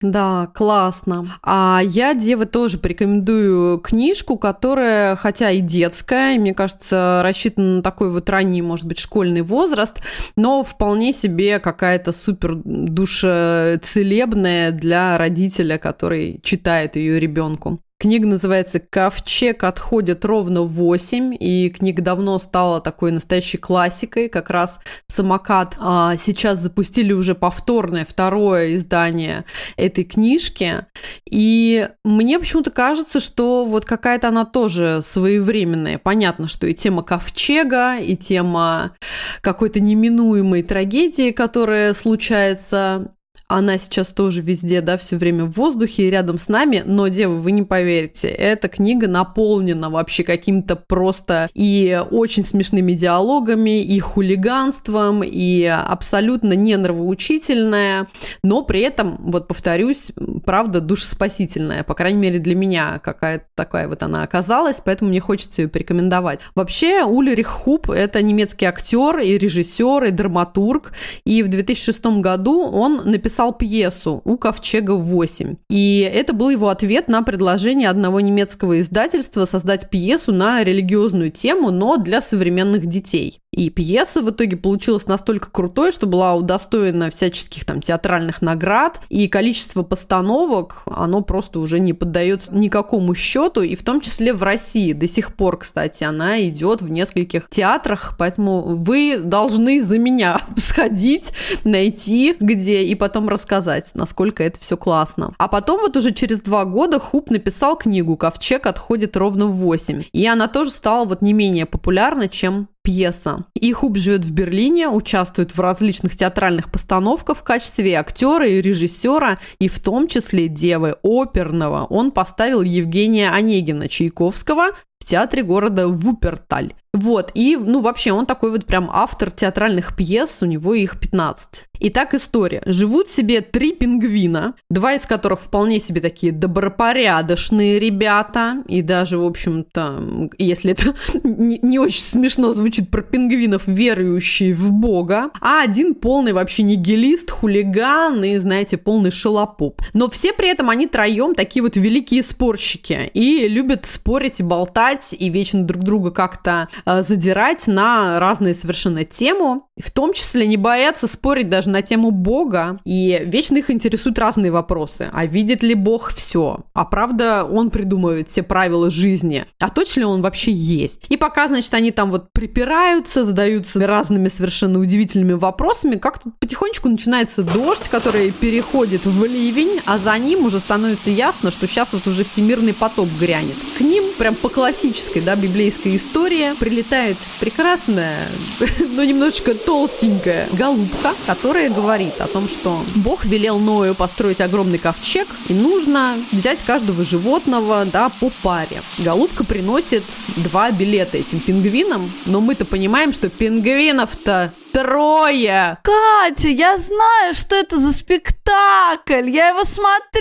Да, 0.00 0.50
классно. 0.54 1.38
А 1.42 1.80
я, 1.82 2.14
Дева, 2.14 2.46
тоже 2.46 2.78
порекомендую 2.78 3.78
книжку, 3.78 4.36
которая, 4.36 5.16
хотя 5.16 5.50
и 5.50 5.60
детская, 5.60 6.38
мне 6.38 6.52
кажется, 6.52 7.20
рассчитана 7.22 7.76
на 7.76 7.82
такой 7.82 8.10
вот 8.10 8.28
ранний, 8.28 8.60
может 8.60 8.86
быть, 8.86 8.98
школьный 8.98 9.42
возраст, 9.42 10.00
но 10.36 10.62
вполне 10.62 11.12
себе 11.12 11.58
какая-то 11.58 12.12
супер 12.12 12.56
душецелебная 12.64 14.72
для 14.72 15.16
родителя, 15.16 15.78
который 15.78 16.40
читает 16.42 16.96
ее 16.96 17.18
ребенку. 17.18 17.80
Книга 18.04 18.26
называется 18.26 18.80
«Ковчег 18.80 19.64
отходит 19.64 20.26
ровно 20.26 20.60
в 20.60 20.78
8», 20.78 21.38
и 21.40 21.70
книга 21.70 22.02
давно 22.02 22.38
стала 22.38 22.82
такой 22.82 23.12
настоящей 23.12 23.56
классикой, 23.56 24.28
как 24.28 24.50
раз 24.50 24.78
«Самокат». 25.08 25.76
А 25.80 26.14
сейчас 26.18 26.58
запустили 26.58 27.14
уже 27.14 27.34
повторное, 27.34 28.04
второе 28.04 28.76
издание 28.76 29.46
этой 29.78 30.04
книжки, 30.04 30.84
и 31.24 31.88
мне 32.04 32.38
почему-то 32.38 32.70
кажется, 32.70 33.20
что 33.20 33.64
вот 33.64 33.86
какая-то 33.86 34.28
она 34.28 34.44
тоже 34.44 35.00
своевременная. 35.02 35.96
Понятно, 35.96 36.46
что 36.46 36.66
и 36.66 36.74
тема 36.74 37.02
ковчега, 37.02 37.96
и 37.96 38.16
тема 38.16 38.92
какой-то 39.40 39.80
неминуемой 39.80 40.62
трагедии, 40.62 41.30
которая 41.30 41.94
случается 41.94 43.14
она 43.48 43.78
сейчас 43.78 44.08
тоже 44.08 44.40
везде, 44.40 44.80
да, 44.80 44.96
все 44.96 45.16
время 45.16 45.44
в 45.44 45.52
воздухе 45.52 46.08
и 46.08 46.10
рядом 46.10 46.38
с 46.38 46.48
нами, 46.48 46.82
но, 46.84 47.08
девы, 47.08 47.40
вы 47.40 47.52
не 47.52 47.62
поверите, 47.62 48.28
эта 48.28 48.68
книга 48.68 49.06
наполнена 49.06 49.90
вообще 49.90 50.24
каким-то 50.24 50.76
просто 50.76 51.48
и 51.54 52.02
очень 52.10 52.44
смешными 52.44 52.92
диалогами, 52.92 53.82
и 53.82 53.98
хулиганством, 54.00 55.22
и 55.22 55.64
абсолютно 55.64 56.54
не 56.54 56.76
нравоучительная, 56.76 58.08
но 58.42 58.62
при 58.62 58.80
этом, 58.80 59.18
вот 59.20 59.46
повторюсь, 59.48 60.12
правда, 60.44 60.80
душеспасительная, 60.80 61.84
по 61.84 61.94
крайней 61.94 62.20
мере 62.20 62.38
для 62.38 62.54
меня 62.54 62.98
какая-то 63.02 63.44
такая 63.54 63.88
вот 63.88 64.02
она 64.02 64.22
оказалась, 64.22 64.80
поэтому 64.84 65.10
мне 65.10 65.20
хочется 65.20 65.62
ее 65.62 65.68
порекомендовать. 65.68 66.40
Вообще, 66.54 67.04
Ульрих 67.04 67.46
Хуп– 67.46 67.90
это 67.90 68.22
немецкий 68.22 68.66
актер 68.66 69.18
и 69.18 69.36
режиссер, 69.38 70.04
и 70.04 70.10
драматург, 70.10 70.92
и 71.24 71.42
в 71.42 71.48
2006 71.48 72.04
году 72.20 72.62
он 72.62 73.02
написал 73.04 73.33
написал 73.34 73.52
пьесу 73.52 74.22
«У 74.24 74.36
ковчега 74.36 74.92
8». 74.92 75.56
И 75.68 76.08
это 76.14 76.32
был 76.32 76.50
его 76.50 76.68
ответ 76.68 77.08
на 77.08 77.22
предложение 77.22 77.88
одного 77.88 78.20
немецкого 78.20 78.80
издательства 78.80 79.44
создать 79.44 79.90
пьесу 79.90 80.32
на 80.32 80.62
религиозную 80.62 81.32
тему, 81.32 81.72
но 81.72 81.96
для 81.96 82.20
современных 82.20 82.86
детей. 82.86 83.40
И 83.54 83.70
пьеса 83.70 84.20
в 84.20 84.30
итоге 84.30 84.56
получилась 84.56 85.06
настолько 85.06 85.48
крутой, 85.50 85.92
что 85.92 86.06
была 86.06 86.34
удостоена 86.34 87.10
всяческих 87.10 87.64
там 87.64 87.80
театральных 87.80 88.42
наград, 88.42 89.00
и 89.08 89.28
количество 89.28 89.84
постановок, 89.84 90.82
оно 90.86 91.20
просто 91.20 91.60
уже 91.60 91.78
не 91.78 91.92
поддается 91.92 92.52
никакому 92.52 93.14
счету, 93.14 93.62
и 93.62 93.76
в 93.76 93.84
том 93.84 94.00
числе 94.00 94.32
в 94.32 94.42
России. 94.42 94.92
До 94.92 95.06
сих 95.06 95.36
пор, 95.36 95.58
кстати, 95.58 96.02
она 96.02 96.42
идет 96.42 96.82
в 96.82 96.90
нескольких 96.90 97.48
театрах, 97.48 98.16
поэтому 98.18 98.62
вы 98.62 99.18
должны 99.18 99.80
за 99.82 100.00
меня 100.00 100.38
сходить, 100.56 101.32
найти 101.62 102.36
где, 102.40 102.82
и 102.82 102.96
потом 102.96 103.28
рассказать, 103.28 103.92
насколько 103.94 104.42
это 104.42 104.58
все 104.58 104.76
классно. 104.76 105.32
А 105.38 105.46
потом 105.46 105.80
вот 105.80 105.96
уже 105.96 106.10
через 106.10 106.40
два 106.40 106.64
года 106.64 106.98
Хуп 106.98 107.30
написал 107.30 107.76
книгу 107.76 108.16
«Ковчег 108.16 108.66
отходит 108.66 109.16
ровно 109.16 109.46
в 109.46 109.64
8». 109.64 110.06
И 110.12 110.26
она 110.26 110.48
тоже 110.48 110.72
стала 110.72 111.04
вот 111.04 111.22
не 111.22 111.32
менее 111.32 111.66
популярна, 111.66 112.28
чем 112.28 112.68
пьеса. 112.84 113.46
Ихуб 113.54 113.96
живет 113.96 114.24
в 114.24 114.30
Берлине, 114.30 114.88
участвует 114.88 115.56
в 115.56 115.60
различных 115.60 116.16
театральных 116.16 116.70
постановках 116.70 117.38
в 117.38 117.42
качестве 117.42 117.98
актера 117.98 118.46
и 118.46 118.60
режиссера, 118.60 119.38
и 119.58 119.68
в 119.68 119.80
том 119.80 120.06
числе 120.06 120.48
девы 120.48 120.96
оперного. 121.02 121.86
Он 121.86 122.12
поставил 122.12 122.62
Евгения 122.62 123.30
Онегина 123.30 123.88
Чайковского 123.88 124.72
в 125.00 125.04
театре 125.04 125.42
города 125.42 125.88
Вуперталь. 125.88 126.74
Вот, 126.94 127.32
и, 127.34 127.56
ну, 127.56 127.80
вообще, 127.80 128.12
он 128.12 128.24
такой 128.24 128.52
вот 128.52 128.66
прям 128.66 128.88
автор 128.90 129.32
театральных 129.32 129.96
пьес, 129.96 130.38
у 130.42 130.46
него 130.46 130.74
их 130.74 130.98
15. 131.00 131.64
Итак, 131.80 132.14
история. 132.14 132.62
Живут 132.66 133.08
себе 133.08 133.40
три 133.40 133.72
пингвина, 133.74 134.54
два 134.70 134.94
из 134.94 135.02
которых 135.02 135.40
вполне 135.40 135.80
себе 135.80 136.00
такие 136.00 136.32
добропорядочные 136.32 137.80
ребята, 137.80 138.62
и 138.68 138.80
даже, 138.80 139.18
в 139.18 139.24
общем-то, 139.24 140.30
если 140.38 140.72
это 140.72 140.94
не, 141.24 141.58
не 141.60 141.78
очень 141.80 142.02
смешно 142.02 142.52
звучит 142.52 142.90
про 142.90 143.02
пингвинов, 143.02 143.66
верующие 143.66 144.54
в 144.54 144.70
Бога, 144.72 145.30
а 145.40 145.62
один 145.62 145.94
полный 145.94 146.32
вообще 146.32 146.62
нигилист, 146.62 147.30
хулиган 147.30 148.22
и, 148.22 148.38
знаете, 148.38 148.76
полный 148.76 149.10
шелопоп. 149.10 149.82
Но 149.94 150.08
все 150.08 150.32
при 150.32 150.48
этом, 150.48 150.70
они 150.70 150.86
троем 150.86 151.34
такие 151.34 151.62
вот 151.62 151.76
великие 151.76 152.22
спорщики, 152.22 153.10
и 153.14 153.48
любят 153.48 153.84
спорить 153.84 154.38
и 154.38 154.44
болтать, 154.44 155.14
и 155.18 155.28
вечно 155.28 155.64
друг 155.64 155.82
друга 155.82 156.12
как-то 156.12 156.68
задирать 156.86 157.66
на 157.66 158.18
разные 158.20 158.54
совершенно 158.54 159.04
тему, 159.04 159.68
в 159.82 159.90
том 159.90 160.12
числе 160.12 160.46
не 160.46 160.56
бояться 160.56 161.06
спорить 161.06 161.48
даже 161.48 161.70
на 161.70 161.82
тему 161.82 162.10
Бога, 162.10 162.80
и 162.84 163.22
вечно 163.24 163.56
их 163.56 163.70
интересуют 163.70 164.18
разные 164.18 164.52
вопросы. 164.52 165.08
А 165.12 165.26
видит 165.26 165.62
ли 165.62 165.74
Бог 165.74 166.12
все? 166.12 166.60
А 166.72 166.84
правда 166.84 167.44
он 167.44 167.70
придумывает 167.70 168.28
все 168.28 168.42
правила 168.42 168.90
жизни? 168.90 169.46
А 169.60 169.70
точно 169.70 170.00
ли 170.00 170.06
он 170.06 170.22
вообще 170.22 170.52
есть? 170.52 171.06
И 171.08 171.16
пока, 171.16 171.48
значит, 171.48 171.72
они 171.74 171.90
там 171.90 172.10
вот 172.10 172.32
припираются, 172.32 173.24
задаются 173.24 173.84
разными 173.86 174.28
совершенно 174.28 174.78
удивительными 174.78 175.32
вопросами, 175.32 175.96
как-то 175.96 176.30
потихонечку 176.40 176.88
начинается 176.88 177.42
дождь, 177.42 177.88
который 177.88 178.30
переходит 178.30 179.06
в 179.06 179.24
ливень, 179.24 179.80
а 179.86 179.98
за 179.98 180.16
ним 180.18 180.46
уже 180.46 180.60
становится 180.60 181.10
ясно, 181.10 181.50
что 181.50 181.66
сейчас 181.66 181.88
вот 181.92 182.06
уже 182.06 182.24
всемирный 182.24 182.74
потоп 182.74 183.08
грянет. 183.18 183.56
К 183.78 183.80
ним 183.80 184.04
прям 184.18 184.34
по 184.34 184.48
классической, 184.48 185.22
да, 185.22 185.36
библейской 185.36 185.96
истории 185.96 186.54
прилетает 186.74 187.16
прекрасная, 187.38 188.26
но 188.96 189.04
немножечко 189.04 189.54
толстенькая 189.54 190.48
голубка, 190.52 191.14
которая 191.24 191.70
говорит 191.70 192.20
о 192.20 192.26
том, 192.26 192.48
что 192.48 192.82
Бог 192.96 193.24
велел 193.24 193.60
Ною 193.60 193.94
построить 193.94 194.40
огромный 194.40 194.78
ковчег, 194.78 195.28
и 195.48 195.54
нужно 195.54 196.16
взять 196.32 196.60
каждого 196.64 197.04
животного, 197.04 197.84
да, 197.84 198.08
по 198.08 198.28
паре. 198.42 198.82
Голубка 198.98 199.44
приносит 199.44 200.02
два 200.36 200.72
билета 200.72 201.16
этим 201.16 201.38
пингвинам, 201.38 202.10
но 202.26 202.40
мы-то 202.40 202.64
понимаем, 202.64 203.12
что 203.12 203.28
пингвинов-то 203.28 204.52
трое. 204.72 205.78
Катя, 205.84 206.48
я 206.48 206.76
знаю, 206.78 207.34
что 207.34 207.54
это 207.54 207.78
за 207.78 207.92
спектакль. 207.92 209.30
Я 209.30 209.50
его 209.50 209.64
смотрела. 209.64 210.20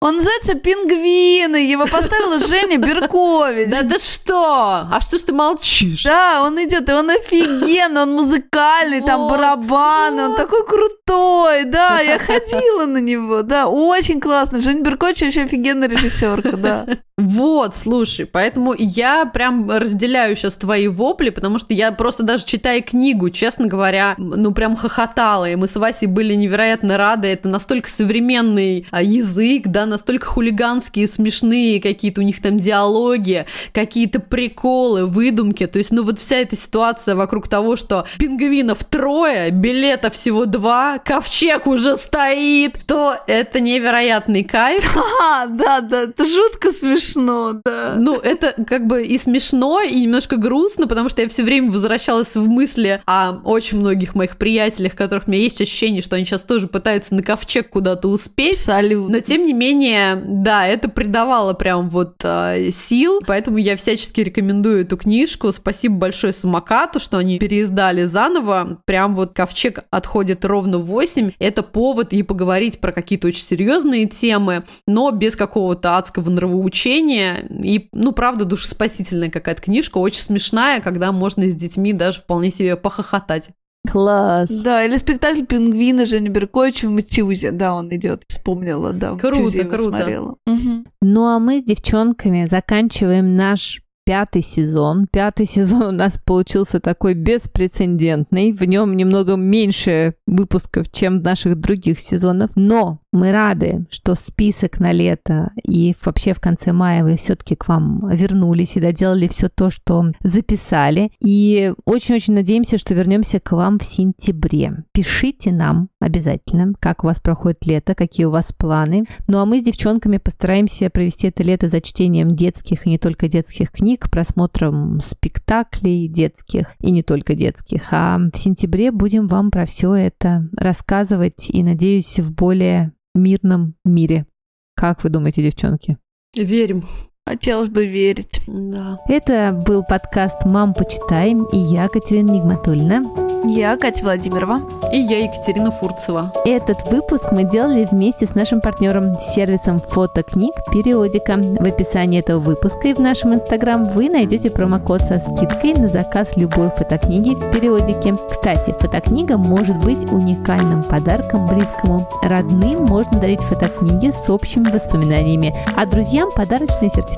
Он 0.00 0.14
называется 0.18 0.54
«Пингвины». 0.54 1.56
Его 1.56 1.84
поставила 1.86 2.38
Женя 2.38 2.78
Беркович. 2.78 3.68
Да 3.68 3.82
да 3.82 3.98
что? 3.98 4.86
А 4.92 5.00
что 5.00 5.18
ж 5.18 5.22
ты 5.22 5.32
молчишь? 5.32 6.04
Да, 6.04 6.44
он 6.44 6.56
идет, 6.62 6.88
и 6.88 6.92
он 6.92 7.10
офигенный, 7.10 8.02
он 8.02 8.12
музыкальный, 8.12 9.00
там 9.00 9.28
барабаны, 9.28 10.22
он 10.22 10.36
такой 10.36 10.64
крутой. 10.64 11.64
Да, 11.64 12.00
я 12.00 12.20
ходила 12.20 12.86
на 12.86 12.98
него, 12.98 13.42
да, 13.42 13.66
очень 13.66 14.20
классно. 14.20 14.60
Женя 14.60 14.82
Беркович 14.82 15.22
еще 15.22 15.42
офигенная 15.42 15.88
режиссерка, 15.88 16.56
да. 16.56 16.86
Вот, 17.18 17.74
слушай, 17.74 18.26
поэтому 18.26 18.76
я 18.78 19.26
прям 19.26 19.68
разделяю 19.68 20.36
сейчас 20.36 20.56
твои 20.56 20.86
вопли, 20.86 21.30
потому 21.30 21.58
что 21.58 21.74
я 21.74 21.90
просто 21.90 22.22
даже 22.22 22.44
читая 22.44 22.80
книгу, 22.80 23.30
честно 23.30 23.66
говоря, 23.66 24.14
ну 24.18 24.52
прям 24.52 24.76
хохотала, 24.76 25.50
и 25.50 25.56
мы 25.56 25.66
с 25.66 25.74
Васей 25.74 26.06
были 26.06 26.34
невероятно 26.34 26.96
рады, 26.96 27.26
это 27.26 27.48
настолько 27.48 27.90
современный 27.90 28.86
а, 28.92 29.02
язык, 29.02 29.64
да, 29.66 29.86
настолько 29.88 30.26
хулиганские, 30.26 31.08
смешные 31.08 31.80
какие-то 31.80 32.20
у 32.20 32.24
них 32.24 32.40
там 32.40 32.56
диалоги, 32.56 33.46
какие-то 33.72 34.20
приколы, 34.20 35.06
выдумки, 35.06 35.66
то 35.66 35.78
есть, 35.78 35.90
ну 35.90 36.04
вот 36.04 36.18
вся 36.18 36.36
эта 36.36 36.56
ситуация 36.56 37.14
вокруг 37.14 37.48
того, 37.48 37.76
что 37.76 38.06
пингвинов 38.18 38.84
трое, 38.84 39.50
билетов 39.50 40.14
всего 40.14 40.44
два, 40.46 40.98
ковчег 40.98 41.66
уже 41.66 41.96
стоит, 41.96 42.78
то 42.86 43.16
это 43.26 43.60
невероятный 43.60 44.44
кайф. 44.44 44.96
Да, 45.18 45.46
да, 45.46 45.80
да, 45.80 46.02
это 46.02 46.24
жутко 46.28 46.70
смешно 46.70 46.98
смешно, 46.98 47.60
да. 47.64 47.94
Ну, 47.98 48.16
это 48.16 48.54
как 48.64 48.86
бы 48.86 49.04
и 49.04 49.18
смешно, 49.18 49.80
и 49.80 50.00
немножко 50.00 50.36
грустно, 50.36 50.86
потому 50.86 51.08
что 51.08 51.22
я 51.22 51.28
все 51.28 51.42
время 51.42 51.70
возвращалась 51.70 52.36
в 52.36 52.48
мысли 52.48 53.02
о 53.06 53.32
очень 53.44 53.78
многих 53.78 54.14
моих 54.14 54.36
приятелях, 54.36 54.94
которых 54.94 55.26
у 55.26 55.30
меня 55.30 55.42
есть 55.42 55.60
ощущение, 55.60 56.02
что 56.02 56.16
они 56.16 56.24
сейчас 56.24 56.42
тоже 56.42 56.66
пытаются 56.68 57.14
на 57.14 57.22
ковчег 57.22 57.70
куда-то 57.70 58.08
успеть. 58.08 58.58
Абсолютно. 58.58 59.16
Но 59.16 59.20
тем 59.20 59.46
не 59.46 59.52
менее, 59.52 59.77
да, 60.26 60.66
это 60.66 60.88
придавало 60.88 61.54
прям 61.54 61.90
вот 61.90 62.16
э, 62.22 62.70
сил, 62.70 63.20
поэтому 63.26 63.58
я 63.58 63.76
всячески 63.76 64.20
рекомендую 64.20 64.82
эту 64.82 64.96
книжку. 64.96 65.52
Спасибо 65.52 65.96
большое 65.96 66.32
самокату, 66.32 67.00
что 67.00 67.18
они 67.18 67.38
переиздали 67.38 68.04
заново. 68.04 68.80
Прям 68.84 69.14
вот 69.14 69.32
ковчег 69.34 69.80
отходит 69.90 70.44
ровно 70.44 70.78
в 70.78 70.86
8. 70.86 71.32
Это 71.38 71.62
повод 71.62 72.12
и 72.12 72.22
поговорить 72.22 72.80
про 72.80 72.92
какие-то 72.92 73.28
очень 73.28 73.44
серьезные 73.44 74.06
темы, 74.06 74.64
но 74.86 75.10
без 75.10 75.36
какого-то 75.36 75.96
адского 75.96 76.30
нравоучения. 76.30 77.46
И, 77.50 77.88
ну, 77.92 78.12
правда, 78.12 78.44
душеспасительная 78.44 79.30
какая-то 79.30 79.62
книжка, 79.62 79.98
очень 79.98 80.20
смешная, 80.20 80.80
когда 80.80 81.12
можно 81.12 81.48
с 81.48 81.54
детьми 81.54 81.92
даже 81.92 82.20
вполне 82.20 82.50
себе 82.50 82.76
похохотать. 82.76 83.50
Класс. 83.86 84.50
Да, 84.50 84.84
или 84.84 84.96
спектакль 84.96 85.44
«Пингвины» 85.44 86.06
Женя 86.06 86.30
Беркович 86.30 86.84
в 86.84 86.90
Матюзе. 86.90 87.52
Да, 87.52 87.74
он 87.74 87.88
идет. 87.94 88.24
Вспомнила, 88.28 88.92
да. 88.92 89.16
Круто, 89.16 89.64
круто. 89.64 89.76
смотрела. 89.76 90.36
Мгм. 90.46 90.86
Ну 91.00 91.26
а 91.26 91.38
мы 91.38 91.60
с 91.60 91.64
девчонками 91.64 92.44
заканчиваем 92.44 93.36
наш 93.36 93.82
пятый 94.08 94.42
сезон. 94.42 95.06
Пятый 95.12 95.46
сезон 95.46 95.82
у 95.82 95.90
нас 95.90 96.18
получился 96.24 96.80
такой 96.80 97.12
беспрецедентный. 97.12 98.52
В 98.52 98.64
нем 98.64 98.96
немного 98.96 99.36
меньше 99.36 100.14
выпусков, 100.26 100.90
чем 100.90 101.20
в 101.20 101.22
наших 101.22 101.60
других 101.60 102.00
сезонах. 102.00 102.50
Но 102.54 103.00
мы 103.12 103.32
рады, 103.32 103.86
что 103.90 104.14
список 104.14 104.80
на 104.80 104.92
лето 104.92 105.50
и 105.62 105.94
вообще 106.04 106.34
в 106.34 106.40
конце 106.40 106.72
мая 106.72 107.02
вы 107.02 107.16
все-таки 107.16 107.56
к 107.56 107.68
вам 107.68 108.08
вернулись 108.08 108.76
и 108.76 108.80
доделали 108.80 109.28
все 109.28 109.48
то, 109.48 109.70
что 109.70 110.12
записали. 110.22 111.10
И 111.20 111.72
очень-очень 111.84 112.34
надеемся, 112.34 112.76
что 112.78 112.94
вернемся 112.94 113.40
к 113.40 113.52
вам 113.52 113.78
в 113.78 113.84
сентябре. 113.84 114.84
Пишите 114.92 115.52
нам 115.52 115.88
обязательно, 116.00 116.74
как 116.80 117.02
у 117.02 117.06
вас 117.06 117.18
проходит 117.18 117.66
лето, 117.66 117.94
какие 117.94 118.26
у 118.26 118.30
вас 118.30 118.52
планы. 118.52 119.04
Ну 119.26 119.38
а 119.38 119.46
мы 119.46 119.60
с 119.60 119.62
девчонками 119.62 120.18
постараемся 120.18 120.90
провести 120.90 121.28
это 121.28 121.42
лето 121.42 121.68
за 121.68 121.80
чтением 121.80 122.36
детских 122.36 122.86
и 122.86 122.90
не 122.90 122.98
только 122.98 123.28
детских 123.28 123.70
книг, 123.70 124.10
просмотром 124.10 125.00
спектаклей 125.00 126.08
детских 126.08 126.74
и 126.80 126.90
не 126.90 127.02
только 127.02 127.34
детских. 127.34 127.84
А 127.90 128.18
в 128.18 128.36
сентябре 128.36 128.90
будем 128.92 129.28
вам 129.28 129.50
про 129.50 129.64
все 129.64 129.94
это 129.94 130.48
рассказывать 130.56 131.48
и, 131.48 131.62
надеюсь, 131.62 132.18
в 132.18 132.34
более 132.34 132.92
мирном 133.18 133.74
мире. 133.84 134.26
Как 134.74 135.02
вы 135.04 135.10
думаете, 135.10 135.42
девчонки? 135.42 135.98
Верим. 136.36 136.84
Хотелось 137.28 137.68
бы 137.68 137.86
верить. 137.86 138.40
Да. 138.46 138.98
Это 139.06 139.52
был 139.66 139.84
подкаст 139.84 140.46
«Мам, 140.46 140.72
почитай» 140.72 141.36
и 141.52 141.58
я, 141.58 141.86
Катерина 141.88 142.30
Нигматульна. 142.30 143.02
Я 143.44 143.76
Катя 143.76 144.04
Владимирова. 144.04 144.60
И 144.90 144.98
я 144.98 145.24
Екатерина 145.24 145.70
Фурцева. 145.70 146.32
Этот 146.46 146.90
выпуск 146.90 147.26
мы 147.30 147.44
делали 147.44 147.86
вместе 147.90 148.26
с 148.26 148.34
нашим 148.34 148.62
партнером, 148.62 149.14
сервисом 149.20 149.78
фотокниг 149.78 150.54
«Периодика». 150.72 151.36
В 151.36 151.64
описании 151.66 152.20
этого 152.20 152.40
выпуска 152.40 152.88
и 152.88 152.94
в 152.94 152.98
нашем 152.98 153.34
инстаграм 153.34 153.84
вы 153.84 154.08
найдете 154.08 154.50
промокод 154.50 155.02
со 155.02 155.20
скидкой 155.20 155.74
на 155.74 155.88
заказ 155.88 156.30
любой 156.36 156.70
фотокниги 156.70 157.34
в 157.34 157.50
«Периодике». 157.52 158.16
Кстати, 158.30 158.74
фотокнига 158.80 159.36
может 159.36 159.76
быть 159.84 160.10
уникальным 160.10 160.82
подарком 160.82 161.46
близкому. 161.46 162.08
Родным 162.22 162.84
можно 162.84 163.20
дарить 163.20 163.42
фотокниги 163.42 164.10
с 164.10 164.30
общими 164.30 164.70
воспоминаниями, 164.70 165.54
а 165.76 165.84
друзьям 165.84 166.30
подарочные 166.34 166.88
сертификаты 166.90 167.17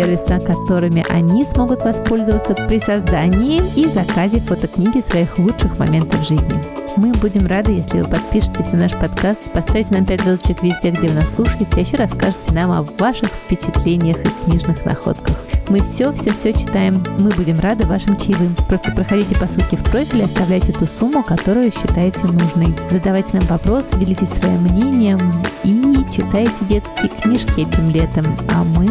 сервиса, 0.00 0.38
которыми 0.40 1.04
они 1.08 1.44
смогут 1.44 1.84
воспользоваться 1.84 2.54
при 2.54 2.78
создании 2.78 3.62
и 3.76 3.86
заказе 3.86 4.40
фотокниги 4.40 5.00
своих 5.00 5.38
лучших 5.38 5.78
моментов 5.78 6.26
жизни. 6.26 6.60
Мы 6.96 7.12
будем 7.12 7.46
рады, 7.46 7.72
если 7.72 8.00
вы 8.00 8.08
подпишетесь 8.08 8.72
на 8.72 8.80
наш 8.80 8.92
подкаст, 8.92 9.52
поставите 9.52 9.94
нам 9.94 10.06
5 10.06 10.20
звездочек 10.22 10.62
везде, 10.62 10.90
где 10.90 11.08
вы 11.08 11.14
нас 11.14 11.34
слушаете, 11.34 11.66
а 11.76 11.80
еще 11.80 11.96
расскажете 11.96 12.52
нам 12.52 12.70
о 12.72 12.82
ваших 12.98 13.28
впечатлениях 13.28 14.18
и 14.18 14.44
книжных 14.44 14.84
находках. 14.84 15.36
Мы 15.68 15.80
все-все-все 15.82 16.52
читаем. 16.52 17.00
Мы 17.20 17.30
будем 17.30 17.60
рады 17.60 17.86
вашим 17.86 18.16
чаевым. 18.16 18.56
Просто 18.68 18.90
проходите 18.90 19.36
по 19.36 19.46
ссылке 19.46 19.76
в 19.76 19.84
профиле, 19.84 20.24
оставляйте 20.24 20.72
ту 20.72 20.86
сумму, 20.86 21.22
которую 21.22 21.70
считаете 21.70 22.26
нужной. 22.26 22.74
Задавайте 22.90 23.38
нам 23.38 23.46
вопросы, 23.46 23.86
делитесь 23.96 24.30
своим 24.30 24.62
мнением 24.62 25.20
и 25.62 26.04
читайте 26.12 26.56
детские 26.68 27.08
книжки 27.08 27.60
этим 27.60 27.88
летом. 27.88 28.26
А 28.52 28.64
мы 28.64 28.86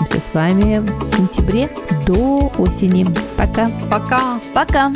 услышимся 0.00 0.20
с 0.20 0.34
вами 0.34 0.78
в 0.78 1.10
сентябре 1.16 1.68
до 2.06 2.50
осени. 2.58 3.06
Пока! 3.36 3.68
Пока. 3.90 4.40
Пока. 4.54 4.88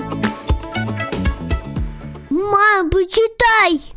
Мам, 2.30 2.90
почитай! 2.90 3.93